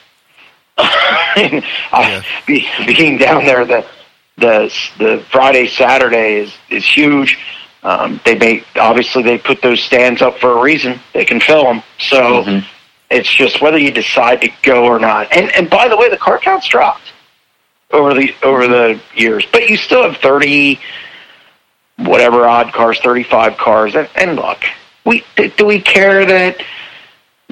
yeah. 0.78 2.22
be, 2.46 2.68
being 2.86 3.16
down 3.16 3.44
there 3.46 3.64
the 3.64 3.86
the 4.36 4.72
the 4.98 5.24
Friday 5.30 5.66
Saturday 5.66 6.40
is 6.40 6.54
is 6.70 6.84
huge. 6.84 7.38
Um, 7.82 8.20
they 8.24 8.36
make 8.36 8.66
obviously 8.76 9.22
they 9.22 9.38
put 9.38 9.62
those 9.62 9.82
stands 9.82 10.22
up 10.22 10.38
for 10.38 10.58
a 10.58 10.60
reason. 10.60 11.00
They 11.14 11.24
can 11.24 11.40
fill 11.40 11.64
them, 11.64 11.82
so 11.98 12.42
mm-hmm. 12.42 12.66
it's 13.10 13.32
just 13.32 13.62
whether 13.62 13.78
you 13.78 13.90
decide 13.90 14.40
to 14.42 14.50
go 14.62 14.84
or 14.84 14.98
not. 14.98 15.32
And 15.32 15.50
and 15.52 15.70
by 15.70 15.88
the 15.88 15.96
way, 15.96 16.10
the 16.10 16.16
car 16.16 16.38
count's 16.38 16.66
dropped 16.66 17.12
over 17.90 18.12
the 18.12 18.34
over 18.42 18.66
the 18.66 19.00
years, 19.14 19.46
but 19.50 19.68
you 19.70 19.76
still 19.76 20.02
have 20.02 20.18
thirty 20.18 20.80
whatever 21.96 22.46
odd 22.46 22.72
cars, 22.72 22.98
thirty 23.00 23.22
five 23.22 23.56
cars, 23.56 23.94
and, 23.94 24.08
and 24.16 24.36
look, 24.36 24.62
we 25.06 25.24
do 25.36 25.64
we 25.64 25.80
care 25.80 26.26
that 26.26 26.60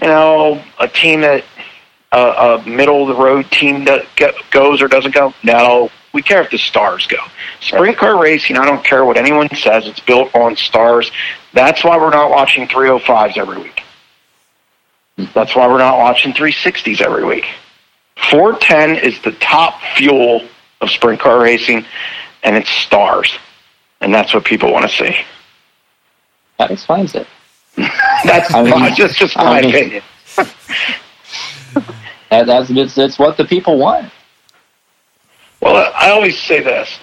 you 0.03 0.09
know 0.09 0.63
a 0.79 0.89
team 0.89 1.23
that 1.23 1.45
uh, 2.13 2.61
a 2.63 2.69
middle 2.69 3.03
of 3.03 3.17
the 3.17 3.23
road 3.23 3.51
team 3.51 3.85
that 3.87 4.07
goes 4.51 4.83
or 4.83 4.89
doesn't 4.89 5.15
go? 5.15 5.33
No, 5.43 5.91
we 6.13 6.23
care 6.23 6.43
if 6.43 6.51
the 6.51 6.59
stars 6.59 7.07
go. 7.07 7.17
Sprint 7.61 7.97
car 7.97 8.21
racing, 8.21 8.57
I 8.57 8.65
don't 8.65 8.85
care 8.85 9.05
what 9.05 9.17
anyone 9.17 9.49
says. 9.55 9.87
It's 9.87 10.01
built 10.01 10.35
on 10.35 10.57
stars. 10.57 11.11
That's 11.53 11.83
why 11.83 11.97
we're 11.97 12.11
not 12.11 12.31
watching 12.31 12.69
305s 12.69 13.37
every 13.37 13.59
week. 13.59 13.83
That's 15.33 15.55
why 15.57 15.67
we're 15.67 15.79
not 15.79 15.99
watching 15.99 16.33
360s 16.33 17.01
every 17.01 17.25
week. 17.25 17.47
410 18.31 18.97
is 18.97 19.21
the 19.23 19.33
top 19.33 19.81
fuel 19.97 20.43
of 20.81 20.91
sprint 20.91 21.21
car 21.21 21.41
racing, 21.41 21.85
and 22.43 22.57
it's 22.57 22.71
stars, 22.71 23.37
and 24.01 24.15
that's 24.15 24.35
what 24.35 24.45
people 24.45 24.73
want 24.73 24.89
to 24.89 24.97
see. 24.97 25.17
That 26.59 26.71
explains 26.71 27.15
it. 27.15 27.27
That's 28.25 28.53
I 28.55 28.63
mean- 28.63 28.71
my- 28.81 28.91
just 28.95 29.19
just 29.19 29.37
my 29.37 29.59
I 29.59 29.61
mean- 29.61 29.71
opinion. 29.71 30.03
That, 32.31 32.47
that's 32.47 32.71
it's, 32.71 32.99
it's 32.99 33.19
what 33.19 33.37
the 33.37 33.45
people 33.45 33.79
want. 33.79 34.11
Well, 35.61 35.93
I 35.97 36.11
always 36.11 36.41
say 36.41 36.61
this. 36.61 36.99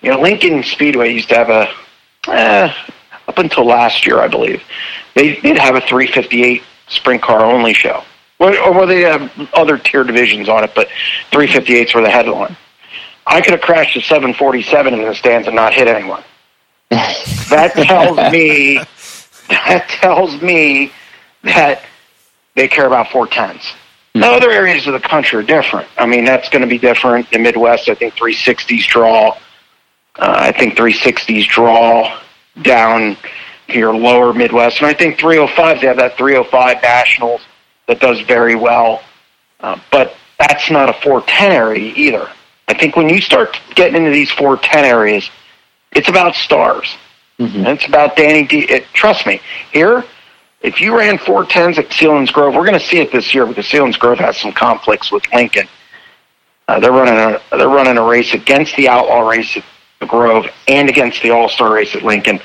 You 0.00 0.10
know, 0.10 0.20
Lincoln 0.20 0.62
Speedway 0.62 1.12
used 1.12 1.28
to 1.28 1.34
have 1.36 1.50
a, 1.50 1.68
eh, 2.28 2.72
up 3.28 3.38
until 3.38 3.66
last 3.66 4.06
year, 4.06 4.18
I 4.20 4.28
believe, 4.28 4.62
they 5.14 5.36
did 5.40 5.58
have 5.58 5.74
a 5.76 5.80
358 5.82 6.62
sprint 6.88 7.22
car 7.22 7.44
only 7.44 7.74
show. 7.74 8.02
Well, 8.38 8.56
or 8.66 8.72
well, 8.72 8.86
they 8.86 9.02
have 9.02 9.30
other 9.54 9.76
tier 9.78 10.04
divisions 10.04 10.48
on 10.48 10.64
it, 10.64 10.72
but 10.74 10.88
358s 11.30 11.94
were 11.94 12.00
the 12.00 12.10
headline. 12.10 12.56
I 13.26 13.40
could 13.40 13.52
have 13.52 13.60
crashed 13.60 13.96
a 13.96 14.00
747 14.00 14.94
in 14.94 15.02
the 15.02 15.14
stands 15.14 15.46
and 15.46 15.54
not 15.54 15.74
hit 15.74 15.86
anyone. 15.88 16.24
That 17.50 17.74
tells 17.74 18.32
me, 18.32 18.80
that 19.52 19.88
tells 20.00 20.40
me 20.42 20.92
that 21.44 21.82
they 22.54 22.68
care 22.68 22.86
about 22.86 23.06
410s. 23.06 23.74
Now, 24.14 24.34
other 24.34 24.50
areas 24.50 24.86
of 24.86 24.92
the 24.92 25.00
country 25.00 25.38
are 25.38 25.42
different. 25.42 25.88
I 25.96 26.04
mean, 26.04 26.24
that's 26.24 26.48
going 26.50 26.60
to 26.60 26.68
be 26.68 26.78
different. 26.78 27.30
The 27.30 27.38
Midwest, 27.38 27.88
I 27.88 27.94
think 27.94 28.14
360s 28.14 28.86
draw. 28.86 29.30
Uh, 30.16 30.34
I 30.36 30.52
think 30.52 30.74
360s 30.74 31.46
draw 31.46 32.20
down 32.60 33.16
here 33.68 33.90
lower 33.90 34.34
Midwest. 34.34 34.78
And 34.78 34.86
I 34.86 34.92
think 34.92 35.18
305s, 35.18 35.80
they 35.80 35.86
have 35.86 35.96
that 35.96 36.18
305 36.18 36.82
Nationals 36.82 37.40
that 37.88 38.00
does 38.00 38.20
very 38.20 38.54
well. 38.54 39.02
Uh, 39.60 39.78
but 39.90 40.14
that's 40.38 40.70
not 40.70 40.90
a 40.90 40.92
410 40.92 41.52
area 41.52 41.92
either. 41.96 42.28
I 42.68 42.74
think 42.74 42.96
when 42.96 43.08
you 43.08 43.20
start 43.20 43.58
getting 43.74 43.96
into 43.96 44.10
these 44.10 44.30
410 44.30 44.84
areas, 44.84 45.30
it's 45.92 46.08
about 46.08 46.34
stars. 46.34 46.96
Mm-hmm. 47.42 47.58
And 47.58 47.68
it's 47.68 47.86
about 47.86 48.16
Danny 48.16 48.46
D. 48.46 48.60
It, 48.60 48.84
trust 48.92 49.26
me, 49.26 49.40
here, 49.72 50.04
if 50.60 50.80
you 50.80 50.96
ran 50.96 51.18
410s 51.18 51.78
at 51.78 51.88
Selinsgrove, 51.88 52.54
we're 52.54 52.64
going 52.64 52.78
to 52.78 52.80
see 52.80 52.98
it 52.98 53.10
this 53.10 53.34
year 53.34 53.46
because 53.46 53.66
Selinsgrove 53.66 54.18
has 54.18 54.36
some 54.36 54.52
conflicts 54.52 55.10
with 55.10 55.24
Lincoln. 55.32 55.66
Uh, 56.68 56.78
they're 56.78 56.92
running 56.92 57.14
a 57.14 57.56
they're 57.56 57.68
running 57.68 57.98
a 57.98 58.02
race 58.02 58.34
against 58.34 58.76
the 58.76 58.88
Outlaw 58.88 59.28
race 59.28 59.56
at 59.56 59.64
the 59.98 60.06
Grove 60.06 60.46
and 60.68 60.88
against 60.88 61.20
the 61.22 61.30
All 61.30 61.48
Star 61.48 61.72
race 61.72 61.94
at 61.96 62.04
Lincoln. 62.04 62.40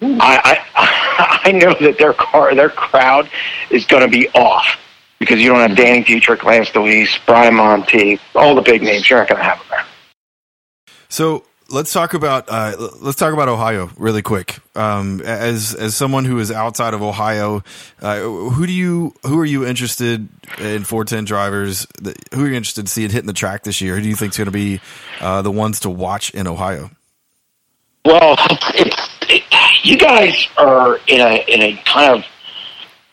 Hmm. 0.00 0.18
I, 0.20 0.64
I 0.74 1.40
I 1.44 1.52
know 1.52 1.74
that 1.80 1.98
their 1.98 2.12
car 2.12 2.54
their 2.54 2.70
crowd 2.70 3.28
is 3.70 3.84
going 3.84 4.02
to 4.02 4.08
be 4.08 4.28
off 4.30 4.78
because 5.18 5.40
you 5.40 5.48
don't 5.48 5.58
have 5.58 5.70
hmm. 5.70 5.76
Danny 5.76 6.04
Dietrich, 6.04 6.44
Lance 6.44 6.70
Dewease, 6.70 7.18
Brian 7.26 7.56
Monty, 7.56 8.20
all 8.36 8.54
the 8.54 8.62
big 8.62 8.82
names. 8.82 9.10
You're 9.10 9.18
not 9.18 9.28
going 9.28 9.38
to 9.40 9.44
have 9.44 9.58
them 9.58 9.66
there. 9.70 9.84
So 11.08 11.44
let's 11.68 11.92
talk 11.92 12.14
about 12.14 12.46
uh, 12.48 12.74
let's 13.00 13.18
talk 13.18 13.32
about 13.32 13.48
Ohio 13.48 13.90
really 13.96 14.22
quick. 14.22 14.58
Um, 14.74 15.20
as 15.20 15.74
as 15.74 15.94
someone 15.94 16.24
who 16.24 16.38
is 16.38 16.50
outside 16.50 16.94
of 16.94 17.02
Ohio, 17.02 17.62
uh, 18.00 18.20
who 18.20 18.66
do 18.66 18.72
you 18.72 19.14
who 19.24 19.38
are 19.38 19.44
you 19.44 19.66
interested 19.66 20.28
in 20.58 20.84
410 20.84 21.24
drivers? 21.24 21.86
That, 22.02 22.16
who 22.34 22.44
are 22.44 22.48
you 22.48 22.54
interested 22.54 22.82
in 22.82 22.86
seeing 22.86 23.10
hitting 23.10 23.26
the 23.26 23.32
track 23.32 23.64
this 23.64 23.80
year? 23.80 23.96
Who 23.96 24.02
do 24.02 24.08
you 24.08 24.16
think 24.16 24.32
is 24.32 24.38
going 24.38 24.46
to 24.46 24.50
be 24.50 24.80
uh, 25.20 25.42
the 25.42 25.52
ones 25.52 25.80
to 25.80 25.90
watch 25.90 26.30
in 26.30 26.46
Ohio? 26.46 26.90
Well, 28.04 28.36
it, 28.74 29.44
you 29.84 29.98
guys 29.98 30.48
are 30.56 30.98
in 31.06 31.20
a 31.20 31.44
in 31.48 31.62
a 31.62 31.82
kind 31.84 32.18
of 32.18 32.24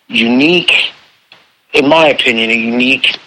unique, 0.07 0.71
in 1.73 1.89
my 1.89 2.07
opinion, 2.07 2.49
a 2.49 2.53
unique 2.53 3.17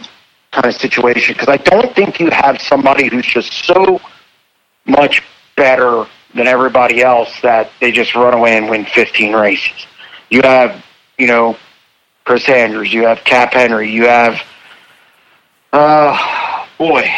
kind 0.53 0.67
of 0.67 0.75
situation 0.75 1.35
because 1.35 1.49
I 1.49 1.59
don't 1.59 1.95
think 1.95 2.21
you 2.21 2.31
have 2.31 2.61
somebody 2.62 3.09
who's 3.09 3.27
just 3.27 3.53
so 3.64 4.01
much 4.88 5.22
better 5.57 6.07
than 6.35 6.46
everybody 6.46 7.03
else 7.03 7.40
that 7.42 7.70
they 7.81 7.90
just 7.90 8.14
run 8.14 8.35
away 8.35 8.57
and 8.57 8.68
win 8.68 8.85
15 8.85 9.35
races. 9.35 9.87
You 10.31 10.42
have, 10.42 10.85
you 11.18 11.27
know, 11.27 11.57
Chris 12.24 12.48
Andrews, 12.48 12.92
you 12.92 13.07
have 13.07 13.24
Cap 13.24 13.55
Henry, 13.55 13.90
you 13.90 14.07
have, 14.07 14.42
uh, 15.72 16.66
boy, 16.77 17.11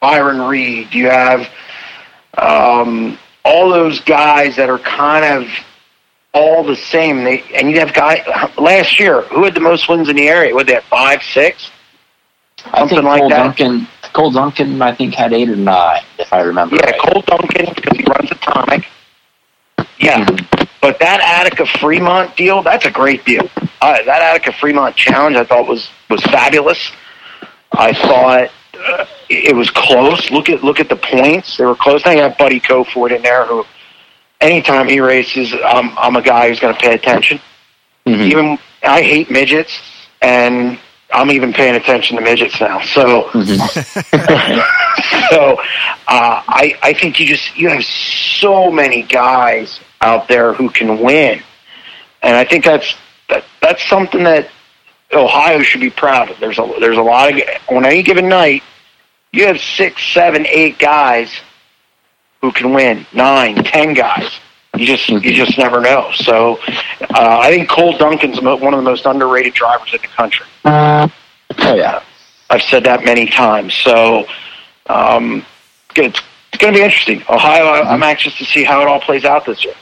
Byron 0.00 0.40
Reed, 0.40 0.94
you 0.94 1.10
have 1.10 1.48
um, 2.38 3.18
all 3.44 3.68
those 3.68 4.00
guys 4.00 4.56
that 4.56 4.70
are 4.70 4.78
kind 4.78 5.24
of 5.24 5.48
all 6.32 6.62
the 6.64 6.76
same. 6.76 7.24
They 7.24 7.42
and 7.54 7.70
you 7.70 7.78
have 7.80 7.92
guy 7.92 8.22
last 8.58 8.98
year 8.98 9.22
who 9.22 9.44
had 9.44 9.54
the 9.54 9.60
most 9.60 9.88
wins 9.88 10.08
in 10.08 10.16
the 10.16 10.28
area. 10.28 10.54
What 10.54 10.66
they 10.66 10.74
have 10.74 10.84
five, 10.84 11.22
six, 11.22 11.70
I 12.66 12.78
something 12.78 12.98
think 12.98 13.04
like 13.04 13.20
Cole 13.20 13.28
that. 13.30 13.56
Duncan, 13.56 13.88
Cole 14.12 14.30
Duncan, 14.30 14.80
I 14.82 14.94
think 14.94 15.14
had 15.14 15.32
eight 15.32 15.48
or 15.48 15.56
nine, 15.56 16.02
if 16.18 16.32
I 16.32 16.40
remember. 16.40 16.76
Yeah, 16.76 16.90
right. 16.90 17.00
Cole 17.00 17.22
Duncan 17.22 17.72
because 17.74 17.96
he 17.96 18.04
runs 18.04 18.30
Atomic. 18.30 18.86
Yeah, 19.98 20.24
but 20.80 20.98
that 20.98 21.20
Attica 21.20 21.66
Fremont 21.78 22.36
deal, 22.36 22.62
that's 22.62 22.86
a 22.86 22.90
great 22.90 23.24
deal. 23.24 23.48
Uh, 23.82 24.02
that 24.04 24.22
Attica 24.22 24.52
Fremont 24.58 24.96
challenge, 24.96 25.36
I 25.36 25.44
thought 25.44 25.66
was 25.66 25.90
was 26.08 26.22
fabulous. 26.24 26.92
I 27.72 27.92
thought 27.92 28.50
uh, 28.78 29.04
it 29.28 29.54
was 29.54 29.70
close. 29.70 30.30
Look 30.30 30.48
at 30.48 30.64
look 30.64 30.80
at 30.80 30.88
the 30.88 30.96
points; 30.96 31.56
they 31.56 31.64
were 31.64 31.76
close. 31.76 32.04
You 32.06 32.18
have 32.18 32.38
Buddy 32.38 32.60
Kofoid 32.60 33.14
in 33.14 33.22
there, 33.22 33.46
who 33.46 33.64
anytime 34.40 34.88
he 34.88 35.00
races, 35.00 35.54
I'm 35.64 35.96
I'm 35.98 36.16
a 36.16 36.22
guy 36.22 36.48
who's 36.48 36.60
going 36.60 36.74
to 36.74 36.80
pay 36.80 36.94
attention. 36.94 37.40
Mhm. 38.06 38.20
Even 38.30 38.58
I 38.82 39.02
hate 39.02 39.30
midgets, 39.30 39.78
and 40.22 40.78
I'm 41.12 41.30
even 41.30 41.52
paying 41.52 41.74
attention 41.74 42.16
to 42.16 42.22
midgets 42.22 42.60
now. 42.60 42.80
So 42.80 43.30
so 45.30 45.56
uh, 46.08 46.42
I 46.48 46.78
I 46.82 46.92
think 46.92 47.20
you 47.20 47.26
just 47.26 47.56
you 47.56 47.68
have 47.68 47.84
so 47.84 48.70
many 48.70 49.02
guys 49.02 49.80
out 50.00 50.28
there 50.28 50.52
who 50.52 50.70
can 50.70 51.00
win, 51.00 51.42
and 52.22 52.36
I 52.36 52.44
think 52.44 52.64
that's 52.64 52.94
that 53.28 53.44
that's 53.60 53.82
something 53.88 54.24
that 54.24 54.48
Ohio 55.12 55.62
should 55.62 55.80
be 55.80 55.90
proud 55.90 56.30
of. 56.30 56.38
There's 56.38 56.58
a 56.58 56.72
there's 56.80 56.98
a 56.98 57.02
lot 57.02 57.32
of 57.32 57.40
on 57.68 57.84
any 57.84 58.02
given 58.02 58.28
night, 58.28 58.62
you 59.32 59.46
have 59.46 59.60
six, 59.60 60.02
seven, 60.12 60.46
eight 60.46 60.78
guys 60.78 61.32
who 62.40 62.52
can 62.52 62.72
win. 62.72 63.06
Nine, 63.12 63.56
ten 63.64 63.94
guys. 63.94 64.30
You 64.80 64.86
just 64.86 65.08
you 65.10 65.34
just 65.34 65.58
never 65.58 65.80
know. 65.82 66.10
So 66.14 66.58
uh, 67.00 67.38
I 67.42 67.50
think 67.50 67.68
Cole 67.68 67.98
Duncan's 67.98 68.40
one 68.40 68.72
of 68.72 68.78
the 68.78 68.82
most 68.82 69.04
underrated 69.04 69.52
drivers 69.52 69.92
in 69.92 70.00
the 70.00 70.08
country. 70.08 70.46
Oh 70.64 71.74
yeah. 71.74 72.02
I've 72.48 72.62
said 72.62 72.84
that 72.84 73.04
many 73.04 73.26
times. 73.26 73.74
So 73.74 74.26
um, 74.86 75.44
it's, 75.94 76.18
it's 76.48 76.58
going 76.58 76.72
to 76.72 76.78
be 76.78 76.82
interesting. 76.82 77.22
Ohio, 77.28 77.82
I'm 77.82 78.02
anxious 78.02 78.36
to 78.38 78.44
see 78.46 78.64
how 78.64 78.80
it 78.80 78.88
all 78.88 79.00
plays 79.00 79.26
out 79.26 79.44
this 79.44 79.64
year. 79.64 79.74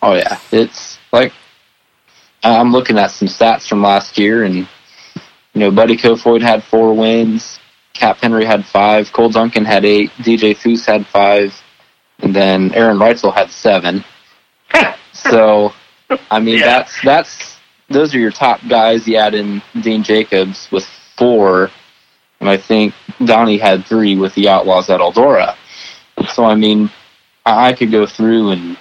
Oh 0.00 0.14
yeah. 0.14 0.38
It's 0.50 0.98
like 1.12 1.34
I'm 2.42 2.72
looking 2.72 2.98
at 2.98 3.10
some 3.10 3.28
stats 3.28 3.68
from 3.68 3.82
last 3.82 4.16
year, 4.16 4.44
and 4.44 4.56
you 4.56 4.66
know, 5.56 5.70
Buddy 5.70 5.98
Kofoid 5.98 6.40
had 6.40 6.64
four 6.64 6.94
wins. 6.94 7.60
Cap 7.92 8.16
Henry 8.22 8.46
had 8.46 8.64
five. 8.64 9.12
Cole 9.12 9.28
Duncan 9.28 9.64
had 9.64 9.84
eight. 9.84 10.10
DJ 10.18 10.56
Foose 10.56 10.86
had 10.86 11.06
five, 11.06 11.54
and 12.24 12.34
then 12.34 12.72
Aaron 12.74 12.98
Reutzel 12.98 13.32
had 13.34 13.50
seven. 13.50 14.04
So, 15.12 15.72
I 16.30 16.38
mean, 16.40 16.58
Yeah. 16.58 16.66
that's 16.66 17.00
that's 17.02 17.56
those 17.88 18.14
are 18.14 18.18
your 18.18 18.32
top 18.32 18.60
guys. 18.68 19.06
You 19.08 19.16
add 19.16 19.34
in 19.34 19.62
Dean 19.80 20.02
Jacobs 20.02 20.68
with 20.70 20.84
four, 21.16 21.70
and 22.40 22.50
I 22.50 22.56
think 22.58 22.92
Donny 23.24 23.56
had 23.56 23.86
three 23.86 24.16
with 24.16 24.34
the 24.34 24.48
Outlaws 24.48 24.90
at 24.90 25.00
Eldora. 25.00 25.54
So, 26.28 26.44
I 26.44 26.56
mean, 26.56 26.90
I, 27.46 27.68
I 27.68 27.72
could 27.72 27.90
go 27.90 28.04
through 28.06 28.50
and 28.50 28.76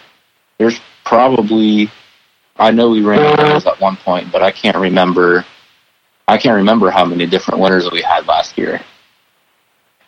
there's 0.58 0.82
probably 1.06 1.90
I 2.58 2.72
know 2.72 2.90
we 2.90 3.02
ran 3.02 3.38
winners 3.38 3.66
at 3.66 3.80
one 3.80 3.96
point, 3.98 4.32
but 4.32 4.44
I 4.44 4.52
can't 4.52 4.78
remember. 4.78 5.46
I 6.28 6.38
can't 6.38 6.56
remember 6.56 6.90
how 6.90 7.06
many 7.06 7.26
different 7.26 7.62
winners 7.62 7.90
we 7.92 8.02
had 8.02 8.28
last 8.28 8.58
year. 8.58 8.82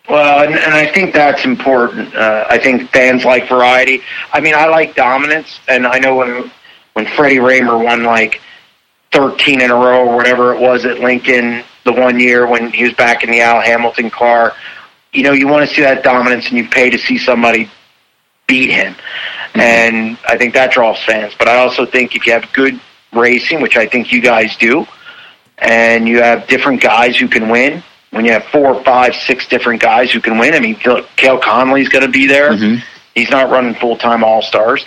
Well, 0.07 0.45
and, 0.45 0.53
and 0.53 0.73
I 0.73 0.91
think 0.91 1.13
that's 1.13 1.45
important. 1.45 2.15
Uh, 2.15 2.45
I 2.47 2.59
think 2.59 2.91
fans 2.91 3.25
like 3.25 3.49
variety. 3.49 4.01
I 4.31 4.39
mean, 4.39 4.53
I 4.53 4.67
like 4.67 4.95
dominance, 4.95 5.60
and 5.67 5.87
I 5.87 5.97
know 5.99 6.15
when 6.15 6.51
when 6.93 7.06
Freddie 7.08 7.37
Rahmer 7.37 7.83
won 7.83 8.03
like 8.03 8.39
13 9.12 9.62
in 9.62 9.71
a 9.71 9.75
row 9.75 10.08
or 10.08 10.15
whatever 10.15 10.53
it 10.53 10.62
was 10.62 10.85
at 10.85 10.99
Lincoln 10.99 11.63
the 11.83 11.91
one 11.91 12.19
year 12.19 12.47
when 12.47 12.71
he 12.71 12.83
was 12.83 12.93
back 12.93 13.23
in 13.23 13.31
the 13.31 13.41
Al 13.41 13.62
Hamilton 13.62 14.10
car, 14.10 14.53
you 15.12 15.23
know, 15.23 15.31
you 15.31 15.47
want 15.47 15.67
to 15.67 15.75
see 15.75 15.81
that 15.81 16.03
dominance, 16.03 16.47
and 16.49 16.58
you 16.58 16.67
pay 16.67 16.89
to 16.89 16.97
see 16.97 17.17
somebody 17.17 17.69
beat 18.47 18.69
him. 18.69 18.95
And 19.56 20.17
I 20.27 20.37
think 20.37 20.53
that 20.53 20.71
draws 20.71 21.01
fans. 21.03 21.33
But 21.37 21.47
I 21.47 21.58
also 21.58 21.85
think 21.85 22.15
if 22.15 22.27
you 22.27 22.33
have 22.33 22.51
good 22.53 22.79
racing, 23.13 23.62
which 23.62 23.77
I 23.77 23.87
think 23.87 24.12
you 24.12 24.21
guys 24.21 24.56
do, 24.58 24.85
and 25.58 26.08
you 26.08 26.21
have 26.21 26.47
different 26.47 26.81
guys 26.81 27.17
who 27.17 27.27
can 27.27 27.49
win, 27.49 27.81
when 28.15 28.23
you 28.25 28.31
have 28.31 28.45
four, 28.45 28.81
five, 28.83 29.13
six 29.13 29.45
different 29.47 29.81
guys 29.81 30.09
who 30.09 30.21
can 30.21 30.37
win, 30.37 30.53
I 30.53 30.59
mean, 30.61 30.77
look, 30.85 31.05
Cale 31.17 31.37
Conley's 31.37 31.89
going 31.89 32.05
to 32.05 32.11
be 32.11 32.27
there. 32.27 32.51
Mhm. 32.51 32.81
He's 33.13 33.29
not 33.29 33.49
running 33.49 33.75
full 33.75 33.97
time 33.97 34.23
All 34.23 34.41
Stars. 34.41 34.85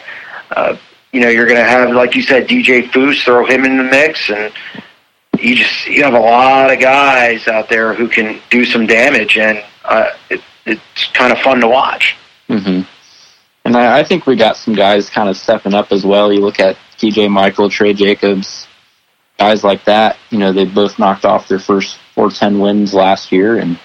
Uh, 0.51 0.77
you 1.13 1.21
know, 1.21 1.29
you're 1.29 1.45
going 1.47 1.59
to 1.59 1.65
have, 1.65 1.91
like 1.91 2.15
you 2.15 2.23
said, 2.23 2.49
DJ 2.49 2.89
Foose, 2.91 3.23
throw 3.23 3.45
him 3.45 3.65
in 3.67 3.77
the 3.77 3.85
mix, 3.85 4.31
and 4.31 4.51
you 5.39 5.57
just 5.57 5.87
you 5.87 6.03
have 6.05 6.15
a 6.15 6.19
lot 6.19 6.73
of 6.73 6.81
guys 6.81 7.47
out 7.49 7.69
there 7.69 7.93
who 7.93 8.09
can 8.09 8.41
do 8.49 8.65
some 8.65 8.87
damage, 8.87 9.37
and 9.37 9.63
uh, 9.85 10.11
it, 10.31 10.41
it's 10.65 11.09
kind 11.13 11.31
of 11.33 11.39
fun 11.41 11.61
to 11.61 11.69
watch. 11.69 12.17
hmm 12.49 12.81
And 13.67 13.77
I, 13.77 14.01
I 14.01 14.05
think 14.05 14.27
we 14.27 14.37
got 14.37 14.57
some 14.57 14.75
guys 14.75 15.11
kind 15.11 15.29
of 15.29 15.37
stepping 15.37 15.75
up 15.75 15.93
as 15.93 16.05
well. 16.05 16.33
You 16.33 16.41
look 16.41 16.61
at 16.61 16.77
TJ 16.99 17.31
Michael, 17.31 17.69
Trey 17.69 17.93
Jacobs, 17.93 18.67
guys 19.39 19.63
like 19.63 19.85
that. 19.85 20.17
You 20.31 20.39
know, 20.39 20.53
they 20.53 20.65
both 20.65 20.99
knocked 20.99 21.25
off 21.27 21.47
their 21.49 21.59
first 21.59 21.99
410 22.23 22.59
wins 22.59 22.95
last 22.95 23.31
year, 23.31 23.59
and 23.59 23.79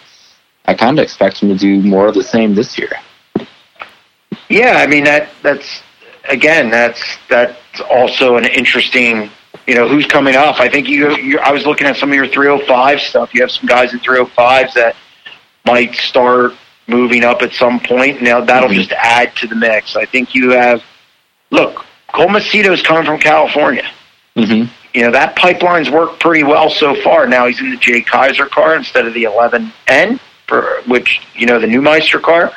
I 0.66 0.74
kind 0.74 0.98
of 0.98 1.04
expect 1.04 1.38
him 1.44 1.50
to 1.50 1.56
do 1.56 1.84
more 1.84 2.08
of 2.08 2.16
the 2.16 2.24
same 2.24 2.56
this 2.56 2.80
year. 2.80 2.90
Yeah, 4.50 4.78
I 4.78 4.88
mean 4.88 5.04
that 5.04 5.30
that's 5.44 5.84
again 6.30 6.72
that's 6.72 7.00
that's 7.30 7.60
also 7.92 8.38
an 8.38 8.46
interesting. 8.46 9.30
You 9.68 9.76
know 9.76 9.88
who's 9.88 10.08
coming 10.08 10.36
up. 10.36 10.60
I 10.60 10.68
think 10.68 10.90
you. 10.90 11.16
you 11.18 11.38
I 11.40 11.52
was 11.52 11.68
looking 11.68 11.86
at 11.86 11.96
some 11.96 12.10
of 12.10 12.16
your 12.16 12.28
305 12.28 13.00
stuff. 13.00 13.36
You 13.36 13.42
have 13.42 13.52
some 13.52 13.68
guys 13.68 13.94
in 13.94 14.00
305s 14.00 14.74
that 14.74 14.96
might 15.66 15.94
start 15.94 16.54
moving 16.88 17.24
up 17.24 17.44
at 17.44 17.54
some 17.54 17.80
point. 17.80 18.22
Now 18.24 18.42
that'll 18.42 18.68
Mhm. 18.68 18.74
just 18.74 18.92
add 18.94 19.36
to 19.38 19.48
the 19.48 19.56
mix. 19.56 19.96
I 19.96 20.06
think 20.06 20.34
you 20.34 20.50
have. 20.52 20.82
Look, 21.52 21.86
Cole 22.12 22.30
Macedo's 22.30 22.82
coming 22.82 23.06
from 23.06 23.20
California. 23.20 23.88
hmm 24.36 24.64
You 24.94 25.02
know 25.04 25.12
that 25.12 25.36
pipeline's 25.36 25.90
worked 25.90 26.20
pretty 26.20 26.44
well 26.44 26.70
so 26.70 26.96
far. 27.02 27.26
Now 27.28 27.48
he's 27.48 27.60
in 27.60 27.72
the 27.72 27.78
Jay 27.78 28.02
Kaiser 28.02 28.46
car 28.46 28.76
instead 28.76 29.08
of 29.08 29.14
the 29.14 29.24
11N, 29.24 30.20
for 30.48 30.82
which 30.88 31.20
you 31.36 31.48
know 31.48 31.60
the 31.60 31.68
new 31.68 31.82
Meister 31.82 32.20
car. 32.20 32.52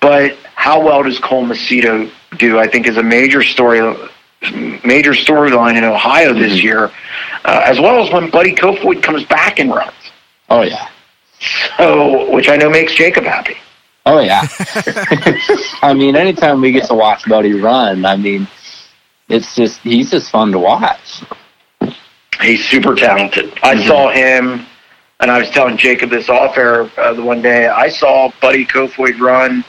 But 0.00 0.36
how 0.56 0.80
well 0.84 1.02
does 1.04 1.18
Cole 1.20 1.44
Macedo 1.44 2.10
do? 2.36 2.58
I 2.58 2.66
think 2.66 2.86
is 2.88 2.96
a 2.96 3.02
major 3.02 3.42
story, 3.44 3.80
major 4.84 5.12
storyline 5.12 5.76
in 5.78 5.84
Ohio 5.84 6.32
this 6.34 6.54
Mhm. 6.54 6.62
year, 6.62 6.90
uh, 7.44 7.62
as 7.64 7.78
well 7.78 8.04
as 8.04 8.12
when 8.12 8.28
Buddy 8.30 8.54
Kofoid 8.54 9.02
comes 9.02 9.22
back 9.24 9.60
and 9.60 9.72
runs. 9.72 9.92
Oh 10.50 10.62
yeah. 10.62 10.88
So, 11.76 12.30
which 12.30 12.48
I 12.48 12.56
know 12.56 12.70
makes 12.70 12.92
Jacob 12.94 13.24
happy. 13.24 13.56
Oh 14.04 14.18
yeah. 14.18 14.42
I 15.82 15.94
mean, 15.94 16.16
anytime 16.16 16.60
we 16.60 16.72
get 16.72 16.86
to 16.88 16.94
watch 16.94 17.28
Buddy 17.28 17.52
run, 17.54 18.04
I 18.04 18.16
mean, 18.16 18.48
it's 19.28 19.54
just 19.54 19.80
he's 19.82 20.10
just 20.10 20.30
fun 20.30 20.50
to 20.52 20.58
watch. 20.58 21.22
He's 22.42 22.64
super 22.68 22.94
talented. 22.94 23.52
I 23.62 23.74
Mhm. 23.74 23.86
saw 23.86 24.10
him, 24.10 24.66
and 25.20 25.30
I 25.30 25.38
was 25.38 25.48
telling 25.50 25.76
Jacob 25.76 26.10
this 26.10 26.28
off 26.28 26.58
air 26.58 26.88
uh, 26.98 27.12
the 27.14 27.22
one 27.22 27.40
day. 27.40 27.68
I 27.68 27.88
saw 27.88 28.30
Buddy 28.40 28.66
Kofoid 28.66 29.20
run. 29.20 29.64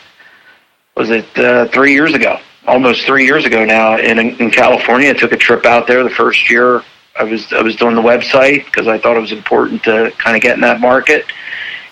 Was 0.96 1.10
it 1.10 1.26
uh, 1.38 1.66
three 1.68 1.94
years 1.94 2.14
ago? 2.14 2.40
Almost 2.68 3.06
three 3.06 3.26
years 3.26 3.46
ago 3.46 3.64
now 3.66 3.98
in 3.98 4.18
in 4.20 4.50
California. 4.52 5.10
I 5.10 5.14
took 5.14 5.32
a 5.34 5.38
trip 5.38 5.66
out 5.66 5.86
there 5.88 6.04
the 6.04 6.10
first 6.10 6.50
year. 6.50 6.82
I 7.20 7.24
was 7.24 7.52
I 7.54 7.62
was 7.62 7.76
doing 7.76 7.96
the 7.96 8.02
website 8.02 8.66
because 8.66 8.88
I 8.88 8.98
thought 8.98 9.18
it 9.18 9.22
was 9.22 9.32
important 9.32 9.84
to 9.84 10.12
kind 10.18 10.36
of 10.36 10.42
get 10.42 10.56
in 10.56 10.62
that 10.62 10.80
market. 10.80 11.26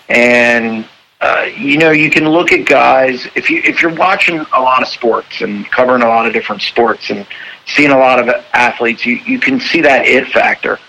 And 0.08 0.84
uh, 1.22 1.48
you 1.56 1.78
know, 1.78 1.92
you 1.92 2.10
can 2.10 2.28
look 2.28 2.50
at 2.50 2.66
guys 2.66 3.28
if 3.36 3.48
you 3.48 3.62
if 3.64 3.80
you're 3.80 3.94
watching 3.94 4.44
a 4.52 4.60
lot 4.60 4.82
of 4.82 4.88
sports 4.88 5.40
and 5.40 5.64
covering 5.70 6.02
a 6.02 6.08
lot 6.08 6.26
of 6.26 6.32
different 6.32 6.60
sports 6.60 7.10
and 7.10 7.24
seeing 7.64 7.92
a 7.92 7.98
lot 7.98 8.18
of 8.18 8.28
athletes, 8.52 9.06
you 9.06 9.14
you 9.24 9.38
can 9.38 9.60
see 9.60 9.80
that 9.80 10.04
it 10.04 10.26
factor. 10.28 10.80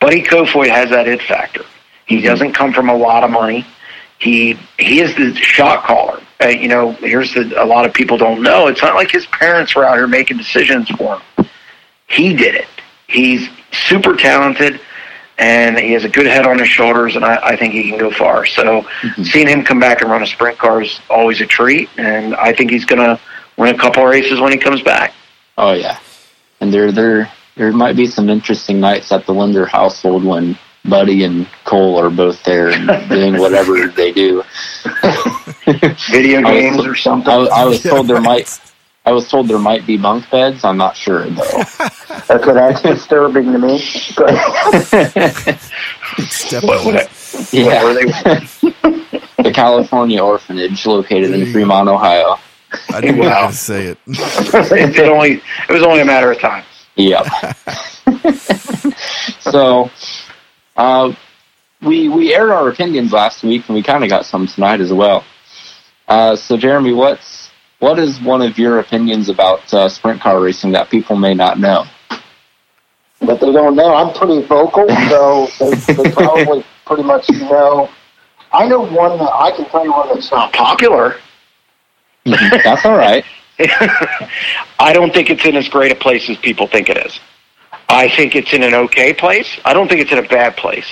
Buddy 0.00 0.22
Kofoid 0.22 0.68
has 0.68 0.90
that 0.90 1.08
it 1.08 1.20
factor. 1.22 1.64
He 2.06 2.20
doesn't 2.20 2.52
come 2.52 2.72
from 2.72 2.88
a 2.88 2.96
lot 2.96 3.24
of 3.24 3.30
money. 3.30 3.66
He 4.20 4.56
he 4.78 5.00
is 5.00 5.14
the 5.16 5.34
shot 5.34 5.82
caller. 5.84 6.22
Uh, 6.40 6.48
you 6.48 6.68
know, 6.68 6.92
here's 6.92 7.34
the 7.34 7.60
a 7.60 7.66
lot 7.66 7.84
of 7.84 7.92
people 7.92 8.16
don't 8.16 8.42
know. 8.42 8.68
It's 8.68 8.82
not 8.82 8.94
like 8.94 9.10
his 9.10 9.26
parents 9.26 9.74
were 9.74 9.84
out 9.84 9.96
here 9.96 10.06
making 10.06 10.36
decisions 10.36 10.88
for 10.90 11.18
him. 11.18 11.48
He 12.06 12.32
did 12.32 12.54
it. 12.54 12.68
He's 13.08 13.48
super 13.72 14.14
talented, 14.14 14.80
and 15.40 15.78
he 15.78 15.92
has 15.92 16.04
a 16.04 16.08
good 16.08 16.26
head 16.26 16.46
on 16.46 16.58
his 16.58 16.68
shoulders, 16.68 17.16
and 17.16 17.24
I, 17.24 17.36
I 17.42 17.56
think 17.56 17.72
he 17.72 17.88
can 17.88 17.98
go 17.98 18.10
far. 18.10 18.44
So, 18.44 18.82
mm-hmm. 18.82 19.22
seeing 19.22 19.48
him 19.48 19.64
come 19.64 19.80
back 19.80 20.02
and 20.02 20.10
run 20.10 20.22
a 20.22 20.26
sprint 20.26 20.58
car 20.58 20.82
is 20.82 21.00
always 21.08 21.40
a 21.40 21.46
treat, 21.46 21.88
and 21.96 22.36
I 22.36 22.52
think 22.52 22.70
he's 22.70 22.84
going 22.84 23.00
to 23.00 23.18
win 23.56 23.74
a 23.74 23.78
couple 23.78 24.04
of 24.04 24.10
races 24.10 24.38
when 24.38 24.52
he 24.52 24.58
comes 24.58 24.82
back. 24.82 25.14
Oh 25.56 25.72
yeah. 25.72 25.98
And 26.60 26.72
there 26.72 26.92
there 26.92 27.30
there 27.56 27.72
might 27.72 27.96
be 27.96 28.06
some 28.06 28.28
interesting 28.28 28.80
nights 28.80 29.10
at 29.12 29.26
the 29.26 29.32
Linder 29.32 29.66
household 29.66 30.24
when 30.24 30.58
Buddy 30.84 31.24
and 31.24 31.46
Cole 31.64 31.98
are 31.98 32.10
both 32.10 32.42
there 32.44 32.70
and 32.70 33.08
doing 33.08 33.38
whatever 33.38 33.88
they 33.96 34.12
do. 34.12 34.42
Video 36.10 36.40
I 36.40 36.52
was 36.52 36.60
games 36.60 36.86
or 36.86 36.94
something. 36.94 37.32
I, 37.32 37.36
was- 37.36 37.48
I 37.50 37.64
was 37.64 37.82
told 37.82 38.08
there 38.08 38.20
might 38.20 38.60
I 39.06 39.12
was 39.12 39.28
told 39.28 39.48
there 39.48 39.58
might 39.58 39.86
be 39.86 39.96
bunk 39.96 40.28
beds. 40.30 40.62
I'm 40.64 40.76
not 40.76 40.94
sure 40.96 41.24
though. 41.28 41.42
That's 42.28 42.44
that's 42.46 42.82
disturbing 42.94 43.50
to 43.52 43.58
me. 43.58 43.78
Step 46.28 46.62
What- 46.64 46.78
on 46.80 46.84
what- 46.86 46.94
it. 46.96 47.52
yeah. 47.52 47.82
were 47.84 47.94
they- 47.94 48.04
the 49.42 49.50
California 49.52 50.22
Orphanage 50.22 50.84
located 50.86 51.30
in 51.32 51.50
Fremont, 51.52 51.88
Ohio. 51.88 52.36
I 52.92 53.00
didn't 53.00 53.18
Wow. 53.18 53.42
want 53.42 53.52
to 53.52 53.58
say 53.58 53.86
it. 53.86 53.98
it, 54.06 54.96
it 54.96 55.08
only 55.08 55.42
it 55.68 55.72
was 55.72 55.82
only 55.82 56.00
a 56.00 56.04
matter 56.04 56.30
of 56.30 56.38
time. 56.38 56.64
Yep. 56.96 57.26
so, 59.40 59.90
uh, 60.76 61.12
we 61.82 62.08
we 62.08 62.34
aired 62.34 62.50
our 62.50 62.68
opinions 62.68 63.12
last 63.12 63.42
week, 63.42 63.66
and 63.68 63.74
we 63.74 63.82
kind 63.82 64.04
of 64.04 64.10
got 64.10 64.26
some 64.26 64.46
tonight 64.46 64.80
as 64.80 64.92
well. 64.92 65.24
Uh, 66.06 66.36
so, 66.36 66.56
Jeremy, 66.56 66.92
what's 66.92 67.49
what 67.80 67.98
is 67.98 68.20
one 68.20 68.42
of 68.42 68.58
your 68.58 68.78
opinions 68.78 69.28
about 69.28 69.72
uh, 69.74 69.88
sprint 69.88 70.20
car 70.20 70.40
racing 70.40 70.72
that 70.72 70.88
people 70.90 71.16
may 71.16 71.34
not 71.34 71.58
know? 71.58 71.84
but 73.20 73.40
they 73.40 73.52
don't 73.52 73.76
know. 73.76 73.94
I'm 73.94 74.14
pretty 74.14 74.46
vocal, 74.46 74.88
so 75.08 75.46
they, 75.58 75.74
they 75.94 76.10
probably 76.10 76.64
pretty 76.86 77.02
much 77.02 77.28
know. 77.30 77.88
I 78.52 78.66
know 78.66 78.80
one 78.80 79.18
that 79.18 79.32
I 79.32 79.52
can 79.54 79.66
tell 79.66 79.84
you 79.84 79.92
one 79.92 80.08
that's 80.08 80.30
not 80.30 80.52
Not 80.52 80.52
popular. 80.52 81.16
That's 82.24 82.84
all 82.84 82.96
right. 82.96 83.24
I 84.78 84.92
don't 84.92 85.12
think 85.12 85.30
it's 85.30 85.44
in 85.44 85.56
as 85.56 85.68
great 85.68 85.92
a 85.92 85.94
place 85.94 86.28
as 86.30 86.38
people 86.38 86.66
think 86.66 86.88
it 86.88 86.96
is. 87.06 87.20
I 87.88 88.08
think 88.08 88.34
it's 88.34 88.52
in 88.52 88.62
an 88.62 88.74
okay 88.74 89.12
place. 89.12 89.58
I 89.64 89.74
don't 89.74 89.88
think 89.88 90.00
it's 90.00 90.12
in 90.12 90.18
a 90.18 90.28
bad 90.28 90.56
place. 90.56 90.86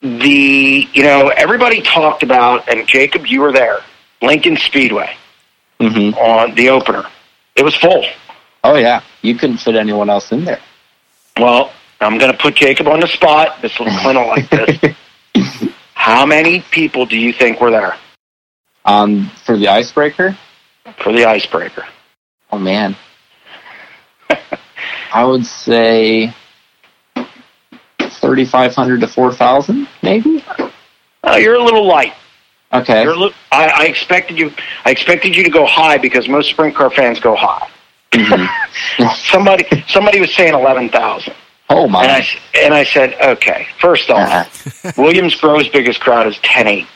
The 0.00 0.88
you 0.92 1.02
know 1.02 1.28
everybody 1.28 1.82
talked 1.82 2.22
about, 2.22 2.68
and 2.68 2.86
Jacob, 2.86 3.26
you 3.26 3.40
were 3.40 3.52
there. 3.52 3.78
Lincoln 4.22 4.56
Speedway 4.56 5.16
hmm 5.92 6.14
on 6.18 6.54
the 6.54 6.68
opener. 6.70 7.04
It 7.56 7.64
was 7.64 7.74
full. 7.76 8.04
Oh 8.62 8.76
yeah, 8.76 9.02
you 9.22 9.34
couldn't 9.36 9.58
fit 9.58 9.76
anyone 9.76 10.08
else 10.10 10.32
in 10.32 10.44
there. 10.44 10.60
Well, 11.38 11.72
I'm 12.00 12.18
going 12.18 12.32
to 12.32 12.38
put 12.38 12.54
Jacob 12.54 12.88
on 12.88 13.00
the 13.00 13.06
spot. 13.08 13.60
This 13.62 13.78
will 13.78 13.86
Clint 14.00 14.18
will 14.18 14.28
like 14.28 14.48
this. 14.50 14.94
How 15.94 16.24
many 16.26 16.60
people 16.70 17.06
do 17.06 17.16
you 17.16 17.32
think 17.32 17.60
were 17.60 17.70
there 17.70 17.96
Um, 18.84 19.30
for 19.44 19.56
the 19.56 19.68
icebreaker. 19.68 20.36
for 21.02 21.12
the 21.12 21.24
icebreaker? 21.24 21.84
Oh 22.52 22.58
man, 22.58 22.94
I 25.12 25.24
would 25.24 25.44
say 25.46 26.32
thirty-five 28.00 28.74
hundred 28.74 29.00
to 29.00 29.08
four 29.08 29.32
thousand, 29.32 29.88
maybe. 30.02 30.44
Uh, 31.22 31.36
you're 31.36 31.54
a 31.54 31.62
little 31.64 31.86
light. 31.86 32.12
Okay. 32.74 33.02
You're 33.02 33.12
a 33.12 33.16
little, 33.16 33.36
I, 33.52 33.68
I 33.68 33.84
expected 33.86 34.38
you. 34.38 34.52
I 34.84 34.90
expected 34.90 35.36
you 35.36 35.44
to 35.44 35.50
go 35.50 35.64
high 35.66 35.96
because 35.98 36.28
most 36.28 36.50
sprint 36.50 36.74
car 36.74 36.90
fans 36.90 37.20
go 37.20 37.36
high. 37.36 37.68
somebody, 39.14 39.64
somebody 39.88 40.20
was 40.20 40.32
saying 40.34 40.54
eleven 40.54 40.88
thousand, 40.88 41.34
Oh 41.70 41.84
and 41.86 41.96
I 41.96 42.18
my. 42.20 42.26
and 42.54 42.74
I 42.74 42.84
said, 42.84 43.14
okay. 43.20 43.66
First 43.80 44.10
off, 44.10 44.28
Uh-huh. 44.28 44.92
Williams 45.02 45.34
Grove's 45.34 45.68
biggest 45.68 46.00
crowd 46.00 46.26
is 46.26 46.38
ten 46.42 46.66
eight 46.66 46.86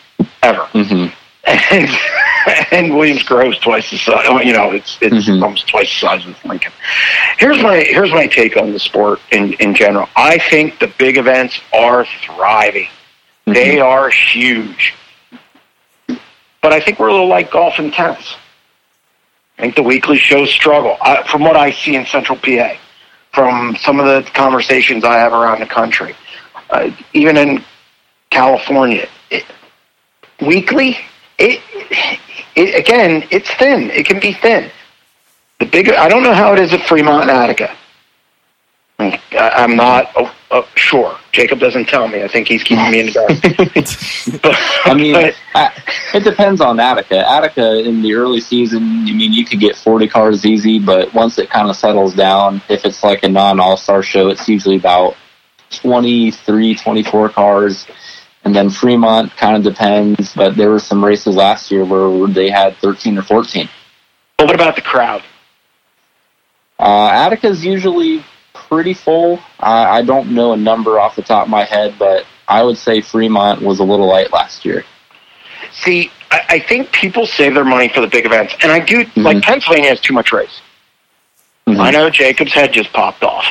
ever, 0.42 0.64
hmm 0.72 1.06
and 1.44 1.88
and 2.72 2.96
Williams 2.96 3.22
Grove's 3.22 3.58
twice 3.58 3.90
the 3.90 3.98
size. 3.98 4.26
You 4.44 4.52
know, 4.52 4.70
it's 4.72 4.98
it's 5.00 5.28
Mhm. 5.28 5.42
almost 5.42 5.66
twice 5.68 5.88
the 5.92 6.06
size 6.06 6.26
of 6.26 6.36
Lincoln. 6.44 6.72
Here's 7.38 7.60
my 7.62 7.78
here's 7.78 8.12
my 8.12 8.26
take 8.26 8.56
on 8.56 8.72
the 8.72 8.78
sport 8.78 9.20
in 9.32 9.54
in 9.54 9.74
general. 9.74 10.08
I 10.16 10.38
think 10.38 10.78
the 10.78 10.88
big 10.98 11.16
events 11.16 11.58
are 11.72 12.04
thriving. 12.24 12.88
They 13.46 13.80
are 13.80 14.10
huge. 14.10 14.94
But 16.62 16.72
I 16.72 16.80
think 16.80 16.98
we're 16.98 17.08
a 17.08 17.12
little 17.12 17.28
like 17.28 17.50
golf 17.50 17.78
and 17.78 17.92
tennis. 17.92 18.36
I 19.58 19.62
think 19.62 19.74
the 19.74 19.82
weekly 19.82 20.18
shows 20.18 20.50
struggle. 20.50 20.96
I, 21.00 21.22
from 21.24 21.42
what 21.42 21.56
I 21.56 21.72
see 21.72 21.96
in 21.96 22.06
Central 22.06 22.38
PA, 22.38 22.76
from 23.32 23.76
some 23.76 23.98
of 23.98 24.06
the 24.06 24.28
conversations 24.32 25.04
I 25.04 25.16
have 25.16 25.32
around 25.32 25.60
the 25.60 25.66
country, 25.66 26.14
uh, 26.70 26.90
even 27.12 27.36
in 27.36 27.64
California, 28.30 29.08
it, 29.30 29.44
weekly, 30.40 30.96
it, 31.38 31.60
it 32.54 32.74
again, 32.74 33.26
it's 33.30 33.52
thin. 33.54 33.90
It 33.90 34.06
can 34.06 34.20
be 34.20 34.32
thin. 34.32 34.70
The 35.58 35.66
bigger, 35.66 35.94
I 35.96 36.08
don't 36.08 36.22
know 36.22 36.34
how 36.34 36.52
it 36.52 36.60
is 36.60 36.72
at 36.72 36.82
Fremont 36.86 37.22
and 37.22 37.30
Attica. 37.30 37.74
I, 39.00 39.20
I'm 39.32 39.76
not 39.76 40.10
oh, 40.16 40.34
oh, 40.50 40.68
sure. 40.74 41.16
Jacob 41.38 41.60
doesn't 41.60 41.86
tell 41.86 42.08
me. 42.08 42.24
I 42.24 42.28
think 42.28 42.48
he's 42.48 42.64
keeping 42.64 42.90
me 42.90 42.98
in 42.98 43.06
the 43.06 43.12
dark. 43.12 43.28
But, 44.42 44.56
I 44.84 44.94
mean, 44.94 45.12
but- 45.12 45.72
it 46.14 46.24
depends 46.24 46.60
on 46.60 46.80
Attica. 46.80 47.28
Attica 47.30 47.78
in 47.78 48.02
the 48.02 48.14
early 48.14 48.40
season, 48.40 48.82
I 49.06 49.12
mean, 49.12 49.32
you 49.32 49.44
could 49.44 49.60
get 49.60 49.76
40 49.76 50.08
cars 50.08 50.44
easy, 50.44 50.80
but 50.80 51.14
once 51.14 51.38
it 51.38 51.48
kind 51.48 51.70
of 51.70 51.76
settles 51.76 52.14
down, 52.14 52.60
if 52.68 52.84
it's 52.84 53.04
like 53.04 53.22
a 53.22 53.28
non 53.28 53.60
All 53.60 53.76
Star 53.76 54.02
show, 54.02 54.28
it's 54.30 54.48
usually 54.48 54.76
about 54.76 55.14
23, 55.70 56.74
24 56.74 57.28
cars. 57.28 57.86
And 58.44 58.54
then 58.54 58.68
Fremont 58.68 59.30
kind 59.36 59.56
of 59.56 59.62
depends, 59.62 60.34
but 60.34 60.56
there 60.56 60.70
were 60.70 60.80
some 60.80 61.04
races 61.04 61.36
last 61.36 61.70
year 61.70 61.84
where 61.84 62.26
they 62.26 62.50
had 62.50 62.76
13 62.78 63.18
or 63.18 63.22
14. 63.22 63.68
But 64.38 64.46
what 64.46 64.54
about 64.56 64.74
the 64.74 64.82
crowd? 64.82 65.22
Uh, 66.80 67.08
Attica's 67.12 67.64
usually 67.64 68.24
pretty 68.68 68.94
full. 68.94 69.40
I, 69.60 69.98
I 69.98 70.02
don't 70.02 70.34
know 70.34 70.52
a 70.52 70.56
number 70.56 70.98
off 71.00 71.16
the 71.16 71.22
top 71.22 71.44
of 71.46 71.50
my 71.50 71.64
head, 71.64 71.94
but 71.98 72.24
I 72.46 72.62
would 72.62 72.78
say 72.78 73.00
Fremont 73.00 73.62
was 73.62 73.80
a 73.80 73.84
little 73.84 74.06
light 74.06 74.32
last 74.32 74.64
year. 74.64 74.84
See, 75.72 76.10
I, 76.30 76.40
I 76.48 76.58
think 76.60 76.92
people 76.92 77.26
save 77.26 77.54
their 77.54 77.64
money 77.64 77.88
for 77.88 78.00
the 78.00 78.06
big 78.06 78.26
events, 78.26 78.54
and 78.62 78.70
I 78.72 78.80
do 78.80 79.04
like 79.16 79.42
Pennsylvania 79.42 79.90
has 79.90 80.00
too 80.00 80.14
much 80.14 80.32
race. 80.32 80.60
Mhm. 81.66 81.78
I 81.78 81.90
know 81.90 82.08
Jacob's 82.10 82.52
head 82.52 82.72
just 82.72 82.92
popped 82.92 83.22
off, 83.22 83.44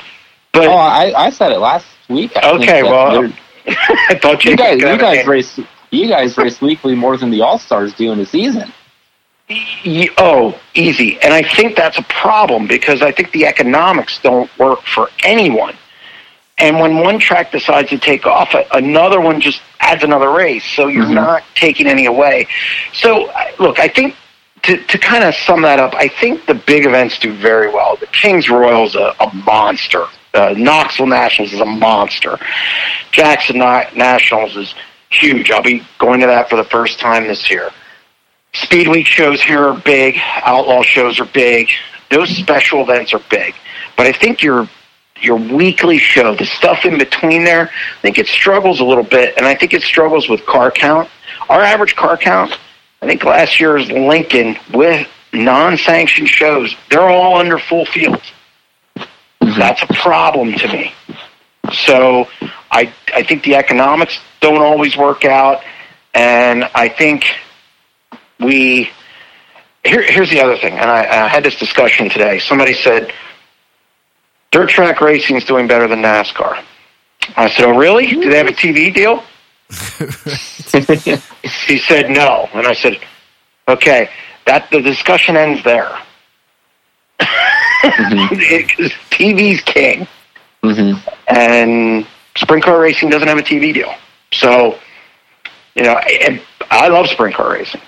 but 0.51 0.65
Oh, 0.67 0.71
I, 0.75 1.13
I 1.15 1.29
said 1.29 1.51
it 1.51 1.59
last 1.59 1.85
week. 2.09 2.31
I 2.35 2.51
okay, 2.55 2.83
well, 2.83 3.31
I 3.67 4.17
thought 4.21 4.43
you 4.45 4.55
guys, 4.55 4.79
you 4.79 4.97
guys 4.97 5.27
race, 5.27 5.59
you 5.91 6.07
guys 6.07 6.35
race 6.37 6.59
weekly 6.61 6.95
more 6.95 7.17
than 7.17 7.29
the 7.29 7.41
All 7.41 7.59
Stars 7.59 7.93
do 7.93 8.11
in 8.11 8.19
a 8.19 8.25
season. 8.25 8.73
Oh, 10.17 10.59
easy. 10.73 11.19
And 11.21 11.33
I 11.33 11.41
think 11.41 11.75
that's 11.75 11.97
a 11.97 12.03
problem 12.03 12.67
because 12.67 13.01
I 13.01 13.11
think 13.11 13.31
the 13.31 13.45
economics 13.45 14.19
don't 14.21 14.49
work 14.59 14.81
for 14.81 15.09
anyone. 15.23 15.75
And 16.57 16.79
when 16.79 16.97
one 16.97 17.19
track 17.19 17.51
decides 17.51 17.89
to 17.91 17.97
take 17.99 18.25
off, 18.25 18.53
another 18.73 19.21
one 19.21 19.39
just 19.39 19.61
adds 19.79 20.03
another 20.03 20.31
race. 20.31 20.65
So 20.75 20.87
you're 20.87 21.05
not 21.13 21.43
taking 21.55 21.87
any 21.87 22.07
away. 22.07 22.47
So, 22.93 23.29
I- 23.31 23.53
look, 23.59 23.79
I 23.79 23.87
think 23.87 24.15
to, 24.63 24.77
to 24.77 24.97
kind 24.97 25.23
of 25.23 25.33
sum 25.35 25.61
that 25.61 25.79
up, 25.79 25.93
I 25.93 26.07
think 26.09 26.45
the 26.45 26.55
big 26.55 26.85
events 26.85 27.19
do 27.19 27.31
very 27.37 27.69
well. 27.71 27.95
The 27.95 28.07
Kings 28.07 28.49
Royals 28.49 28.95
a, 28.95 29.13
a 29.19 29.33
monster. 29.45 30.05
Uh, 30.33 30.53
Knoxville 30.57 31.07
Nationals 31.07 31.53
is 31.53 31.61
a 31.61 31.65
monster. 31.65 32.37
Jackson 33.11 33.59
Na- 33.59 33.85
Nationals 33.95 34.57
is 34.57 34.73
huge. 35.09 35.51
I'll 35.51 35.63
be 35.63 35.83
going 35.99 36.19
to 36.19 36.27
that 36.27 36.49
for 36.49 36.57
the 36.57 36.65
first 36.65 36.99
time 36.99 37.27
this 37.27 37.49
year. 37.49 37.69
Speed 38.61 38.87
Week 38.87 39.05
shows 39.05 39.41
here 39.41 39.67
are 39.67 39.79
big. 39.79 40.17
Outlaw 40.43 40.81
shows 40.81 41.19
are 41.19 41.25
big. 41.25 41.69
Those 42.09 42.29
special 42.29 42.81
events 42.81 43.13
are 43.13 43.21
big. 43.29 43.53
But 43.95 44.07
I 44.07 44.11
think 44.11 44.41
your 44.41 44.69
your 45.19 45.37
weekly 45.37 45.97
show, 45.97 46.35
the 46.35 46.45
stuff 46.45 46.85
in 46.85 46.97
between 46.97 47.43
there, 47.43 47.71
I 47.71 48.01
think 48.01 48.19
it 48.19 48.27
struggles 48.27 48.79
a 48.79 48.85
little 48.85 49.03
bit, 49.03 49.35
and 49.35 49.47
I 49.47 49.55
think 49.55 49.73
it 49.73 49.81
struggles 49.81 50.29
with 50.29 50.45
car 50.45 50.69
count. 50.69 51.09
Our 51.49 51.61
average 51.61 51.95
car 51.95 52.17
count, 52.17 52.57
I 53.01 53.07
think 53.07 53.23
last 53.23 53.59
year's 53.59 53.89
Lincoln 53.89 54.57
with 54.73 55.07
non-sanctioned 55.33 56.29
shows, 56.29 56.75
they're 56.91 57.01
all 57.01 57.37
under 57.37 57.57
full 57.57 57.85
field. 57.85 58.21
Mm-hmm. 58.97 59.59
That's 59.59 59.81
a 59.81 59.87
problem 59.87 60.53
to 60.53 60.67
me. 60.67 60.93
So 61.73 62.27
I 62.71 62.93
I 63.13 63.23
think 63.23 63.43
the 63.43 63.55
economics 63.55 64.19
don't 64.39 64.61
always 64.61 64.95
work 64.95 65.25
out, 65.25 65.63
and 66.13 66.63
I 66.75 66.89
think 66.89 67.25
we 68.39 68.89
here, 69.85 70.01
here's 70.01 70.29
the 70.29 70.41
other 70.41 70.57
thing, 70.57 70.73
and 70.73 70.89
I, 70.89 71.25
I 71.25 71.27
had 71.27 71.43
this 71.43 71.57
discussion 71.57 72.09
today. 72.09 72.39
Somebody 72.39 72.73
said 72.73 73.13
dirt 74.51 74.69
track 74.69 74.99
racing 75.01 75.35
is 75.37 75.45
doing 75.45 75.67
better 75.67 75.87
than 75.87 76.01
NASCAR. 76.01 76.61
I 77.35 77.49
said, 77.49 77.65
"Oh, 77.65 77.77
really? 77.77 78.07
Do 78.07 78.29
they 78.29 78.37
have 78.37 78.47
a 78.47 78.51
TV 78.51 78.93
deal?" 78.93 79.23
he 81.67 81.77
said, 81.77 82.09
"No," 82.09 82.49
and 82.53 82.67
I 82.67 82.73
said, 82.73 82.99
"Okay, 83.67 84.09
that 84.45 84.69
the 84.71 84.81
discussion 84.81 85.35
ends 85.37 85.63
there." 85.63 85.97
It- 87.83 88.91
TV's 89.11 89.61
king, 89.61 90.07
hmm 90.63 90.93
and 91.27 92.05
sprint 92.35 92.63
car 92.63 92.79
racing 92.79 93.09
doesn't 93.09 93.27
have 93.27 93.37
a 93.37 93.43
TV 93.43 93.73
deal. 93.73 93.93
So, 94.33 94.77
you 95.75 95.83
know, 95.83 95.97
and 95.97 96.41
I 96.71 96.87
love 96.87 97.07
sprint 97.07 97.35
car 97.35 97.51
racing, 97.53 97.81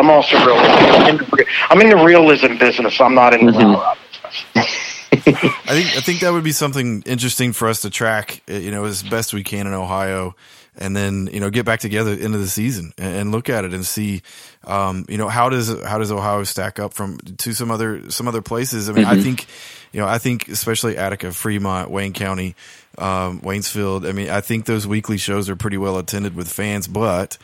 but 0.00 0.04
I'm 0.04 0.10
also 0.10 0.36
real. 0.46 0.56
I'm 0.56 1.10
in 1.10 1.16
the, 1.18 1.46
I'm 1.68 1.80
in 1.80 1.90
the 1.90 2.04
realism 2.04 2.56
business. 2.56 3.00
I'm 3.00 3.14
not 3.14 3.34
in 3.34 3.46
the 3.46 3.52
Mhm. 3.52 3.96
I 5.12 5.72
think 5.74 5.96
I 5.96 6.00
think 6.00 6.20
that 6.20 6.32
would 6.32 6.44
be 6.44 6.52
something 6.52 7.02
interesting 7.04 7.52
for 7.52 7.68
us 7.68 7.82
to 7.82 7.90
track, 7.90 8.42
uh, 8.48 8.54
you 8.54 8.70
know, 8.70 8.84
as 8.84 9.02
best 9.02 9.34
we 9.34 9.42
can 9.42 9.66
in 9.66 9.74
Ohio, 9.74 10.34
and 10.78 10.96
then 10.96 11.28
you 11.32 11.40
know 11.40 11.50
get 11.50 11.66
back 11.66 11.80
together 11.80 12.12
into 12.12 12.20
the 12.20 12.24
end 12.26 12.34
of 12.34 12.40
the 12.40 12.48
season 12.48 12.92
and, 12.96 13.14
and 13.16 13.32
look 13.32 13.48
at 13.48 13.64
it 13.64 13.74
and 13.74 13.84
see, 13.84 14.22
um, 14.64 15.04
you 15.08 15.18
know, 15.18 15.28
how 15.28 15.48
does 15.48 15.68
how 15.82 15.98
does 15.98 16.10
Ohio 16.12 16.44
stack 16.44 16.78
up 16.78 16.94
from 16.94 17.18
to 17.38 17.52
some 17.52 17.70
other 17.70 18.10
some 18.10 18.28
other 18.28 18.40
places? 18.40 18.88
I 18.88 18.92
mean, 18.92 19.04
I 19.04 19.20
think, 19.20 19.46
you 19.92 20.00
know, 20.00 20.06
I 20.06 20.18
think 20.18 20.48
especially 20.48 20.96
Attica, 20.96 21.32
Fremont, 21.32 21.90
Wayne 21.90 22.12
County, 22.12 22.54
um, 23.00 23.40
Waynesfield. 23.40 24.08
I 24.08 24.12
mean, 24.12 24.30
I 24.30 24.40
think 24.40 24.66
those 24.66 24.86
weekly 24.86 25.16
shows 25.16 25.48
are 25.48 25.56
pretty 25.56 25.76
well 25.76 25.98
attended 25.98 26.34
with 26.34 26.50
fans, 26.50 26.86
but 26.86 27.38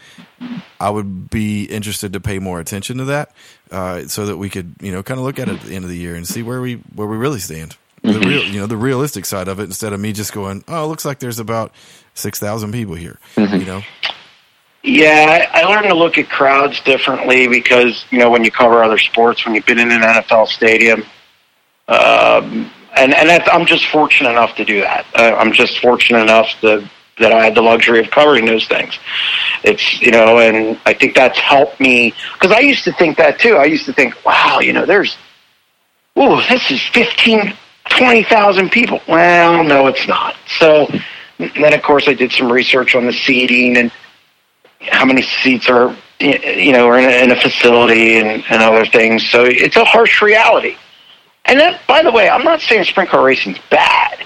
I 0.80 0.90
would 0.90 1.30
be 1.30 1.64
interested 1.64 2.12
to 2.12 2.20
pay 2.20 2.38
more 2.38 2.60
attention 2.60 2.98
to 2.98 3.04
that, 3.06 3.32
uh, 3.70 4.02
so 4.06 4.26
that 4.26 4.36
we 4.36 4.50
could, 4.50 4.74
you 4.80 4.92
know, 4.92 5.02
kind 5.02 5.18
of 5.18 5.24
look 5.24 5.38
at 5.38 5.48
it 5.48 5.54
at 5.54 5.62
the 5.62 5.74
end 5.74 5.84
of 5.84 5.90
the 5.90 5.96
year 5.96 6.14
and 6.14 6.26
see 6.26 6.42
where 6.42 6.60
we 6.60 6.74
where 6.94 7.06
we 7.06 7.16
really 7.16 7.40
stand. 7.40 7.76
The 8.02 8.20
real, 8.20 8.44
you 8.44 8.60
know, 8.60 8.66
the 8.66 8.76
realistic 8.76 9.24
side 9.24 9.48
of 9.48 9.58
it, 9.58 9.64
instead 9.64 9.92
of 9.92 9.98
me 9.98 10.12
just 10.12 10.32
going, 10.32 10.62
"Oh, 10.68 10.84
it 10.84 10.86
looks 10.86 11.04
like 11.04 11.18
there's 11.18 11.40
about 11.40 11.72
six 12.14 12.38
thousand 12.38 12.70
people 12.72 12.94
here," 12.94 13.18
you 13.36 13.64
know. 13.64 13.82
Yeah, 14.84 15.48
I, 15.52 15.62
I 15.62 15.64
learned 15.64 15.88
to 15.88 15.94
look 15.94 16.16
at 16.16 16.28
crowds 16.28 16.80
differently 16.82 17.48
because 17.48 18.04
you 18.10 18.18
know 18.18 18.30
when 18.30 18.44
you 18.44 18.52
cover 18.52 18.84
other 18.84 18.98
sports, 18.98 19.44
when 19.44 19.56
you've 19.56 19.66
been 19.66 19.80
in 19.80 19.90
an 19.90 20.02
NFL 20.02 20.46
stadium, 20.46 21.04
um, 21.88 22.70
and 22.96 23.14
and 23.14 23.30
I'm 23.30 23.66
just 23.66 23.86
fortunate 23.86 24.30
enough 24.30 24.56
to 24.56 24.64
do 24.64 24.80
that. 24.80 25.06
Uh, 25.14 25.36
I'm 25.38 25.52
just 25.52 25.78
fortunate 25.80 26.22
enough 26.22 26.48
to, 26.60 26.88
that 27.18 27.32
I 27.32 27.44
had 27.44 27.54
the 27.54 27.62
luxury 27.62 28.00
of 28.00 28.10
covering 28.10 28.44
those 28.44 28.66
things. 28.66 28.98
It's 29.62 30.00
you 30.00 30.10
know, 30.10 30.38
and 30.38 30.78
I 30.86 30.94
think 30.94 31.14
that's 31.14 31.38
helped 31.38 31.80
me 31.80 32.14
because 32.34 32.52
I 32.52 32.60
used 32.60 32.84
to 32.84 32.92
think 32.92 33.16
that 33.18 33.38
too. 33.38 33.56
I 33.56 33.64
used 33.64 33.86
to 33.86 33.92
think, 33.92 34.24
wow, 34.24 34.60
you 34.60 34.72
know, 34.72 34.86
there's, 34.86 35.16
oh, 36.16 36.44
this 36.48 36.70
is 36.70 36.82
fifteen, 36.88 37.54
twenty 37.88 38.22
thousand 38.22 38.70
people. 38.70 39.00
Well, 39.08 39.62
no, 39.64 39.86
it's 39.86 40.06
not. 40.08 40.36
So 40.58 40.88
then 41.38 41.74
of 41.74 41.82
course 41.82 42.08
I 42.08 42.14
did 42.14 42.32
some 42.32 42.50
research 42.50 42.94
on 42.94 43.06
the 43.06 43.12
seating 43.12 43.76
and 43.76 43.92
how 44.80 45.04
many 45.04 45.22
seats 45.22 45.68
are 45.68 45.94
you 46.18 46.72
know 46.72 46.86
are 46.86 46.98
in 46.98 47.04
a, 47.04 47.24
in 47.24 47.30
a 47.30 47.40
facility 47.40 48.18
and, 48.18 48.42
and 48.48 48.62
other 48.62 48.86
things. 48.86 49.28
So 49.28 49.44
it's 49.44 49.76
a 49.76 49.84
harsh 49.84 50.22
reality. 50.22 50.76
And 51.46 51.60
that, 51.60 51.80
by 51.86 52.02
the 52.02 52.10
way, 52.10 52.28
I'm 52.28 52.44
not 52.44 52.60
saying 52.60 52.84
sprint 52.84 53.10
car 53.10 53.24
racing's 53.24 53.58
bad. 53.70 54.24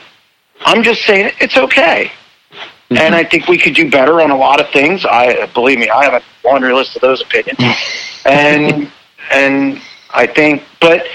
I'm 0.63 0.83
just 0.83 1.03
saying 1.05 1.33
it's 1.41 1.57
okay. 1.57 2.11
Mm-hmm. 2.53 2.97
And 2.97 3.15
I 3.15 3.25
think 3.25 3.47
we 3.47 3.59
could 3.59 3.75
do 3.75 3.91
better 3.91 4.21
on 4.21 4.31
a 4.31 4.37
lot 4.37 4.61
of 4.61 4.69
things. 4.71 5.05
I 5.05 5.47
believe 5.55 5.79
me, 5.79 5.89
I 5.89 6.05
have 6.05 6.15
a 6.15 6.23
laundry 6.47 6.73
list 6.73 6.97
of 6.97 7.03
those 7.03 7.23
opinions. 7.23 7.59
and 8.25 8.91
and 9.31 9.81
I 10.11 10.27
think, 10.27 10.65
but 10.81 11.07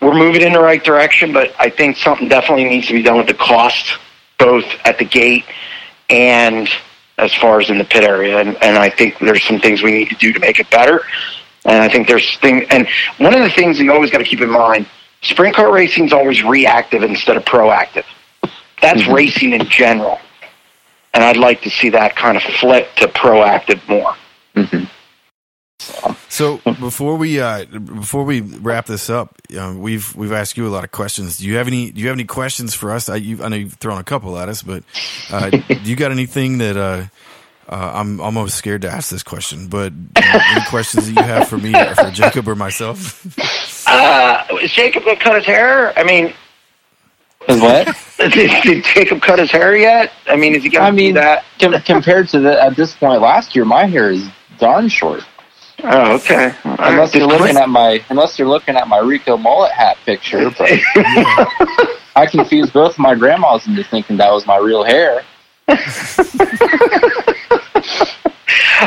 we're 0.00 0.14
moving 0.14 0.42
in 0.42 0.52
the 0.52 0.60
right 0.60 0.82
direction. 0.82 1.32
But 1.32 1.54
I 1.58 1.70
think 1.70 1.96
something 1.96 2.28
definitely 2.28 2.64
needs 2.64 2.88
to 2.88 2.94
be 2.94 3.02
done 3.02 3.18
with 3.18 3.28
the 3.28 3.34
cost, 3.34 3.98
both 4.38 4.64
at 4.84 4.98
the 4.98 5.04
gate 5.04 5.44
and 6.08 6.68
as 7.18 7.32
far 7.34 7.60
as 7.60 7.70
in 7.70 7.78
the 7.78 7.84
pit 7.84 8.02
area. 8.02 8.38
And, 8.38 8.60
and 8.62 8.76
I 8.76 8.90
think 8.90 9.18
there's 9.20 9.44
some 9.44 9.60
things 9.60 9.82
we 9.82 9.92
need 9.92 10.08
to 10.08 10.16
do 10.16 10.32
to 10.32 10.40
make 10.40 10.58
it 10.58 10.68
better. 10.70 11.02
And 11.64 11.76
I 11.76 11.88
think 11.88 12.08
there's 12.08 12.36
thing. 12.38 12.66
And 12.70 12.88
one 13.18 13.32
of 13.32 13.40
the 13.40 13.50
things 13.50 13.78
you 13.78 13.92
always 13.92 14.10
got 14.10 14.18
to 14.18 14.24
keep 14.24 14.40
in 14.40 14.50
mind: 14.50 14.86
sprint 15.22 15.56
car 15.56 15.72
racing 15.72 16.06
is 16.06 16.12
always 16.12 16.42
reactive 16.42 17.02
instead 17.02 17.36
of 17.36 17.44
proactive. 17.44 18.04
That's 18.80 19.06
racing 19.06 19.52
in 19.52 19.68
general. 19.68 20.18
And 21.14 21.22
I'd 21.22 21.36
like 21.36 21.62
to 21.62 21.70
see 21.70 21.90
that 21.90 22.16
kind 22.16 22.36
of 22.36 22.42
flip 22.42 22.88
to 22.96 23.06
proactive 23.06 23.86
more. 23.88 24.16
So 26.28 26.58
before 26.80 27.16
we 27.16 27.40
uh, 27.40 27.66
before 27.66 28.24
we 28.24 28.40
wrap 28.40 28.86
this 28.86 29.10
up, 29.10 29.36
um, 29.58 29.80
we've 29.80 30.14
we've 30.16 30.32
asked 30.32 30.56
you 30.56 30.66
a 30.66 30.70
lot 30.70 30.82
of 30.82 30.90
questions. 30.90 31.36
Do 31.36 31.46
you 31.46 31.56
have 31.56 31.66
any 31.66 31.90
Do 31.90 32.00
you 32.00 32.06
have 32.08 32.16
any 32.16 32.24
questions 32.24 32.72
for 32.72 32.90
us? 32.90 33.10
I, 33.10 33.16
you, 33.16 33.42
I 33.42 33.48
know 33.48 33.56
you've 33.56 33.74
thrown 33.74 33.98
a 33.98 34.04
couple 34.04 34.38
at 34.38 34.48
us, 34.48 34.62
but 34.62 34.82
uh, 35.30 35.50
do 35.50 35.78
you 35.82 35.94
got 35.94 36.10
anything 36.10 36.58
that 36.58 36.76
uh, 36.76 37.04
uh, 37.68 37.92
I'm 37.94 38.20
almost 38.20 38.56
scared 38.56 38.82
to 38.82 38.90
ask 38.90 39.10
this 39.10 39.22
question? 39.22 39.68
But 39.68 39.92
you 39.92 40.22
any 40.22 40.64
questions 40.70 41.06
that 41.06 41.20
you 41.20 41.22
have 41.22 41.48
for 41.48 41.58
me, 41.58 41.74
or 41.74 41.94
for 41.94 42.10
Jacob, 42.10 42.48
or 42.48 42.54
myself? 42.54 43.26
Uh, 43.86 44.44
is 44.62 44.72
Jacob 44.72 45.04
to 45.04 45.16
cut 45.16 45.36
his 45.36 45.44
hair? 45.46 45.96
I 45.98 46.04
mean, 46.04 46.32
Is 47.48 47.60
what? 47.60 47.88
did, 48.18 48.62
did 48.62 48.84
Jacob 48.84 49.20
cut 49.20 49.38
his 49.38 49.50
hair 49.50 49.76
yet? 49.76 50.12
I 50.26 50.36
mean, 50.36 50.54
is 50.54 50.62
he 50.62 50.68
going 50.68 50.84
I 50.84 50.90
mean, 50.90 51.14
do 51.14 51.20
that? 51.20 51.44
com- 51.60 51.80
compared 51.86 52.28
to 52.30 52.40
the, 52.40 52.62
at 52.62 52.76
this 52.76 52.94
point 52.94 53.20
last 53.22 53.54
year, 53.54 53.64
my 53.64 53.86
hair 53.86 54.10
is 54.10 54.28
darn 54.58 54.88
short. 54.88 55.22
Oh, 55.84 56.14
okay. 56.14 56.54
All 56.64 56.76
right. 56.76 56.92
Unless 56.92 57.14
you're 57.14 57.28
Just 57.28 57.40
looking 57.40 57.56
at 57.56 57.68
my 57.68 58.04
unless 58.08 58.38
you're 58.38 58.46
looking 58.48 58.76
at 58.76 58.86
my 58.86 58.98
Rico 58.98 59.36
mullet 59.36 59.72
hat 59.72 59.96
picture, 60.04 60.48
but 60.50 60.70
I 62.14 62.26
confused 62.30 62.72
both 62.72 62.98
my 63.00 63.16
grandmas 63.16 63.66
into 63.66 63.82
thinking 63.82 64.16
that 64.18 64.30
was 64.30 64.46
my 64.46 64.58
real 64.58 64.84
hair. 64.84 65.22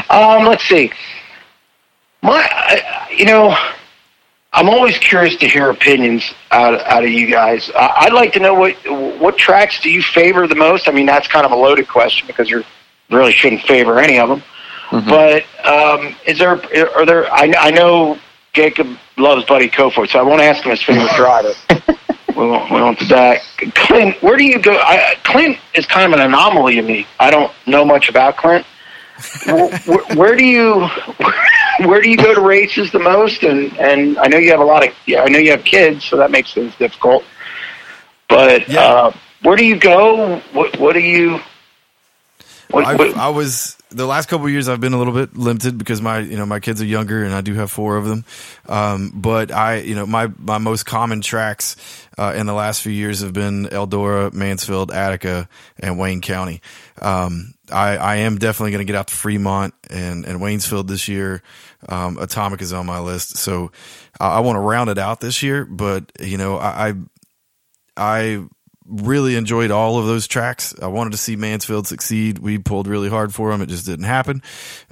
Um, 0.10 0.46
let's 0.46 0.64
see. 0.64 0.92
My, 2.22 3.08
you 3.16 3.26
know, 3.26 3.56
I'm 4.56 4.70
always 4.70 4.98
curious 4.98 5.36
to 5.38 5.48
hear 5.50 5.70
opinions 5.70 6.34
out 6.52 6.80
out 6.86 7.04
of 7.04 7.10
you 7.10 7.30
guys. 7.30 7.70
Uh, 7.76 7.92
I'd 7.98 8.14
like 8.14 8.32
to 8.34 8.40
know 8.40 8.54
what 8.54 8.74
what 9.20 9.38
tracks 9.38 9.82
do 9.82 9.90
you 9.90 10.02
favor 10.02 10.48
the 10.48 10.56
most. 10.56 10.88
I 10.88 10.92
mean, 10.94 11.06
that's 11.06 11.28
kind 11.28 11.46
of 11.46 11.52
a 11.52 11.56
loaded 11.56 11.90
question 11.90 12.26
because 12.26 12.50
you 12.50 12.64
really 13.12 13.34
shouldn't 13.34 13.64
favor 13.64 14.00
any 14.00 14.18
of 14.18 14.30
them. 14.30 14.42
Mm-hmm. 14.92 15.10
But 15.10 15.44
um, 15.66 16.16
is 16.26 16.40
there 16.40 16.52
are 16.96 17.06
there? 17.06 17.32
I, 17.34 17.54
I 17.58 17.72
know 17.72 18.18
Jacob 18.54 18.88
loves 19.18 19.44
Buddy 19.44 19.70
Kofoid, 19.70 20.10
so 20.10 20.20
I 20.20 20.24
won't 20.24 20.42
ask 20.42 20.64
him 20.64 20.72
his 20.72 20.82
favorite 20.82 21.12
driver. 21.18 21.54
we 22.30 22.48
won't 22.48 22.72
we 22.72 22.80
won't 22.80 23.00
do 23.00 23.08
that. 23.08 23.42
Clint, 23.76 24.22
where 24.24 24.38
do 24.38 24.46
you 24.46 24.60
go? 24.60 24.78
I, 24.78 25.16
Clint 25.26 25.58
is 25.74 25.86
kind 25.86 26.06
of 26.14 26.18
an 26.18 26.26
anomaly 26.26 26.76
to 26.76 26.82
me. 26.82 27.06
I 27.20 27.30
don't 27.30 27.52
know 27.68 27.84
much 27.84 28.08
about 28.08 28.38
Clint. 28.38 28.66
Where, 29.46 30.04
where, 30.16 30.36
do 30.36 30.46
you 30.46 30.88
where 31.88 32.02
do 32.02 32.10
you 32.10 32.18
go 32.18 32.34
to 32.34 32.42
races 32.42 32.92
the 32.92 33.00
most? 33.00 33.44
And 33.44 33.72
and 33.78 34.18
I 34.18 34.28
know 34.28 34.38
you 34.38 34.52
have 34.52 34.60
a 34.60 34.66
lot 34.66 34.86
of 34.86 34.94
yeah, 35.06 35.22
I 35.24 35.28
know 35.30 35.40
you 35.40 35.52
have 35.52 35.64
kids, 35.64 36.04
so 36.04 36.18
that 36.18 36.32
makes 36.32 36.54
things 36.54 36.76
difficult. 36.76 37.24
But 38.28 38.68
Yeah. 38.68 38.82
uh, 38.82 39.12
where 39.42 39.56
do 39.56 39.66
you 39.66 39.78
go? 39.78 40.38
What 40.54 40.78
what 40.80 40.94
do 40.94 41.00
you? 41.00 41.40
What, 42.72 42.84
I, 42.86 42.96
what, 42.96 43.16
I 43.16 43.30
was 43.30 43.78
the 43.92 44.06
last 44.08 44.28
couple 44.28 44.48
of 44.48 44.52
years. 44.52 44.68
I've 44.68 44.82
been 44.82 44.94
a 44.94 44.98
little 44.98 45.14
bit 45.14 45.38
limited 45.38 45.78
because 45.78 46.02
my 46.02 46.20
you 46.20 46.36
know 46.36 46.46
my 46.46 46.60
kids 46.60 46.82
are 46.82 46.86
younger 46.86 47.24
and 47.24 47.34
I 47.34 47.42
do 47.42 47.54
have 47.54 47.72
four 47.72 47.96
of 47.98 48.06
them. 48.06 48.26
Um, 48.68 49.12
but 49.14 49.52
I 49.52 49.78
you 49.78 49.96
know 49.96 50.06
my 50.06 50.30
my 50.40 50.58
most 50.58 50.86
common 50.86 51.22
tracks 51.22 51.76
uh, 52.18 52.34
in 52.36 52.48
the 52.48 52.54
last 52.54 52.82
few 52.82 52.92
years 52.92 53.22
have 53.22 53.34
been 53.34 53.66
Eldora, 53.68 54.34
Mansfield, 54.34 54.92
Attica, 54.92 55.48
and 55.80 55.98
Wayne 56.00 56.22
County. 56.22 56.62
Um, 57.02 57.54
I, 57.72 57.98
I 57.98 58.16
am 58.18 58.38
definitely 58.38 58.72
going 58.72 58.86
to 58.86 58.92
get 58.92 58.98
out 58.98 59.08
to 59.08 59.16
Fremont 59.16 59.74
and, 59.90 60.26
and 60.26 60.40
Waynesfield 60.40 60.88
this 60.88 61.08
year. 61.08 61.42
Um, 61.88 62.18
Atomic 62.18 62.62
is 62.62 62.74
on 62.74 62.86
my 62.86 63.00
list, 63.00 63.38
so 63.38 63.72
I, 64.20 64.38
I 64.38 64.40
want 64.40 64.56
to 64.56 64.62
round 64.62 64.90
it 64.90 64.98
out 64.98 65.22
this 65.22 65.44
year. 65.44 65.66
But 65.66 66.12
you 66.20 66.38
know, 66.38 66.58
I, 66.58 66.94
I 67.96 68.44
really 68.86 69.36
enjoyed 69.36 69.72
all 69.72 69.98
of 70.00 70.06
those 70.06 70.28
tracks. 70.28 70.74
I 70.82 70.88
wanted 70.88 71.12
to 71.12 71.18
see 71.18 71.36
Mansfield 71.36 71.88
succeed. 71.88 72.40
We 72.40 72.58
pulled 72.58 72.88
really 72.88 73.10
hard 73.10 73.34
for 73.34 73.52
them. 73.52 73.62
It 73.62 73.70
just 73.70 73.86
didn't 73.86 74.06
happen. 74.06 74.42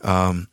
Um, 0.03 0.47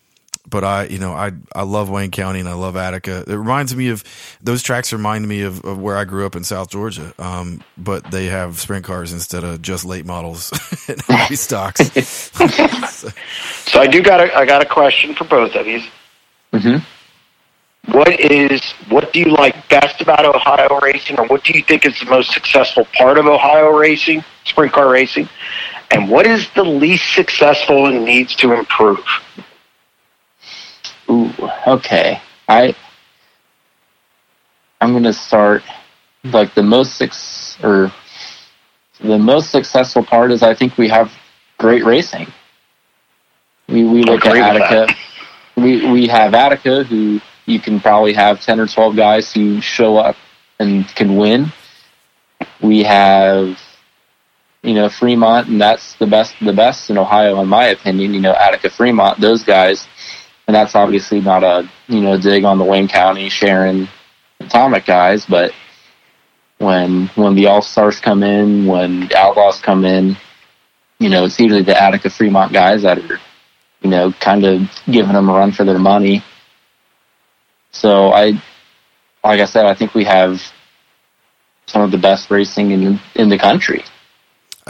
but 0.50 0.64
I, 0.64 0.84
you 0.84 0.98
know, 0.98 1.12
I, 1.12 1.30
I 1.54 1.62
love 1.62 1.88
Wayne 1.88 2.10
County 2.10 2.40
and 2.40 2.48
I 2.48 2.54
love 2.54 2.76
Attica. 2.76 3.24
It 3.26 3.34
reminds 3.34 3.74
me 3.74 3.88
of 3.88 4.04
those 4.42 4.62
tracks 4.62 4.92
remind 4.92 5.26
me 5.26 5.42
of, 5.42 5.64
of 5.64 5.78
where 5.78 5.96
I 5.96 6.04
grew 6.04 6.26
up 6.26 6.36
in 6.36 6.44
South 6.44 6.68
Georgia. 6.68 7.14
Um, 7.18 7.62
but 7.78 8.10
they 8.10 8.26
have 8.26 8.58
sprint 8.58 8.84
cars 8.84 9.12
instead 9.12 9.44
of 9.44 9.62
just 9.62 9.84
late 9.84 10.04
models 10.04 10.52
and 10.88 11.00
heavy 11.02 11.36
stocks. 11.36 11.90
so 13.66 13.80
I 13.80 13.86
do 13.86 14.02
got 14.02 14.20
a 14.20 14.36
I 14.36 14.44
got 14.44 14.62
a 14.62 14.66
question 14.66 15.14
for 15.14 15.24
both 15.24 15.54
of 15.54 15.66
you. 15.66 15.80
Mhm. 16.52 16.84
What 17.86 18.20
is 18.20 18.60
what 18.88 19.12
do 19.12 19.20
you 19.20 19.26
like 19.26 19.68
best 19.68 20.00
about 20.00 20.24
Ohio 20.24 20.80
racing, 20.80 21.18
or 21.18 21.26
what 21.26 21.44
do 21.44 21.52
you 21.56 21.62
think 21.62 21.86
is 21.86 21.98
the 21.98 22.06
most 22.06 22.32
successful 22.32 22.84
part 22.96 23.16
of 23.18 23.26
Ohio 23.26 23.70
racing, 23.70 24.22
sprint 24.44 24.72
car 24.72 24.90
racing, 24.90 25.28
and 25.90 26.10
what 26.10 26.26
is 26.26 26.48
the 26.54 26.62
least 26.64 27.14
successful 27.14 27.86
and 27.86 28.04
needs 28.04 28.34
to 28.36 28.52
improve? 28.52 29.04
Ooh, 31.10 31.30
okay. 31.66 32.20
I 32.48 32.74
I'm 34.80 34.92
gonna 34.92 35.12
start 35.12 35.62
like 36.24 36.54
the 36.54 36.62
most 36.62 36.96
six 36.96 37.58
or 37.62 37.92
the 39.00 39.18
most 39.18 39.50
successful 39.50 40.04
part 40.04 40.30
is 40.30 40.42
I 40.42 40.54
think 40.54 40.78
we 40.78 40.88
have 40.88 41.12
great 41.58 41.84
racing. 41.84 42.26
We 43.68 43.84
we 43.84 44.02
look 44.02 44.24
at 44.26 44.36
Attica. 44.36 44.86
that. 44.86 44.96
We 45.56 45.90
we 45.90 46.06
have 46.08 46.34
Attica 46.34 46.84
who 46.84 47.20
you 47.46 47.60
can 47.60 47.80
probably 47.80 48.12
have 48.12 48.40
ten 48.40 48.60
or 48.60 48.66
twelve 48.66 48.96
guys 48.96 49.32
who 49.32 49.60
show 49.60 49.96
up 49.96 50.16
and 50.58 50.86
can 50.94 51.16
win. 51.16 51.52
We 52.62 52.82
have 52.84 53.58
you 54.62 54.74
know 54.74 54.88
Fremont 54.88 55.48
and 55.48 55.60
that's 55.60 55.94
the 55.94 56.06
best 56.06 56.34
the 56.40 56.52
best 56.52 56.90
in 56.90 56.98
Ohio 56.98 57.40
in 57.40 57.48
my 57.48 57.66
opinion. 57.66 58.14
You 58.14 58.20
know 58.20 58.34
Attica 58.34 58.70
Fremont 58.70 59.20
those 59.20 59.42
guys 59.42 59.86
and 60.50 60.56
that's 60.56 60.74
obviously 60.74 61.20
not 61.20 61.44
a 61.44 61.70
you 61.86 62.00
know 62.00 62.20
dig 62.20 62.42
on 62.42 62.58
the 62.58 62.64
Wayne 62.64 62.88
County 62.88 63.28
Sharon 63.28 63.88
Atomic 64.40 64.84
guys, 64.84 65.24
but 65.24 65.52
when 66.58 67.06
when 67.14 67.36
the 67.36 67.46
All 67.46 67.62
Stars 67.62 68.00
come 68.00 68.24
in, 68.24 68.66
when 68.66 69.06
the 69.06 69.16
Outlaws 69.16 69.60
come 69.60 69.84
in, 69.84 70.16
you 70.98 71.08
know 71.08 71.26
it's 71.26 71.38
usually 71.38 71.62
the 71.62 71.80
Attica 71.80 72.10
Fremont 72.10 72.52
guys 72.52 72.82
that 72.82 72.98
are 72.98 73.20
you 73.80 73.90
know 73.90 74.12
kind 74.18 74.44
of 74.44 74.62
giving 74.86 75.12
them 75.12 75.28
a 75.28 75.32
run 75.32 75.52
for 75.52 75.62
their 75.62 75.78
money. 75.78 76.24
So 77.70 78.12
I, 78.12 78.32
like 79.22 79.38
I 79.38 79.44
said, 79.44 79.66
I 79.66 79.74
think 79.74 79.94
we 79.94 80.02
have 80.02 80.40
some 81.66 81.82
of 81.82 81.92
the 81.92 81.98
best 81.98 82.28
racing 82.28 82.72
in 82.72 82.98
in 83.14 83.28
the 83.28 83.38
country. 83.38 83.84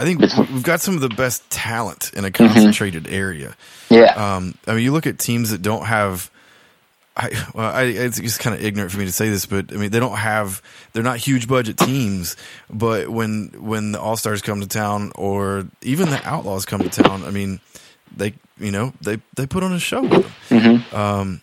I 0.01 0.03
think 0.03 0.19
we've 0.19 0.63
got 0.63 0.81
some 0.81 0.95
of 0.95 1.01
the 1.01 1.09
best 1.09 1.47
talent 1.51 2.11
in 2.15 2.25
a 2.25 2.31
concentrated 2.31 3.07
area. 3.07 3.55
Yeah, 3.87 4.35
Um, 4.35 4.55
I 4.65 4.73
mean, 4.73 4.83
you 4.83 4.93
look 4.93 5.05
at 5.05 5.19
teams 5.19 5.51
that 5.51 5.61
don't 5.61 5.85
have. 5.85 6.31
I, 7.15 7.29
well, 7.53 7.71
I, 7.71 7.83
it's 7.83 8.19
just 8.19 8.39
kind 8.39 8.55
of 8.55 8.65
ignorant 8.65 8.91
for 8.91 8.97
me 8.97 9.05
to 9.05 9.11
say 9.11 9.29
this, 9.29 9.45
but 9.45 9.71
I 9.71 9.75
mean, 9.75 9.91
they 9.91 9.99
don't 9.99 10.17
have. 10.17 10.63
They're 10.93 11.03
not 11.03 11.17
huge 11.17 11.47
budget 11.47 11.77
teams, 11.77 12.35
but 12.67 13.09
when 13.09 13.53
when 13.59 13.91
the 13.91 14.01
All 14.01 14.17
Stars 14.17 14.41
come 14.41 14.61
to 14.61 14.67
town, 14.67 15.11
or 15.13 15.67
even 15.83 16.09
the 16.09 16.25
Outlaws 16.27 16.65
come 16.65 16.81
to 16.81 16.89
town, 16.89 17.23
I 17.23 17.29
mean, 17.29 17.59
they 18.15 18.33
you 18.57 18.71
know 18.71 18.93
they 19.01 19.19
they 19.35 19.45
put 19.45 19.61
on 19.61 19.71
a 19.71 19.79
show 19.79 20.01
them. 20.01 20.25
Um, 20.93 21.41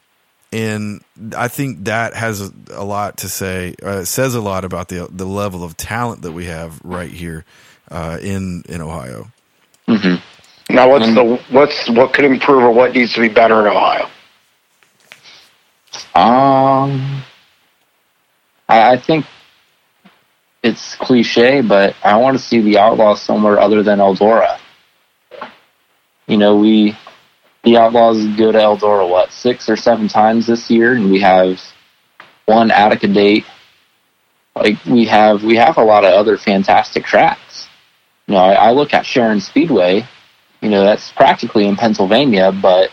and 0.51 1.05
I 1.37 1.47
think 1.47 1.85
that 1.85 2.15
has 2.15 2.41
a, 2.41 2.51
a 2.73 2.85
lot 2.85 3.19
to 3.19 3.29
say. 3.29 3.77
Uh, 3.81 4.03
says 4.05 4.35
a 4.35 4.41
lot 4.41 4.65
about 4.65 4.89
the 4.89 5.07
the 5.09 5.27
level 5.27 5.63
of 5.63 5.77
talent 5.77 6.23
that 6.23 6.33
we 6.33 6.47
have 6.47 6.81
right 6.83 7.11
here 7.11 7.45
uh, 7.91 8.19
in 8.23 8.63
in 8.69 8.81
Ohio. 8.81 9.29
Now, 10.71 10.91
what's 10.91 11.07
the 11.15 11.41
what's 11.51 11.91
what 11.91 12.13
could 12.13 12.25
improve 12.25 12.63
or 12.63 12.71
what 12.73 12.93
needs 12.95 13.15
to 13.15 13.21
be 13.21 13.29
better 13.29 13.61
in 13.61 13.67
Ohio? 13.67 14.09
Um, 16.15 17.23
I, 18.69 18.93
I 18.93 18.97
think 18.99 19.25
it's 20.63 20.95
cliche, 20.97 21.63
but 21.63 21.97
I 22.05 22.17
want 22.17 22.37
to 22.37 22.43
see 22.43 22.61
the 22.61 22.79
Outlaws 22.79 23.23
somewhere 23.23 23.59
other 23.59 23.83
than 23.83 23.99
Eldora. 23.99 24.59
You 26.27 26.37
know, 26.37 26.57
we 26.57 26.97
the 27.65 27.79
Outlaws 27.79 28.25
go 28.37 28.53
to 28.53 28.59
Eldora 28.59 29.09
what 29.09 29.33
six 29.33 29.69
or 29.69 29.77
seven 29.77 30.09
times 30.09 30.47
this 30.47 30.71
year, 30.71 30.93
and 30.93 31.11
we 31.11 31.21
have 31.21 31.61
one 32.45 32.71
Attica 32.71 33.09
date. 33.09 33.47
Like 34.55 34.85
we 34.85 35.07
have, 35.07 35.45
we 35.45 35.57
have 35.57 35.79
a 35.79 35.85
lot 35.85 36.05
of 36.05 36.13
other 36.13 36.37
fantastic 36.37 37.05
tracks. 37.05 37.69
You 38.29 38.35
know, 38.35 38.41
I, 38.41 38.53
I 38.53 38.71
look 38.73 38.93
at 38.93 39.07
Sharon 39.07 39.41
Speedway. 39.41 40.07
You 40.61 40.69
know, 40.69 40.85
that's 40.85 41.11
practically 41.13 41.67
in 41.67 41.77
Pennsylvania, 41.77 42.53
but 42.53 42.91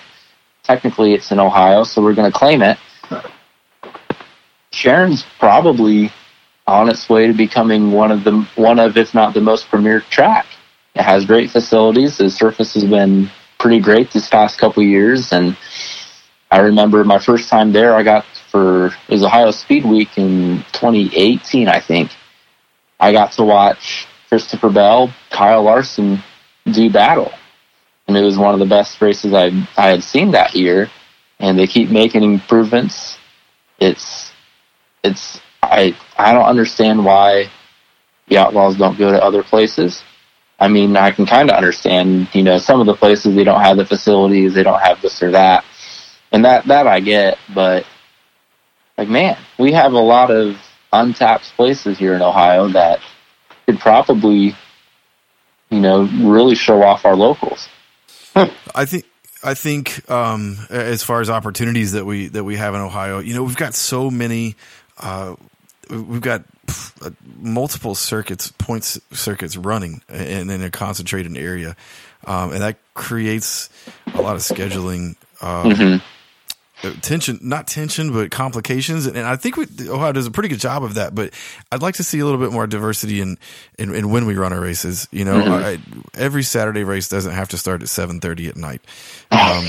technically 0.64 1.14
it's 1.14 1.32
in 1.32 1.40
Ohio, 1.40 1.84
so 1.84 2.02
we're 2.02 2.14
going 2.14 2.32
to 2.32 2.38
claim 2.38 2.62
it. 2.62 2.78
Sharon's 4.72 5.26
probably 5.38 6.12
on 6.68 6.90
its 6.90 7.10
way 7.10 7.28
to 7.28 7.34
becoming 7.34 7.92
one 7.92 8.12
of 8.12 8.24
the 8.24 8.48
one 8.56 8.80
of, 8.80 8.98
if 8.98 9.14
not 9.14 9.34
the 9.34 9.42
most 9.42 9.68
premier 9.68 10.00
track. 10.00 10.46
It 10.96 11.02
has 11.02 11.26
great 11.26 11.52
facilities. 11.52 12.18
The 12.18 12.30
surface 12.30 12.74
has 12.76 12.86
been 12.86 13.30
pretty 13.60 13.80
great 13.80 14.12
this 14.12 14.30
past 14.30 14.58
couple 14.58 14.84
years, 14.84 15.34
and 15.34 15.58
I 16.50 16.60
remember 16.60 17.04
my 17.04 17.20
first 17.20 17.50
time 17.50 17.74
there. 17.74 17.94
I 17.96 18.04
got 18.04 18.26
for 18.50 18.88
it 18.88 19.10
was 19.10 19.24
Ohio 19.24 19.52
Speed 19.52 19.86
Week 19.86 20.18
in 20.18 20.64
2018, 20.72 21.68
I 21.68 21.82
think. 21.82 22.12
I 23.00 23.12
got 23.12 23.34
to 23.34 23.44
watch 23.44 24.08
Christopher 24.36 24.70
Bell, 24.70 25.14
Kyle 25.30 25.64
Larson 25.64 26.22
do 26.66 26.90
battle, 26.90 27.32
and 28.06 28.18
it 28.18 28.22
was 28.22 28.38
one 28.38 28.54
of 28.54 28.60
the 28.60 28.66
best 28.66 29.00
races 29.00 29.34
I 29.34 29.46
I 29.78 29.88
had 29.88 30.04
seen 30.04 30.32
that 30.32 30.54
year. 30.54 30.92
And 31.40 31.58
they 31.58 31.68
keep 31.68 31.90
making 31.90 32.22
improvements. 32.22 33.18
It's 33.80 34.34
it's 35.06 35.40
I 35.64 35.96
I 36.18 36.34
don't 36.34 36.48
understand 36.48 37.06
why 37.06 37.50
the 38.28 38.38
Outlaws 38.38 38.76
don't 38.76 38.98
go 38.98 39.10
to 39.10 39.24
other 39.24 39.42
places. 39.42 40.04
I 40.60 40.68
mean, 40.68 40.98
I 40.98 41.12
can 41.12 41.26
kind 41.26 41.50
of 41.50 41.56
understand, 41.56 42.28
you 42.34 42.44
know, 42.44 42.58
some 42.58 42.82
of 42.82 42.88
the 42.88 42.96
places 42.96 43.36
they 43.38 43.46
don't 43.46 43.62
have 43.62 43.78
the 43.78 43.86
facilities, 43.86 44.54
they 44.54 44.64
don't 44.64 44.82
have 44.82 45.02
this 45.02 45.24
or 45.24 45.32
that, 45.32 45.64
and 46.34 46.44
that 46.44 46.66
that 46.68 46.88
I 46.88 47.00
get. 47.00 47.38
But 47.54 47.86
like, 48.98 49.08
man, 49.08 49.38
we 49.58 49.72
have 49.72 49.94
a 49.94 49.98
lot 49.98 50.30
of 50.30 50.58
untapped 50.92 51.54
places 51.56 51.98
here 51.98 52.16
in 52.16 52.22
Ohio 52.22 52.68
that 52.68 53.00
could 53.66 53.80
probably, 53.80 54.56
you 55.70 55.80
know, 55.80 56.04
really 56.22 56.56
show 56.56 56.84
off 56.84 57.06
our 57.06 57.16
locals. 57.16 57.68
I 58.76 58.86
think 58.86 59.06
I 59.44 59.54
think 59.54 60.10
um, 60.10 60.58
as 60.70 61.04
far 61.04 61.22
as 61.22 61.30
opportunities 61.30 61.94
that 61.94 62.06
we 62.06 62.28
that 62.30 62.44
we 62.44 62.56
have 62.56 62.76
in 62.76 62.82
Ohio, 62.82 63.20
you 63.20 63.34
know, 63.34 63.44
we've 63.44 63.56
got 63.56 63.74
so 63.74 64.10
many. 64.10 64.56
Uh, 64.98 65.36
we've 65.90 66.22
got 66.22 66.44
uh, 67.02 67.12
multiple 67.38 67.96
circuits, 67.96 68.52
points 68.58 69.00
circuits 69.12 69.56
running 69.56 70.02
in, 70.10 70.50
in 70.50 70.64
a 70.64 70.72
concentrated 70.72 71.38
area, 71.38 71.76
um, 72.26 72.54
and 72.54 72.62
that 72.62 72.78
creates 72.94 73.70
a 74.14 74.22
lot 74.22 74.36
of 74.36 74.42
scheduling. 74.42 75.16
Um, 75.42 75.72
uh, 75.72 76.00
tension, 77.02 77.40
not 77.42 77.68
tension, 77.68 78.12
but 78.12 78.32
complications. 78.32 79.06
And, 79.06 79.18
and 79.18 79.26
I 79.26 79.36
think 79.36 79.58
we, 79.58 79.66
Ohio 79.88 80.12
does 80.12 80.28
a 80.28 80.32
pretty 80.32 80.50
good 80.50 80.60
job 80.60 80.84
of 80.84 80.96
that. 80.96 81.16
But 81.16 81.34
I'd 81.72 81.82
like 81.82 81.96
to 81.96 82.04
see 82.04 82.20
a 82.20 82.26
little 82.26 82.40
bit 82.40 82.52
more 82.52 82.68
diversity 82.68 83.22
in 83.22 83.38
in, 83.78 83.94
in 83.94 84.10
when 84.10 84.26
we 84.26 84.36
run 84.36 84.54
our 84.54 84.62
races. 84.62 85.08
You 85.12 85.26
know, 85.26 85.38
I, 85.38 85.80
every 86.14 86.44
Saturday 86.44 86.84
race 86.84 87.10
doesn't 87.10 87.34
have 87.34 87.50
to 87.50 87.58
start 87.58 87.82
at 87.82 87.90
seven 87.90 88.20
thirty 88.20 88.48
at 88.48 88.56
night. 88.56 88.82
Um, 89.32 89.66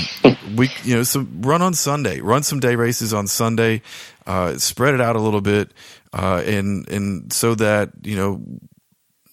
we, 0.55 0.69
you 0.83 0.95
know, 0.95 1.03
so 1.03 1.25
run 1.39 1.61
on 1.61 1.73
Sunday, 1.73 2.21
run 2.21 2.43
some 2.43 2.59
day 2.59 2.75
races 2.75 3.13
on 3.13 3.27
Sunday, 3.27 3.81
uh, 4.25 4.57
spread 4.57 4.93
it 4.93 5.01
out 5.01 5.15
a 5.15 5.21
little 5.21 5.41
bit, 5.41 5.71
uh, 6.13 6.43
and 6.45 6.87
and 6.89 7.33
so 7.33 7.55
that 7.55 7.91
you 8.03 8.15
know 8.15 8.41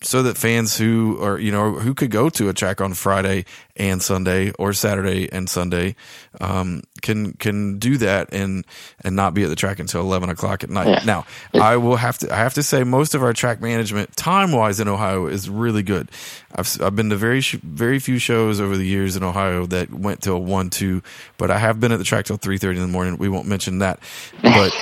so 0.04 0.22
that 0.22 0.36
fans 0.36 0.76
who 0.76 1.18
are 1.22 1.38
you 1.38 1.50
know 1.50 1.72
who 1.72 1.94
could 1.94 2.10
go 2.10 2.28
to 2.30 2.48
a 2.48 2.54
track 2.54 2.80
on 2.80 2.94
Friday 2.94 3.44
and 3.76 4.02
Sunday 4.02 4.52
or 4.52 4.72
Saturday 4.72 5.30
and 5.32 5.48
Sunday 5.48 5.96
um, 6.40 6.82
can 7.02 7.32
can 7.34 7.78
do 7.78 7.96
that 7.98 8.32
and 8.32 8.64
and 9.02 9.16
not 9.16 9.34
be 9.34 9.42
at 9.44 9.48
the 9.48 9.56
track 9.56 9.78
until 9.78 10.00
eleven 10.02 10.28
o'clock 10.28 10.62
at 10.62 10.70
night. 10.70 10.88
Yeah. 10.88 11.02
Now 11.04 11.26
I 11.54 11.76
will 11.76 11.96
have 11.96 12.18
to 12.18 12.32
I 12.32 12.36
have 12.36 12.54
to 12.54 12.62
say 12.62 12.84
most 12.84 13.14
of 13.14 13.22
our 13.22 13.32
track 13.32 13.60
management 13.60 14.14
time 14.16 14.52
wise 14.52 14.78
in 14.80 14.88
Ohio 14.88 15.26
is 15.26 15.48
really 15.48 15.82
good. 15.82 16.10
I've 16.54 16.80
I've 16.80 16.94
been 16.94 17.10
to 17.10 17.16
very 17.16 17.40
very 17.40 17.98
few 17.98 18.18
shows 18.18 18.60
over 18.60 18.76
the 18.76 18.86
years 18.86 19.16
in 19.16 19.22
Ohio 19.22 19.66
that 19.66 19.92
went 19.92 20.22
till 20.22 20.40
one 20.42 20.70
two, 20.70 21.02
but 21.38 21.50
I 21.50 21.58
have 21.58 21.80
been 21.80 21.92
at 21.92 21.98
the 21.98 22.04
track 22.04 22.26
till 22.26 22.36
three 22.36 22.58
thirty 22.58 22.78
in 22.78 22.86
the 22.86 22.92
morning. 22.92 23.16
We 23.18 23.28
won't 23.28 23.46
mention 23.46 23.78
that, 23.78 24.00
but 24.42 24.72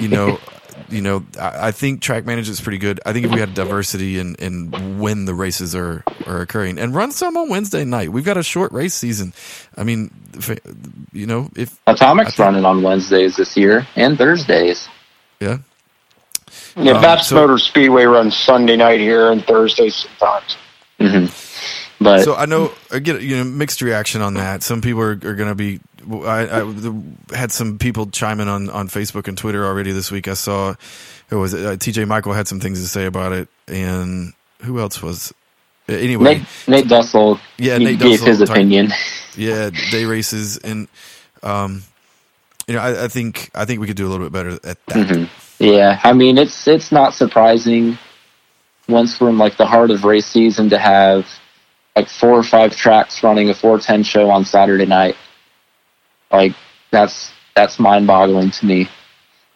you 0.00 0.08
know 0.08 0.38
you 0.90 1.00
know, 1.02 1.24
I, 1.38 1.68
I 1.68 1.70
think 1.72 2.00
track 2.02 2.24
management 2.24 2.58
is 2.58 2.60
pretty 2.60 2.78
good. 2.78 3.00
I 3.04 3.12
think 3.12 3.26
if 3.26 3.32
we 3.32 3.40
had 3.40 3.54
diversity 3.54 4.18
in, 4.18 4.34
in 4.36 4.98
when 4.98 5.24
the 5.26 5.34
races 5.34 5.74
are, 5.74 6.02
are 6.26 6.40
occurring 6.40 6.78
and 6.78 6.94
run 6.94 7.12
some 7.12 7.36
on 7.36 7.48
Wednesday 7.48 7.84
night, 7.84 8.10
we've 8.10 8.24
got 8.24 8.36
a 8.36 8.42
short 8.42 8.72
race 8.72 8.94
season. 8.94 9.32
I 9.76 9.84
mean, 9.84 10.10
if- 10.34 10.58
you 11.12 11.26
know, 11.26 11.50
if 11.56 11.78
Atomic's 11.86 12.28
think- 12.34 12.38
running 12.38 12.64
on 12.64 12.82
Wednesdays 12.82 13.36
this 13.36 13.56
year 13.56 13.86
and 13.96 14.16
Thursdays. 14.18 14.88
yeah, 15.40 15.58
Yeah, 16.76 16.92
Um, 16.92 17.02
Baps 17.02 17.24
so- 17.28 17.34
Motor 17.36 17.58
Speedway 17.58 18.04
runs 18.04 18.36
Sunday 18.36 18.76
night 18.76 19.00
here 19.00 19.30
and 19.30 19.44
Thursdays 19.44 20.06
sometimes. 20.18 20.56
hmm 21.00 21.26
But 22.00 22.22
so 22.22 22.34
I 22.34 22.46
know 22.46 22.72
I 22.92 23.00
get 23.00 23.22
you 23.22 23.36
know 23.38 23.44
mixed 23.44 23.82
reaction 23.82 24.22
on 24.22 24.34
that. 24.34 24.62
Some 24.62 24.80
people 24.80 25.02
are, 25.02 25.10
are 25.12 25.34
going 25.34 25.48
to 25.48 25.54
be. 25.54 25.80
I, 26.10 26.62
I 26.62 27.36
had 27.36 27.52
some 27.52 27.76
people 27.78 28.06
chime 28.06 28.40
in 28.40 28.48
on, 28.48 28.70
on 28.70 28.88
Facebook 28.88 29.28
and 29.28 29.36
Twitter 29.36 29.66
already 29.66 29.92
this 29.92 30.10
week. 30.10 30.28
I 30.28 30.34
saw 30.34 30.74
who 31.28 31.40
was? 31.40 31.54
Uh, 31.54 31.76
TJ 31.78 32.06
Michael 32.06 32.32
had 32.32 32.48
some 32.48 32.60
things 32.60 32.80
to 32.80 32.88
say 32.88 33.04
about 33.06 33.32
it, 33.32 33.48
and 33.66 34.32
who 34.62 34.78
else 34.78 35.02
was? 35.02 35.34
Anyway, 35.88 36.24
Nate, 36.24 36.42
Nate 36.68 36.84
Dussel 36.86 37.40
Yeah, 37.56 37.78
Nate 37.78 37.98
gave 37.98 38.20
Dussel 38.20 38.26
his 38.26 38.40
opinion. 38.42 38.90
yeah, 39.36 39.70
day 39.90 40.04
races, 40.04 40.58
and 40.58 40.86
um, 41.42 41.82
you 42.66 42.74
know, 42.74 42.80
I, 42.80 43.04
I 43.04 43.08
think 43.08 43.50
I 43.54 43.64
think 43.64 43.80
we 43.80 43.86
could 43.86 43.96
do 43.96 44.06
a 44.06 44.10
little 44.10 44.26
bit 44.26 44.32
better 44.32 44.50
at 44.50 44.62
that. 44.62 44.78
Mhm. 44.88 45.28
Yeah, 45.58 45.98
I 46.04 46.12
mean 46.12 46.38
it's 46.38 46.68
it's 46.68 46.92
not 46.92 47.14
surprising 47.14 47.98
once 48.88 49.20
we're 49.20 49.30
in 49.30 49.38
like 49.38 49.56
the 49.56 49.66
heart 49.66 49.90
of 49.90 50.04
race 50.04 50.26
season 50.26 50.70
to 50.70 50.78
have 50.78 51.26
like 51.98 52.08
four 52.08 52.38
or 52.38 52.44
five 52.44 52.76
tracks 52.76 53.24
running 53.24 53.50
a 53.50 53.54
four 53.54 53.76
ten 53.80 54.04
show 54.04 54.30
on 54.30 54.44
Saturday 54.44 54.86
night. 54.86 55.16
Like 56.30 56.52
that's 56.92 57.32
that's 57.56 57.80
mind 57.80 58.06
boggling 58.06 58.52
to 58.52 58.66
me. 58.66 58.88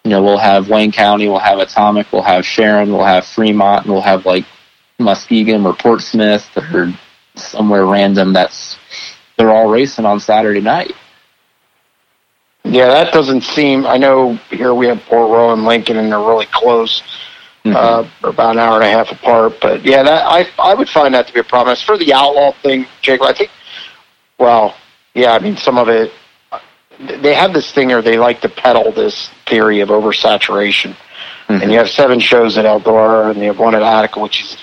You 0.03 0.11
know, 0.11 0.23
we'll 0.23 0.39
have 0.39 0.69
Wayne 0.69 0.91
County, 0.91 1.29
we'll 1.29 1.39
have 1.39 1.61
Atomic, 1.61 2.13
we'll 2.13 2.23
have 2.23 2.45
Sharon, 2.45 2.91
we'll 2.91 3.05
have 3.05 3.25
Fremont, 3.25 3.85
and 3.85 3.93
we'll 3.93 4.03
have 4.03 4.27
like 4.27 4.45
Muskingum 4.99 5.65
or 5.65 5.75
Portsmouth 5.75 6.51
or 6.75 6.93
somewhere 7.37 7.87
random 7.87 8.33
that's 8.33 8.77
they're 9.39 9.51
all 9.51 9.69
racing 9.69 10.05
on 10.05 10.19
Saturday 10.19 10.61
night. 10.61 10.93
Yeah, 12.65 12.89
that 12.89 13.13
doesn't 13.13 13.43
seem. 13.43 13.87
I 13.87 13.99
know 13.99 14.35
here 14.51 14.75
we 14.75 14.87
have 14.89 15.01
Port 15.03 15.31
Royal 15.31 15.53
and 15.53 15.65
Lincoln, 15.65 15.97
and 15.97 16.11
they're 16.11 16.19
really 16.19 16.47
close, 16.47 17.03
Mhm. 17.65 17.77
uh, 17.77 18.05
about 18.25 18.53
an 18.53 18.59
hour 18.59 18.75
and 18.75 18.85
a 18.85 18.91
half 18.91 19.13
apart. 19.13 19.61
But 19.61 19.85
yeah, 19.85 20.03
that 20.03 20.27
I 20.27 20.49
I 20.59 20.75
would 20.75 20.89
find 20.89 21.15
that 21.15 21.29
to 21.29 21.33
be 21.33 21.41
a 21.41 21.45
problem. 21.45 21.73
As 21.73 21.81
for 21.83 21.97
the 21.97 22.13
outlaw 22.13 22.53
thing, 22.63 22.87
Jacob, 23.03 23.27
I 23.27 23.33
think. 23.33 23.51
Well, 24.39 24.75
yeah, 25.15 25.33
I 25.33 25.39
mean 25.39 25.57
some 25.57 25.79
of 25.79 25.89
it. 25.89 26.13
They 26.99 27.35
have 27.35 27.53
this 27.53 27.73
thing, 27.73 27.93
or 27.93 28.03
they 28.03 28.19
like 28.19 28.41
to 28.43 28.49
peddle 28.49 28.93
this 28.93 29.31
theory 29.47 29.81
of 29.81 29.89
oversaturation. 29.91 30.95
And 31.49 31.71
you 31.71 31.77
have 31.79 31.91
seven 31.91 32.19
shows 32.19 32.57
at 32.57 32.65
Eldora, 32.65 33.31
and 33.31 33.39
you 33.39 33.49
have 33.49 33.59
one 33.59 33.75
at 33.75 33.83
Attica, 33.83 34.21
which 34.21 34.41
is 34.43 34.57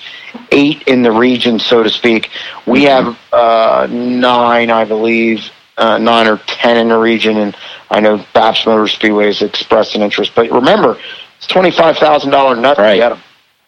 eight 0.50 0.82
in 0.88 1.02
the 1.02 1.12
region, 1.12 1.60
so 1.60 1.84
to 1.84 1.90
speak. 1.90 2.30
We 2.66 2.82
have 2.84 3.16
uh, 3.32 3.86
nine, 3.88 4.70
I 4.70 4.84
believe, 4.84 5.50
uh, 5.78 5.98
nine 5.98 6.26
or 6.26 6.38
ten 6.48 6.76
in 6.76 6.88
the 6.88 6.98
region, 6.98 7.36
and 7.36 7.56
I 7.90 8.00
know 8.00 8.18
Baps 8.34 8.66
Motor 8.66 8.88
Speedway 8.88 9.26
has 9.26 9.40
expressed 9.40 9.94
an 9.94 10.02
interest. 10.02 10.32
But 10.34 10.50
remember, 10.50 10.98
it's 11.40 11.46
twenty 11.46 11.70
five 11.70 11.96
thousand 11.96 12.30
dollar 12.30 12.54
nut 12.54 12.76
to 12.76 12.82
Right. 12.82 12.96
get 12.98 13.12
'em. 13.12 13.22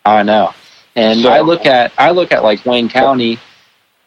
I 0.05 0.23
know. 0.23 0.53
And 0.95 1.23
So- 1.23 1.31
I 1.33 1.41
look 1.41 1.65
at 1.67 1.91
I 1.97 2.11
look 2.11 2.31
at 2.33 2.43
like 2.45 2.65
Wayne 2.67 2.91
County 2.91 3.39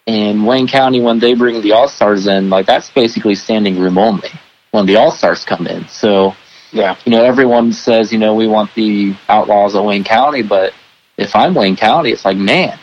and 0.08 0.46
Wayne 0.46 0.68
County 0.68 1.02
when 1.02 1.18
they 1.20 1.34
bring 1.34 1.62
the 1.62 1.72
All 1.72 1.88
Stars 1.88 2.28
in, 2.28 2.50
like 2.52 2.68
that's 2.68 2.90
basically 2.92 3.34
standing 3.36 3.80
room 3.80 3.98
only 3.98 4.30
when 4.72 4.86
the 4.86 4.96
All 4.98 5.10
Stars 5.12 5.44
come 5.44 5.66
in. 5.68 5.88
So, 5.88 6.36
Yeah, 6.72 6.96
you 7.06 7.12
know, 7.12 7.24
everyone 7.24 7.72
says, 7.74 8.12
you 8.12 8.20
know, 8.20 8.34
we 8.36 8.48
want 8.48 8.74
the 8.76 9.16
outlaws 9.30 9.76
of 9.76 9.84
Wayne 9.86 10.04
County, 10.04 10.42
but 10.44 10.74
if 11.18 11.34
I'm 11.36 11.54
Wayne 11.56 11.76
County, 11.78 12.12
it's 12.12 12.26
like, 12.26 12.36
man, 12.38 12.78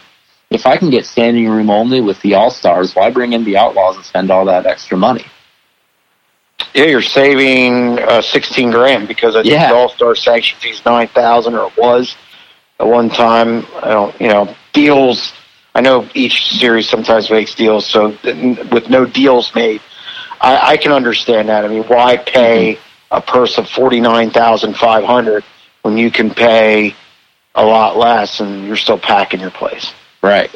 if 0.51 0.66
I 0.66 0.78
can 0.78 0.89
get 0.91 1.05
standing 1.05 1.47
room 1.49 1.68
only 1.70 2.01
with 2.01 2.18
the 2.22 2.35
All 2.35 2.51
Stars, 2.51 2.97
why 2.97 3.11
bring 3.11 3.35
in 3.35 3.45
the 3.45 3.57
outlaws 3.59 3.97
and 3.97 4.05
spend 4.05 4.30
all 4.30 4.47
that 4.47 4.64
extra 4.66 4.97
money? 4.97 5.26
Yeah, 6.74 6.84
you're 6.84 7.02
saving 7.02 7.98
uh, 8.00 8.20
sixteen 8.22 8.70
grand 8.70 9.08
because 9.08 9.36
I 9.36 9.42
think 9.42 9.52
Yeah. 9.52 9.68
the 9.70 9.74
All 9.76 9.88
Star 9.88 10.14
sanction 10.14 10.58
fee's 10.60 10.84
nine 10.84 11.08
thousand, 11.08 11.54
or 11.54 11.66
it 11.68 11.76
was 11.76 12.16
at 12.80 12.86
one 12.86 13.08
time. 13.10 13.66
I 13.82 13.88
don't, 13.90 14.20
you 14.20 14.28
know, 14.28 14.54
deals. 14.72 15.32
I 15.74 15.80
know 15.80 16.08
each 16.14 16.48
series 16.58 16.88
sometimes 16.88 17.30
makes 17.30 17.54
deals, 17.54 17.86
so 17.86 18.12
th- 18.16 18.70
with 18.70 18.90
no 18.90 19.06
deals 19.06 19.54
made, 19.54 19.80
I, 20.40 20.72
I 20.72 20.76
can 20.76 20.92
understand 20.92 21.48
that. 21.48 21.64
I 21.64 21.68
mean, 21.68 21.84
why 21.84 22.16
pay 22.18 22.78
a 23.10 23.20
purse 23.20 23.56
of 23.58 23.68
forty 23.68 24.00
nine 24.00 24.30
thousand 24.30 24.76
five 24.76 25.04
hundred 25.04 25.44
when 25.82 25.96
you 25.96 26.10
can 26.10 26.30
pay 26.34 26.94
a 27.54 27.64
lot 27.64 27.96
less 27.96 28.40
and 28.40 28.66
you're 28.66 28.76
still 28.76 28.98
packing 28.98 29.40
your 29.40 29.50
place? 29.50 29.92
Right. 30.22 30.50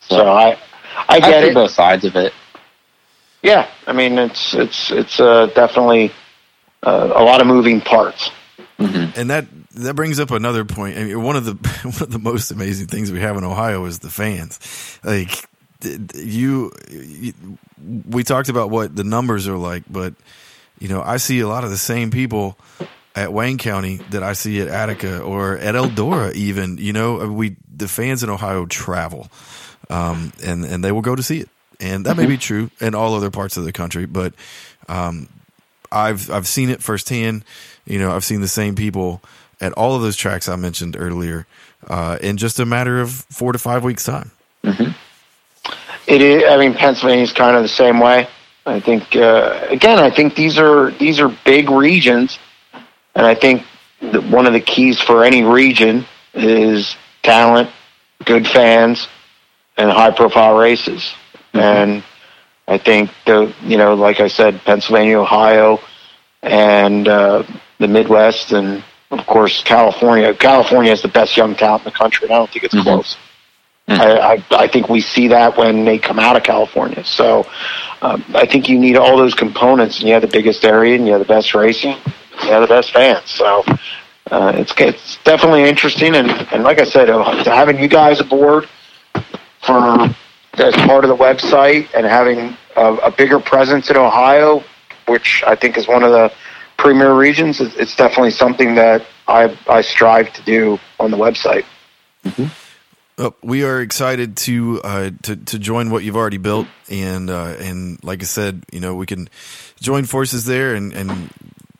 So 0.00 0.26
I, 0.28 0.58
I 0.96 1.16
I 1.16 1.20
get 1.20 1.42
see 1.44 1.50
it. 1.50 1.54
both 1.54 1.70
sides 1.70 2.04
of 2.04 2.16
it. 2.16 2.32
Yeah, 3.42 3.68
I 3.86 3.92
mean, 3.92 4.18
it's 4.18 4.54
it's 4.54 4.90
it's 4.90 5.18
uh, 5.20 5.46
definitely 5.46 6.12
uh, 6.82 7.12
a 7.14 7.22
lot 7.24 7.40
of 7.40 7.46
moving 7.46 7.80
parts. 7.80 8.30
And 8.78 9.30
that 9.30 9.46
that 9.76 9.94
brings 9.94 10.18
up 10.18 10.30
another 10.30 10.64
point. 10.64 10.96
I 10.96 11.04
mean, 11.04 11.22
one 11.22 11.36
of 11.36 11.44
the 11.44 11.54
one 11.82 12.02
of 12.02 12.10
the 12.10 12.18
most 12.18 12.50
amazing 12.50 12.86
things 12.86 13.10
we 13.10 13.20
have 13.20 13.36
in 13.36 13.44
Ohio 13.44 13.84
is 13.84 14.00
the 14.00 14.10
fans. 14.10 14.98
Like 15.04 15.48
th- 15.80 16.08
th- 16.08 16.24
you, 16.24 16.72
you, 16.90 17.32
we 18.08 18.24
talked 18.24 18.48
about 18.48 18.70
what 18.70 18.94
the 18.94 19.04
numbers 19.04 19.48
are 19.48 19.56
like, 19.56 19.84
but 19.90 20.14
you 20.78 20.88
know, 20.88 21.02
I 21.02 21.16
see 21.18 21.40
a 21.40 21.48
lot 21.48 21.64
of 21.64 21.70
the 21.70 21.78
same 21.78 22.10
people 22.10 22.58
at 23.14 23.32
Wayne 23.32 23.58
County 23.58 23.96
that 24.10 24.22
I 24.22 24.32
see 24.32 24.60
at 24.60 24.68
Attica 24.68 25.20
or 25.20 25.58
at 25.58 25.74
Eldora. 25.74 26.34
Even 26.34 26.78
you 26.78 26.92
know, 26.92 27.28
we 27.28 27.56
the 27.74 27.88
fans 27.88 28.22
in 28.22 28.30
Ohio 28.30 28.66
travel, 28.66 29.28
um, 29.90 30.32
and 30.44 30.64
and 30.64 30.84
they 30.84 30.92
will 30.92 31.02
go 31.02 31.14
to 31.14 31.22
see 31.22 31.40
it. 31.40 31.48
And 31.82 32.06
that 32.06 32.16
may 32.16 32.26
be 32.26 32.38
true 32.38 32.70
in 32.80 32.94
all 32.94 33.14
other 33.14 33.30
parts 33.30 33.56
of 33.56 33.64
the 33.64 33.72
country, 33.72 34.06
but 34.06 34.34
um, 34.88 35.28
I've 35.90 36.30
I've 36.30 36.46
seen 36.46 36.70
it 36.70 36.80
firsthand. 36.80 37.44
You 37.84 37.98
know, 37.98 38.14
I've 38.14 38.24
seen 38.24 38.40
the 38.40 38.46
same 38.46 38.76
people 38.76 39.20
at 39.60 39.72
all 39.72 39.96
of 39.96 40.02
those 40.02 40.16
tracks 40.16 40.48
I 40.48 40.54
mentioned 40.54 40.96
earlier 40.96 41.44
uh, 41.88 42.18
in 42.20 42.36
just 42.36 42.60
a 42.60 42.64
matter 42.64 43.00
of 43.00 43.10
four 43.10 43.52
to 43.52 43.58
five 43.58 43.82
weeks' 43.82 44.04
time. 44.04 44.30
It 46.06 46.22
is. 46.22 46.44
I 46.48 46.56
mean, 46.56 46.74
Pennsylvania's 46.74 47.32
kind 47.32 47.56
of 47.56 47.62
the 47.62 47.68
same 47.68 47.98
way. 47.98 48.28
I 48.64 48.78
think. 48.78 49.16
Uh, 49.16 49.66
again, 49.68 49.98
I 49.98 50.10
think 50.10 50.36
these 50.36 50.58
are 50.58 50.92
these 50.92 51.18
are 51.18 51.36
big 51.44 51.68
regions, 51.68 52.38
and 53.16 53.26
I 53.26 53.34
think 53.34 53.64
that 54.00 54.22
one 54.22 54.46
of 54.46 54.52
the 54.52 54.60
keys 54.60 55.00
for 55.00 55.24
any 55.24 55.42
region 55.42 56.06
is 56.32 56.94
talent, 57.24 57.70
good 58.24 58.46
fans, 58.46 59.08
and 59.76 59.90
high-profile 59.90 60.56
races. 60.56 61.12
And 61.54 62.02
I 62.68 62.78
think 62.78 63.10
the 63.26 63.52
you 63.62 63.76
know, 63.76 63.94
like 63.94 64.20
I 64.20 64.28
said, 64.28 64.60
Pennsylvania, 64.64 65.18
Ohio, 65.18 65.78
and 66.42 67.06
uh, 67.08 67.42
the 67.78 67.88
Midwest, 67.88 68.52
and 68.52 68.82
of 69.10 69.26
course 69.26 69.62
California. 69.62 70.34
California 70.34 70.90
has 70.90 71.02
the 71.02 71.08
best 71.08 71.36
young 71.36 71.54
talent 71.54 71.82
in 71.82 71.92
the 71.92 71.96
country. 71.98 72.26
and 72.26 72.34
I 72.34 72.38
don't 72.38 72.50
think 72.50 72.64
it's 72.64 72.74
Mhm. 72.74 72.82
close. 72.82 73.16
I, 73.88 74.18
I, 74.18 74.44
I 74.64 74.66
think 74.68 74.88
we 74.88 75.00
see 75.00 75.28
that 75.28 75.56
when 75.58 75.84
they 75.84 75.98
come 75.98 76.18
out 76.18 76.36
of 76.36 76.44
California. 76.44 77.04
So 77.04 77.44
um, 78.00 78.24
I 78.34 78.46
think 78.46 78.68
you 78.68 78.78
need 78.78 78.96
all 78.96 79.16
those 79.18 79.34
components, 79.34 79.98
and 79.98 80.06
you 80.08 80.14
have 80.14 80.22
the 80.22 80.28
biggest 80.28 80.64
area, 80.64 80.94
and 80.94 81.04
you 81.04 81.12
have 81.12 81.20
the 81.20 81.26
best 81.26 81.52
racing, 81.54 81.96
you 82.44 82.48
have 82.50 82.62
the 82.62 82.68
best 82.68 82.92
fans. 82.92 83.28
So 83.30 83.64
uh, 84.30 84.52
it's 84.56 84.72
it's 84.78 85.18
definitely 85.24 85.64
interesting, 85.64 86.14
and, 86.14 86.30
and 86.52 86.62
like 86.62 86.80
I 86.80 86.84
said, 86.84 87.10
uh, 87.10 87.44
having 87.44 87.78
you 87.78 87.88
guys 87.88 88.20
aboard 88.20 88.68
for 89.60 90.14
as 90.54 90.74
part 90.74 91.04
of 91.04 91.08
the 91.08 91.16
website 91.16 91.88
and 91.94 92.06
having 92.06 92.56
a, 92.76 92.94
a 92.96 93.10
bigger 93.10 93.40
presence 93.40 93.90
in 93.90 93.96
Ohio 93.96 94.62
which 95.06 95.42
I 95.46 95.56
think 95.56 95.76
is 95.76 95.88
one 95.88 96.02
of 96.02 96.10
the 96.10 96.32
premier 96.76 97.14
regions, 97.14 97.60
it's 97.60 97.74
it's 97.76 97.96
definitely 97.96 98.30
something 98.30 98.74
that 98.76 99.04
I 99.28 99.56
I 99.68 99.80
strive 99.82 100.32
to 100.34 100.42
do 100.42 100.78
on 100.98 101.10
the 101.10 101.16
website. 101.16 101.64
Oh, 103.18 103.34
we 103.42 103.64
are 103.64 103.80
excited 103.80 104.36
to 104.38 104.80
uh, 104.82 105.10
to 105.22 105.36
to 105.36 105.58
join 105.58 105.90
what 105.90 106.02
you've 106.02 106.16
already 106.16 106.38
built, 106.38 106.66
and 106.90 107.30
uh, 107.30 107.54
and 107.58 108.02
like 108.02 108.22
I 108.22 108.26
said, 108.26 108.64
you 108.72 108.80
know, 108.80 108.94
we 108.94 109.06
can 109.06 109.28
join 109.80 110.04
forces 110.04 110.44
there, 110.44 110.74
and 110.74 110.92
and 110.92 111.30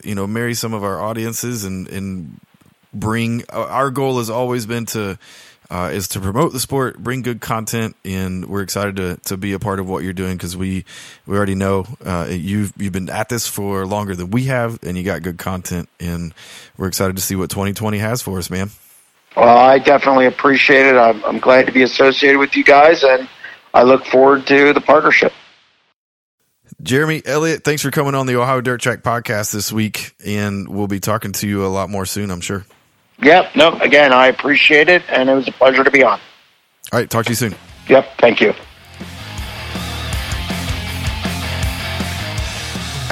you 0.05 0.15
know, 0.15 0.27
marry 0.27 0.55
some 0.55 0.75
of 0.75 0.85
our 0.85 1.01
audiences, 1.01 1.65
and 1.65 1.89
and 1.89 2.41
bring. 2.93 3.45
uh, 3.53 3.67
Our 3.67 3.91
goal 3.91 4.19
has 4.19 4.31
always 4.31 4.67
been 4.67 4.87
to 4.87 5.19
uh, 5.73 5.89
is 5.91 6.07
to 6.07 6.21
promote 6.21 6.53
the 6.53 6.61
sport, 6.61 6.99
bring 6.99 7.23
good 7.23 7.41
content, 7.41 7.97
and 8.05 8.45
we're 8.45 8.61
excited 8.61 8.97
to 8.97 9.17
to 9.25 9.39
be 9.39 9.55
a 9.55 9.59
part 9.59 9.81
of 9.81 9.89
what 9.89 10.05
you're 10.05 10.13
doing 10.13 10.37
because 10.37 10.55
we 10.55 10.85
we 11.27 11.35
already 11.35 11.55
know 11.55 11.87
uh, 12.05 12.29
you've 12.31 12.75
you've 12.77 12.93
been 12.93 13.09
at 13.09 13.31
this 13.31 13.49
for 13.49 13.87
longer 13.87 14.15
than 14.15 14.31
we 14.31 14.45
have, 14.45 14.79
and 14.83 14.99
you 14.99 15.03
got 15.03 15.23
good 15.23 15.39
content, 15.39 15.89
and 15.99 16.35
we're 16.77 16.89
excited 16.89 17.17
to 17.17 17.23
see 17.23 17.37
what 17.37 17.49
2020 17.49 17.97
has 17.99 18.21
for 18.21 18.37
us, 18.37 18.51
man. 18.51 18.71
Well, 19.35 19.57
I 19.57 19.79
definitely 19.79 20.27
appreciate 20.27 20.85
it. 20.85 20.95
I'm, 20.95 21.25
I'm 21.25 21.39
glad 21.39 21.65
to 21.65 21.73
be 21.73 21.83
associated 21.83 22.39
with 22.39 22.55
you 22.55 22.65
guys, 22.65 23.03
and 23.03 23.27
I 23.73 23.85
look 23.85 24.05
forward 24.05 24.47
to 24.49 24.75
the 24.75 24.81
partnership. 24.83 25.33
Jeremy 26.83 27.23
Elliott, 27.25 27.65
thanks 27.65 27.81
for 27.81 27.91
coming 27.91 28.15
on 28.15 28.27
the 28.27 28.39
Ohio 28.39 28.61
Dirt 28.61 28.83
Track 28.83 29.03
podcast 29.03 29.55
this 29.55 29.73
week, 29.73 30.15
and 30.23 30.69
we'll 30.69 30.87
be 30.87 31.01
talking 31.01 31.33
to 31.33 31.49
you 31.49 31.65
a 31.65 31.69
lot 31.69 31.89
more 31.89 32.05
soon, 32.05 32.31
I'm 32.31 32.43
sure. 32.43 32.67
Yep. 33.21 33.57
No. 33.57 33.79
Again, 33.79 34.13
I 34.13 34.29
appreciate 34.29 34.89
it, 34.89 35.03
and 35.09 35.29
it 35.29 35.35
was 35.35 35.49
a 35.49 35.53
pleasure 35.53 35.85
to 35.85 35.91
be 35.91 36.03
on. 36.03 36.19
All 36.93 36.99
right, 36.99 37.09
talk 37.09 37.25
to 37.27 37.31
you 37.31 37.37
soon. 37.37 37.55
Yep. 37.89 38.19
Thank 38.19 38.41
you. 38.41 38.55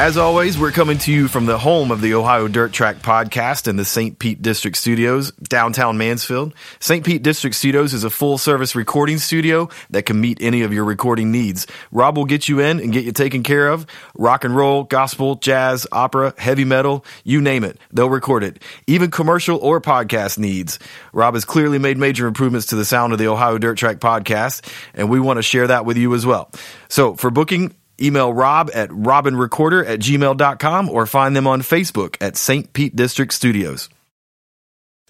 As 0.00 0.16
always, 0.16 0.58
we're 0.58 0.72
coming 0.72 0.96
to 0.96 1.12
you 1.12 1.28
from 1.28 1.44
the 1.44 1.58
home 1.58 1.90
of 1.90 2.00
the 2.00 2.14
Ohio 2.14 2.48
Dirt 2.48 2.72
Track 2.72 3.00
podcast 3.00 3.68
in 3.68 3.76
the 3.76 3.84
St. 3.84 4.18
Pete 4.18 4.40
District 4.40 4.74
Studios, 4.74 5.30
downtown 5.32 5.98
Mansfield. 5.98 6.54
St. 6.80 7.04
Pete 7.04 7.22
District 7.22 7.54
Studios 7.54 7.92
is 7.92 8.02
a 8.02 8.08
full 8.08 8.38
service 8.38 8.74
recording 8.74 9.18
studio 9.18 9.68
that 9.90 10.04
can 10.04 10.18
meet 10.18 10.38
any 10.40 10.62
of 10.62 10.72
your 10.72 10.84
recording 10.86 11.30
needs. 11.30 11.66
Rob 11.92 12.16
will 12.16 12.24
get 12.24 12.48
you 12.48 12.60
in 12.60 12.80
and 12.80 12.94
get 12.94 13.04
you 13.04 13.12
taken 13.12 13.42
care 13.42 13.68
of. 13.68 13.84
Rock 14.14 14.42
and 14.42 14.56
roll, 14.56 14.84
gospel, 14.84 15.34
jazz, 15.34 15.86
opera, 15.92 16.32
heavy 16.38 16.64
metal, 16.64 17.04
you 17.22 17.42
name 17.42 17.62
it, 17.62 17.78
they'll 17.92 18.08
record 18.08 18.42
it. 18.42 18.62
Even 18.86 19.10
commercial 19.10 19.58
or 19.58 19.82
podcast 19.82 20.38
needs. 20.38 20.78
Rob 21.12 21.34
has 21.34 21.44
clearly 21.44 21.78
made 21.78 21.98
major 21.98 22.26
improvements 22.26 22.68
to 22.68 22.74
the 22.74 22.86
sound 22.86 23.12
of 23.12 23.18
the 23.18 23.26
Ohio 23.26 23.58
Dirt 23.58 23.76
Track 23.76 23.98
podcast, 23.98 24.66
and 24.94 25.10
we 25.10 25.20
want 25.20 25.36
to 25.36 25.42
share 25.42 25.66
that 25.66 25.84
with 25.84 25.98
you 25.98 26.14
as 26.14 26.24
well. 26.24 26.50
So 26.88 27.16
for 27.16 27.30
booking, 27.30 27.74
Email 28.00 28.32
Rob 28.32 28.70
at 28.74 28.90
robinrecorder 28.90 29.86
at 29.86 30.00
gmail.com 30.00 30.88
or 30.88 31.06
find 31.06 31.36
them 31.36 31.46
on 31.46 31.62
Facebook 31.62 32.16
at 32.20 32.36
St. 32.36 32.72
Pete 32.72 32.94
District 32.96 33.32
Studios. 33.32 33.88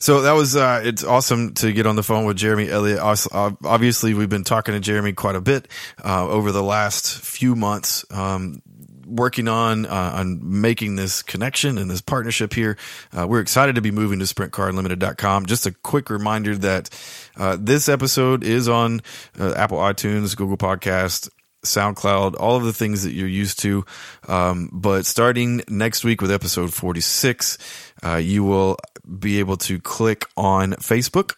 So 0.02 0.22
that 0.22 0.32
was, 0.32 0.56
uh, 0.56 0.80
it's 0.82 1.04
awesome 1.04 1.52
to 1.54 1.72
get 1.72 1.86
on 1.86 1.94
the 1.94 2.02
phone 2.02 2.24
with 2.24 2.38
Jeremy 2.38 2.70
Elliott. 2.70 3.00
Obviously, 3.02 4.14
we've 4.14 4.30
been 4.30 4.44
talking 4.44 4.72
to 4.72 4.80
Jeremy 4.80 5.12
quite 5.12 5.36
a 5.36 5.42
bit, 5.42 5.68
uh, 6.02 6.26
over 6.26 6.52
the 6.52 6.62
last 6.62 7.18
few 7.18 7.54
months, 7.54 8.06
um, 8.10 8.62
working 9.06 9.46
on, 9.46 9.84
uh, 9.84 10.12
on 10.14 10.38
making 10.42 10.96
this 10.96 11.20
connection 11.20 11.76
and 11.76 11.90
this 11.90 12.00
partnership 12.00 12.54
here. 12.54 12.78
Uh, 13.12 13.26
we're 13.26 13.40
excited 13.40 13.74
to 13.74 13.82
be 13.82 13.90
moving 13.90 14.20
to 14.20 14.24
sprintcarunlimited.com. 14.24 15.44
Just 15.44 15.66
a 15.66 15.72
quick 15.72 16.08
reminder 16.08 16.56
that, 16.56 16.88
uh, 17.36 17.58
this 17.60 17.86
episode 17.86 18.42
is 18.42 18.70
on, 18.70 19.02
uh, 19.38 19.52
Apple 19.54 19.78
iTunes, 19.78 20.34
Google 20.34 20.56
Podcast, 20.56 21.28
SoundCloud, 21.64 22.36
all 22.38 22.56
of 22.56 22.64
the 22.64 22.72
things 22.72 23.04
that 23.04 23.12
you're 23.12 23.28
used 23.28 23.58
to. 23.60 23.84
Um, 24.28 24.70
but 24.72 25.06
starting 25.06 25.62
next 25.68 26.04
week 26.04 26.22
with 26.22 26.30
episode 26.30 26.72
46, 26.72 27.58
uh, 28.04 28.16
you 28.16 28.44
will 28.44 28.76
be 29.18 29.38
able 29.38 29.56
to 29.58 29.78
click 29.80 30.26
on 30.36 30.72
Facebook 30.74 31.34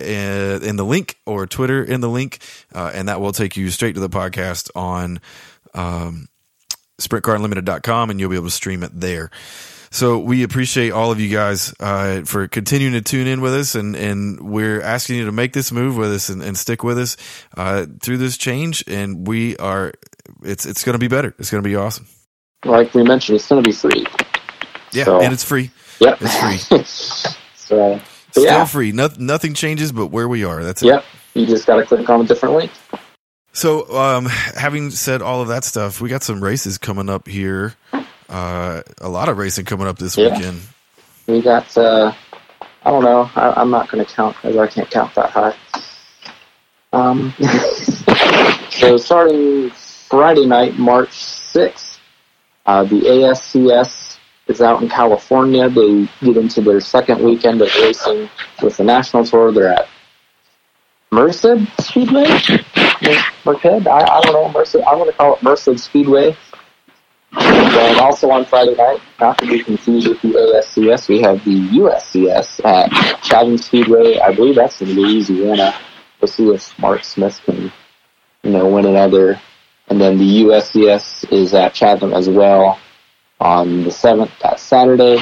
uh, 0.00 0.60
in 0.62 0.76
the 0.76 0.84
link 0.84 1.16
or 1.26 1.46
Twitter 1.46 1.82
in 1.82 2.00
the 2.00 2.08
link, 2.08 2.38
uh, 2.74 2.90
and 2.94 3.08
that 3.08 3.20
will 3.20 3.32
take 3.32 3.56
you 3.56 3.70
straight 3.70 3.94
to 3.94 4.00
the 4.00 4.08
podcast 4.08 4.70
on 4.74 5.20
um, 5.74 6.28
sprintcarunlimited.com, 7.00 8.10
and 8.10 8.20
you'll 8.20 8.30
be 8.30 8.36
able 8.36 8.46
to 8.46 8.52
stream 8.52 8.82
it 8.82 8.92
there. 8.94 9.30
So 9.90 10.18
we 10.18 10.42
appreciate 10.42 10.90
all 10.90 11.10
of 11.10 11.18
you 11.20 11.28
guys 11.34 11.74
uh, 11.80 12.22
for 12.22 12.46
continuing 12.48 12.92
to 12.94 13.00
tune 13.00 13.26
in 13.26 13.40
with 13.40 13.54
us, 13.54 13.74
and, 13.74 13.96
and 13.96 14.40
we're 14.40 14.82
asking 14.82 15.16
you 15.16 15.24
to 15.26 15.32
make 15.32 15.52
this 15.52 15.72
move 15.72 15.96
with 15.96 16.12
us 16.12 16.28
and, 16.28 16.42
and 16.42 16.56
stick 16.58 16.82
with 16.82 16.98
us 16.98 17.16
uh, 17.56 17.86
through 18.00 18.18
this 18.18 18.36
change. 18.36 18.84
And 18.86 19.26
we 19.26 19.56
are, 19.56 19.92
it's 20.42 20.66
it's 20.66 20.84
going 20.84 20.94
to 20.94 20.98
be 20.98 21.08
better. 21.08 21.34
It's 21.38 21.50
going 21.50 21.62
to 21.62 21.68
be 21.68 21.74
awesome. 21.76 22.06
Like 22.64 22.92
we 22.94 23.02
mentioned, 23.02 23.36
it's 23.36 23.48
going 23.48 23.62
to 23.62 23.68
be 23.68 23.74
free. 23.74 24.06
Yeah, 24.92 25.04
So- 25.04 25.20
and 25.20 25.32
it's 25.32 25.44
free. 25.44 25.70
Yep. 26.00 26.18
It's 26.20 26.36
free. 26.38 26.78
so, 26.84 28.00
Still 28.30 28.44
yeah. 28.44 28.64
free. 28.66 28.92
No, 28.92 29.08
nothing 29.18 29.54
changes, 29.54 29.90
but 29.90 30.08
where 30.08 30.28
we 30.28 30.44
are. 30.44 30.62
That's 30.62 30.82
it. 30.82 30.86
Yep. 30.86 31.04
You 31.34 31.46
just 31.46 31.66
got 31.66 31.76
to 31.76 31.84
click 31.86 32.08
on 32.08 32.20
a 32.20 32.24
different 32.24 32.54
link. 32.54 32.70
So, 33.52 33.90
um, 33.98 34.26
having 34.26 34.90
said 34.90 35.22
all 35.22 35.40
of 35.42 35.48
that 35.48 35.64
stuff, 35.64 36.00
we 36.00 36.08
got 36.08 36.22
some 36.22 36.42
races 36.44 36.78
coming 36.78 37.08
up 37.08 37.26
here. 37.26 37.74
Uh, 38.28 38.82
a 39.00 39.08
lot 39.08 39.28
of 39.28 39.38
racing 39.38 39.64
coming 39.64 39.86
up 39.86 39.98
this 39.98 40.16
Yeah. 40.16 40.36
weekend. 40.36 40.60
We 41.26 41.42
got, 41.42 41.76
uh, 41.76 42.12
I 42.84 42.90
don't 42.90 43.04
know, 43.04 43.30
I, 43.34 43.52
I'm 43.60 43.70
not 43.70 43.90
going 43.90 44.04
to 44.04 44.10
count 44.12 44.36
as 44.44 44.56
I 44.56 44.66
can't 44.66 44.90
count 44.90 45.14
that 45.14 45.30
high. 45.30 45.54
Um, 46.92 47.34
so 48.70 48.96
starting 48.96 49.70
Friday 50.08 50.46
night, 50.46 50.78
March 50.78 51.10
6th, 51.10 51.98
uh, 52.66 52.84
the 52.84 53.00
ASCS 53.00 54.18
is 54.46 54.60
out 54.62 54.82
in 54.82 54.88
California. 54.88 55.68
They 55.68 56.08
get 56.22 56.36
into 56.36 56.60
their 56.62 56.80
second 56.80 57.22
weekend 57.22 57.60
of 57.60 57.74
racing 57.76 58.28
with 58.62 58.76
the 58.78 58.84
national 58.84 59.24
tour. 59.24 59.52
They're 59.52 59.68
at 59.74 59.88
Merced 61.10 61.46
Speedway? 61.80 62.24
Merced? 62.24 63.64
I, 63.64 64.00
I 64.00 64.20
don't 64.22 64.32
know. 64.32 64.50
Merced, 64.52 64.76
I'm 64.76 64.98
going 64.98 65.10
to 65.10 65.16
call 65.16 65.36
it 65.36 65.42
Merced 65.42 65.78
Speedway. 65.78 66.36
And 67.40 67.74
then 67.74 68.00
also 68.00 68.30
on 68.30 68.44
Friday 68.44 68.74
night, 68.74 69.00
not 69.20 69.38
to 69.38 69.46
be 69.46 69.62
confused 69.62 70.08
with 70.08 70.20
the 70.22 70.28
OSCS, 70.28 71.08
we 71.08 71.20
have 71.22 71.44
the 71.44 71.68
USCS 71.78 72.64
at 72.64 72.90
Chatham 73.22 73.58
Speedway. 73.58 74.18
I 74.18 74.34
believe 74.34 74.56
that's 74.56 74.80
in 74.82 74.90
Louisiana. 74.90 75.74
We'll 76.20 76.28
see 76.28 76.48
if 76.48 76.76
Mark 76.78 77.04
Smith 77.04 77.40
can, 77.44 77.72
you 78.42 78.50
know, 78.50 78.68
win 78.68 78.86
another. 78.86 79.40
And 79.88 80.00
then 80.00 80.18
the 80.18 80.42
USCS 80.42 81.32
is 81.32 81.54
at 81.54 81.74
Chatham 81.74 82.12
as 82.12 82.28
well 82.28 82.78
on 83.40 83.84
the 83.84 83.90
7th, 83.90 84.30
that 84.42 84.58
Saturday. 84.58 85.18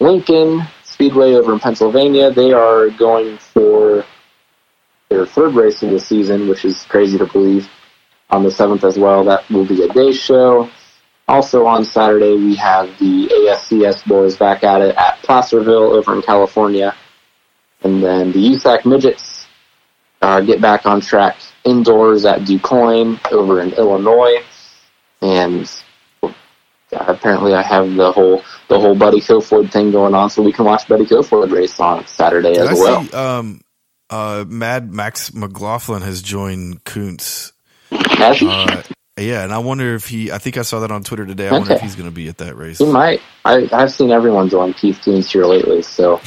Lincoln 0.00 0.62
Speedway 0.84 1.34
over 1.34 1.52
in 1.52 1.58
Pennsylvania, 1.58 2.30
they 2.30 2.52
are 2.52 2.88
going 2.90 3.38
for 3.38 4.04
their 5.08 5.26
third 5.26 5.54
race 5.54 5.82
of 5.82 5.90
the 5.90 5.98
season, 6.00 6.48
which 6.48 6.64
is 6.64 6.84
crazy 6.84 7.18
to 7.18 7.26
believe, 7.26 7.68
on 8.30 8.42
the 8.42 8.48
7th 8.48 8.84
as 8.84 8.98
well. 8.98 9.24
That 9.24 9.48
will 9.50 9.66
be 9.66 9.82
a 9.82 9.88
day 9.88 10.12
show. 10.12 10.70
Also 11.28 11.66
on 11.66 11.84
Saturday, 11.84 12.34
we 12.34 12.54
have 12.56 12.86
the 12.98 13.28
ASCS 13.28 14.06
boys 14.06 14.36
back 14.36 14.64
at 14.64 14.80
it 14.80 14.96
at 14.96 15.18
Placerville 15.22 15.92
over 15.92 16.14
in 16.14 16.22
California. 16.22 16.94
And 17.82 18.02
then 18.02 18.32
the 18.32 18.38
USAC 18.38 18.86
Midgets 18.86 19.46
uh, 20.22 20.40
get 20.40 20.60
back 20.60 20.86
on 20.86 21.02
track 21.02 21.36
indoors 21.64 22.24
at 22.24 22.40
DuQuoin 22.40 23.20
over 23.30 23.60
in 23.60 23.72
Illinois. 23.74 24.42
And 25.20 25.70
uh, 26.22 26.32
apparently 26.92 27.52
I 27.54 27.62
have 27.62 27.94
the 27.94 28.10
whole 28.10 28.42
the 28.68 28.80
whole 28.80 28.94
Buddy 28.94 29.20
Kofoid 29.20 29.70
thing 29.70 29.90
going 29.90 30.14
on, 30.14 30.30
so 30.30 30.42
we 30.42 30.52
can 30.52 30.64
watch 30.64 30.88
Buddy 30.88 31.04
Kofoid 31.04 31.52
race 31.52 31.78
on 31.78 32.06
Saturday 32.06 32.54
Did 32.54 32.62
as 32.62 32.68
I 32.68 32.74
well. 32.74 33.04
see, 33.04 33.12
um, 33.12 33.60
uh, 34.10 34.44
Mad 34.48 34.92
Max 34.92 35.34
McLaughlin 35.34 36.02
has 36.02 36.22
joined 36.22 36.84
Kunz. 36.84 37.52
Has 37.90 38.38
he? 38.38 38.94
Yeah, 39.18 39.42
and 39.42 39.52
I 39.52 39.58
wonder 39.58 39.94
if 39.94 40.08
he. 40.08 40.30
I 40.30 40.38
think 40.38 40.56
I 40.56 40.62
saw 40.62 40.80
that 40.80 40.90
on 40.90 41.02
Twitter 41.02 41.26
today. 41.26 41.48
I 41.48 41.52
wonder 41.52 41.74
if 41.74 41.80
he's 41.80 41.96
going 41.96 42.08
to 42.08 42.14
be 42.14 42.28
at 42.28 42.38
that 42.38 42.56
race. 42.56 42.78
He 42.78 42.86
might. 42.86 43.20
I, 43.44 43.68
I've 43.72 43.92
seen 43.92 44.10
everyone 44.10 44.48
join 44.48 44.72
Keith 44.72 45.00
Kunz 45.02 45.30
here 45.30 45.44
lately. 45.44 45.82
So, 45.82 46.20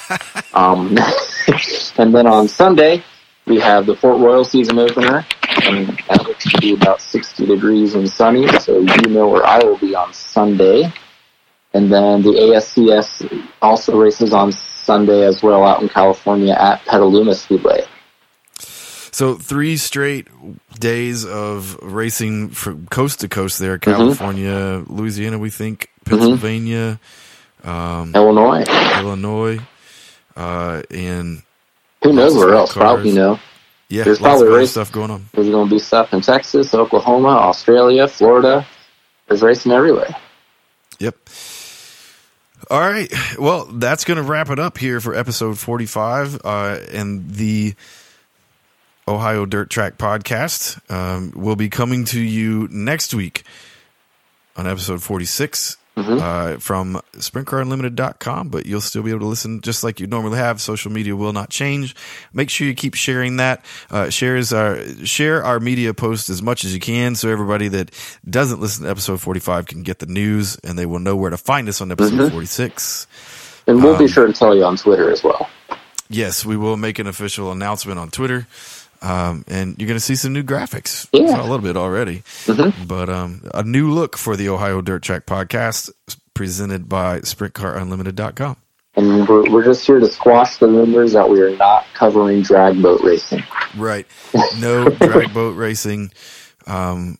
um, 0.54 0.96
and 1.98 2.14
then 2.14 2.26
on 2.26 2.48
Sunday 2.48 3.02
we 3.46 3.58
have 3.60 3.86
the 3.86 3.94
Port 3.94 4.20
Royal 4.20 4.44
season 4.44 4.78
opener, 4.78 5.26
and 5.62 5.88
that 6.08 6.26
looks 6.26 6.44
to 6.50 6.58
be 6.58 6.74
about 6.74 7.00
60 7.00 7.46
degrees 7.46 7.94
and 7.94 8.08
sunny. 8.08 8.46
So 8.58 8.80
you 8.80 9.08
know 9.08 9.28
where 9.28 9.46
I 9.46 9.58
will 9.58 9.78
be 9.78 9.94
on 9.94 10.12
Sunday. 10.12 10.92
And 11.74 11.92
then 11.92 12.22
the 12.22 12.30
ASCS 12.30 13.46
also 13.60 13.98
races 14.00 14.32
on 14.32 14.52
Sunday 14.52 15.26
as 15.26 15.42
well 15.42 15.64
out 15.64 15.82
in 15.82 15.88
California 15.88 16.54
at 16.54 16.84
Petaluma 16.86 17.34
Speedway. 17.34 17.84
So 19.18 19.34
three 19.34 19.78
straight 19.78 20.28
days 20.78 21.24
of 21.26 21.76
racing 21.82 22.50
from 22.50 22.86
coast 22.86 23.18
to 23.22 23.28
coast. 23.28 23.56
Mm-hmm. 23.56 23.64
There, 23.64 23.78
California, 23.78 24.84
Louisiana, 24.86 25.40
we 25.40 25.50
think, 25.50 25.90
Pennsylvania, 26.04 27.00
um, 27.64 28.14
Illinois. 28.14 28.62
Illinois, 28.96 29.58
uh, 30.36 30.82
and 30.92 31.42
Who 32.04 32.12
knows 32.12 32.36
where 32.36 32.54
else? 32.54 32.72
Probably 32.72 33.06
cars. 33.06 33.14
no. 33.16 33.40
yeah, 33.88 34.04
There's 34.04 34.20
probably 34.20 34.50
race- 34.50 34.70
stuff 34.70 34.92
going 34.92 35.10
on. 35.10 35.26
There's 35.32 35.50
going 35.50 35.68
to 35.68 35.74
be 35.74 35.80
stuff 35.80 36.14
in 36.14 36.20
Texas, 36.20 36.72
Oklahoma, 36.72 37.30
Australia, 37.30 38.06
Florida. 38.06 38.64
There's 39.26 39.42
racing 39.42 39.72
everywhere. 39.72 40.14
Yep. 41.00 41.16
All 42.70 42.78
right. 42.78 43.12
Well, 43.36 43.64
that's 43.64 44.04
going 44.04 44.18
to 44.18 44.22
wrap 44.22 44.48
it 44.50 44.60
up 44.60 44.78
here 44.78 45.00
for 45.00 45.12
episode 45.12 45.58
45 45.58 46.42
uh, 46.44 46.78
and 46.92 47.28
the 47.32 47.74
Ohio 49.08 49.46
Dirt 49.46 49.70
Track 49.70 49.98
podcast. 49.98 50.78
Um, 50.90 51.32
will 51.34 51.56
be 51.56 51.68
coming 51.68 52.04
to 52.06 52.20
you 52.20 52.68
next 52.70 53.14
week 53.14 53.42
on 54.56 54.66
episode 54.66 55.02
46 55.02 55.76
uh, 55.96 56.58
from 56.58 57.00
sprintcarunlimited.com, 57.14 58.48
but 58.48 58.66
you'll 58.66 58.80
still 58.80 59.02
be 59.02 59.10
able 59.10 59.20
to 59.20 59.26
listen 59.26 59.60
just 59.60 59.82
like 59.82 60.00
you 60.00 60.06
normally 60.06 60.38
have. 60.38 60.60
Social 60.60 60.92
media 60.92 61.16
will 61.16 61.32
not 61.32 61.50
change. 61.50 61.96
Make 62.32 62.50
sure 62.50 62.66
you 62.66 62.74
keep 62.74 62.94
sharing 62.94 63.36
that. 63.38 63.64
Uh, 63.90 64.10
shares 64.10 64.52
our, 64.52 64.80
share 65.04 65.42
our 65.42 65.58
media 65.58 65.94
posts 65.94 66.30
as 66.30 66.42
much 66.42 66.64
as 66.64 66.72
you 66.72 66.80
can 66.80 67.14
so 67.14 67.28
everybody 67.28 67.68
that 67.68 67.90
doesn't 68.28 68.60
listen 68.60 68.84
to 68.84 68.90
episode 68.90 69.20
45 69.20 69.66
can 69.66 69.82
get 69.82 69.98
the 69.98 70.06
news 70.06 70.56
and 70.62 70.78
they 70.78 70.86
will 70.86 71.00
know 71.00 71.16
where 71.16 71.30
to 71.30 71.36
find 71.36 71.68
us 71.68 71.80
on 71.80 71.90
episode 71.90 72.30
46. 72.30 73.06
And 73.66 73.82
we'll 73.82 73.98
be 73.98 74.08
sure 74.08 74.26
to 74.26 74.32
tell 74.32 74.54
you 74.56 74.64
on 74.64 74.76
Twitter 74.76 75.10
as 75.10 75.22
well. 75.22 75.48
Yes, 76.10 76.44
we 76.44 76.56
will 76.56 76.78
make 76.78 76.98
an 76.98 77.06
official 77.06 77.52
announcement 77.52 77.98
on 77.98 78.10
Twitter. 78.10 78.46
Um, 79.00 79.44
and 79.46 79.76
you're 79.78 79.86
going 79.86 79.98
to 79.98 80.04
see 80.04 80.16
some 80.16 80.32
new 80.32 80.42
graphics. 80.42 81.08
Yeah. 81.12 81.40
A 81.40 81.42
little 81.42 81.58
bit 81.58 81.76
already, 81.76 82.22
but 82.86 83.08
um, 83.08 83.42
a 83.54 83.62
new 83.62 83.92
look 83.92 84.16
for 84.16 84.36
the 84.36 84.48
Ohio 84.48 84.80
Dirt 84.80 85.02
Track 85.02 85.26
podcast 85.26 85.90
presented 86.34 86.88
by 86.88 87.20
SprintCarUnlimited.com. 87.20 88.56
And 88.96 89.28
we're, 89.28 89.50
we're 89.50 89.64
just 89.64 89.86
here 89.86 90.00
to 90.00 90.08
squash 90.10 90.56
the 90.56 90.66
rumors 90.66 91.12
that 91.12 91.28
we 91.28 91.40
are 91.40 91.56
not 91.56 91.86
covering 91.94 92.42
drag 92.42 92.82
boat 92.82 93.00
racing. 93.02 93.44
Right. 93.76 94.06
No 94.58 94.88
drag 94.88 95.32
boat 95.32 95.56
racing. 95.56 96.10
Um, 96.66 97.18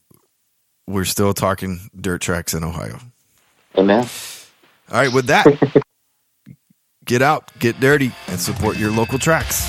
we're 0.88 1.04
still 1.04 1.32
talking 1.34 1.90
dirt 1.98 2.20
tracks 2.20 2.54
in 2.54 2.64
Ohio. 2.64 2.98
Amen. 3.76 4.08
All 4.90 4.98
right, 5.00 5.12
with 5.12 5.26
that, 5.26 5.46
get 7.04 7.22
out, 7.22 7.56
get 7.58 7.78
dirty, 7.78 8.12
and 8.26 8.40
support 8.40 8.76
your 8.76 8.90
local 8.90 9.18
tracks. 9.18 9.68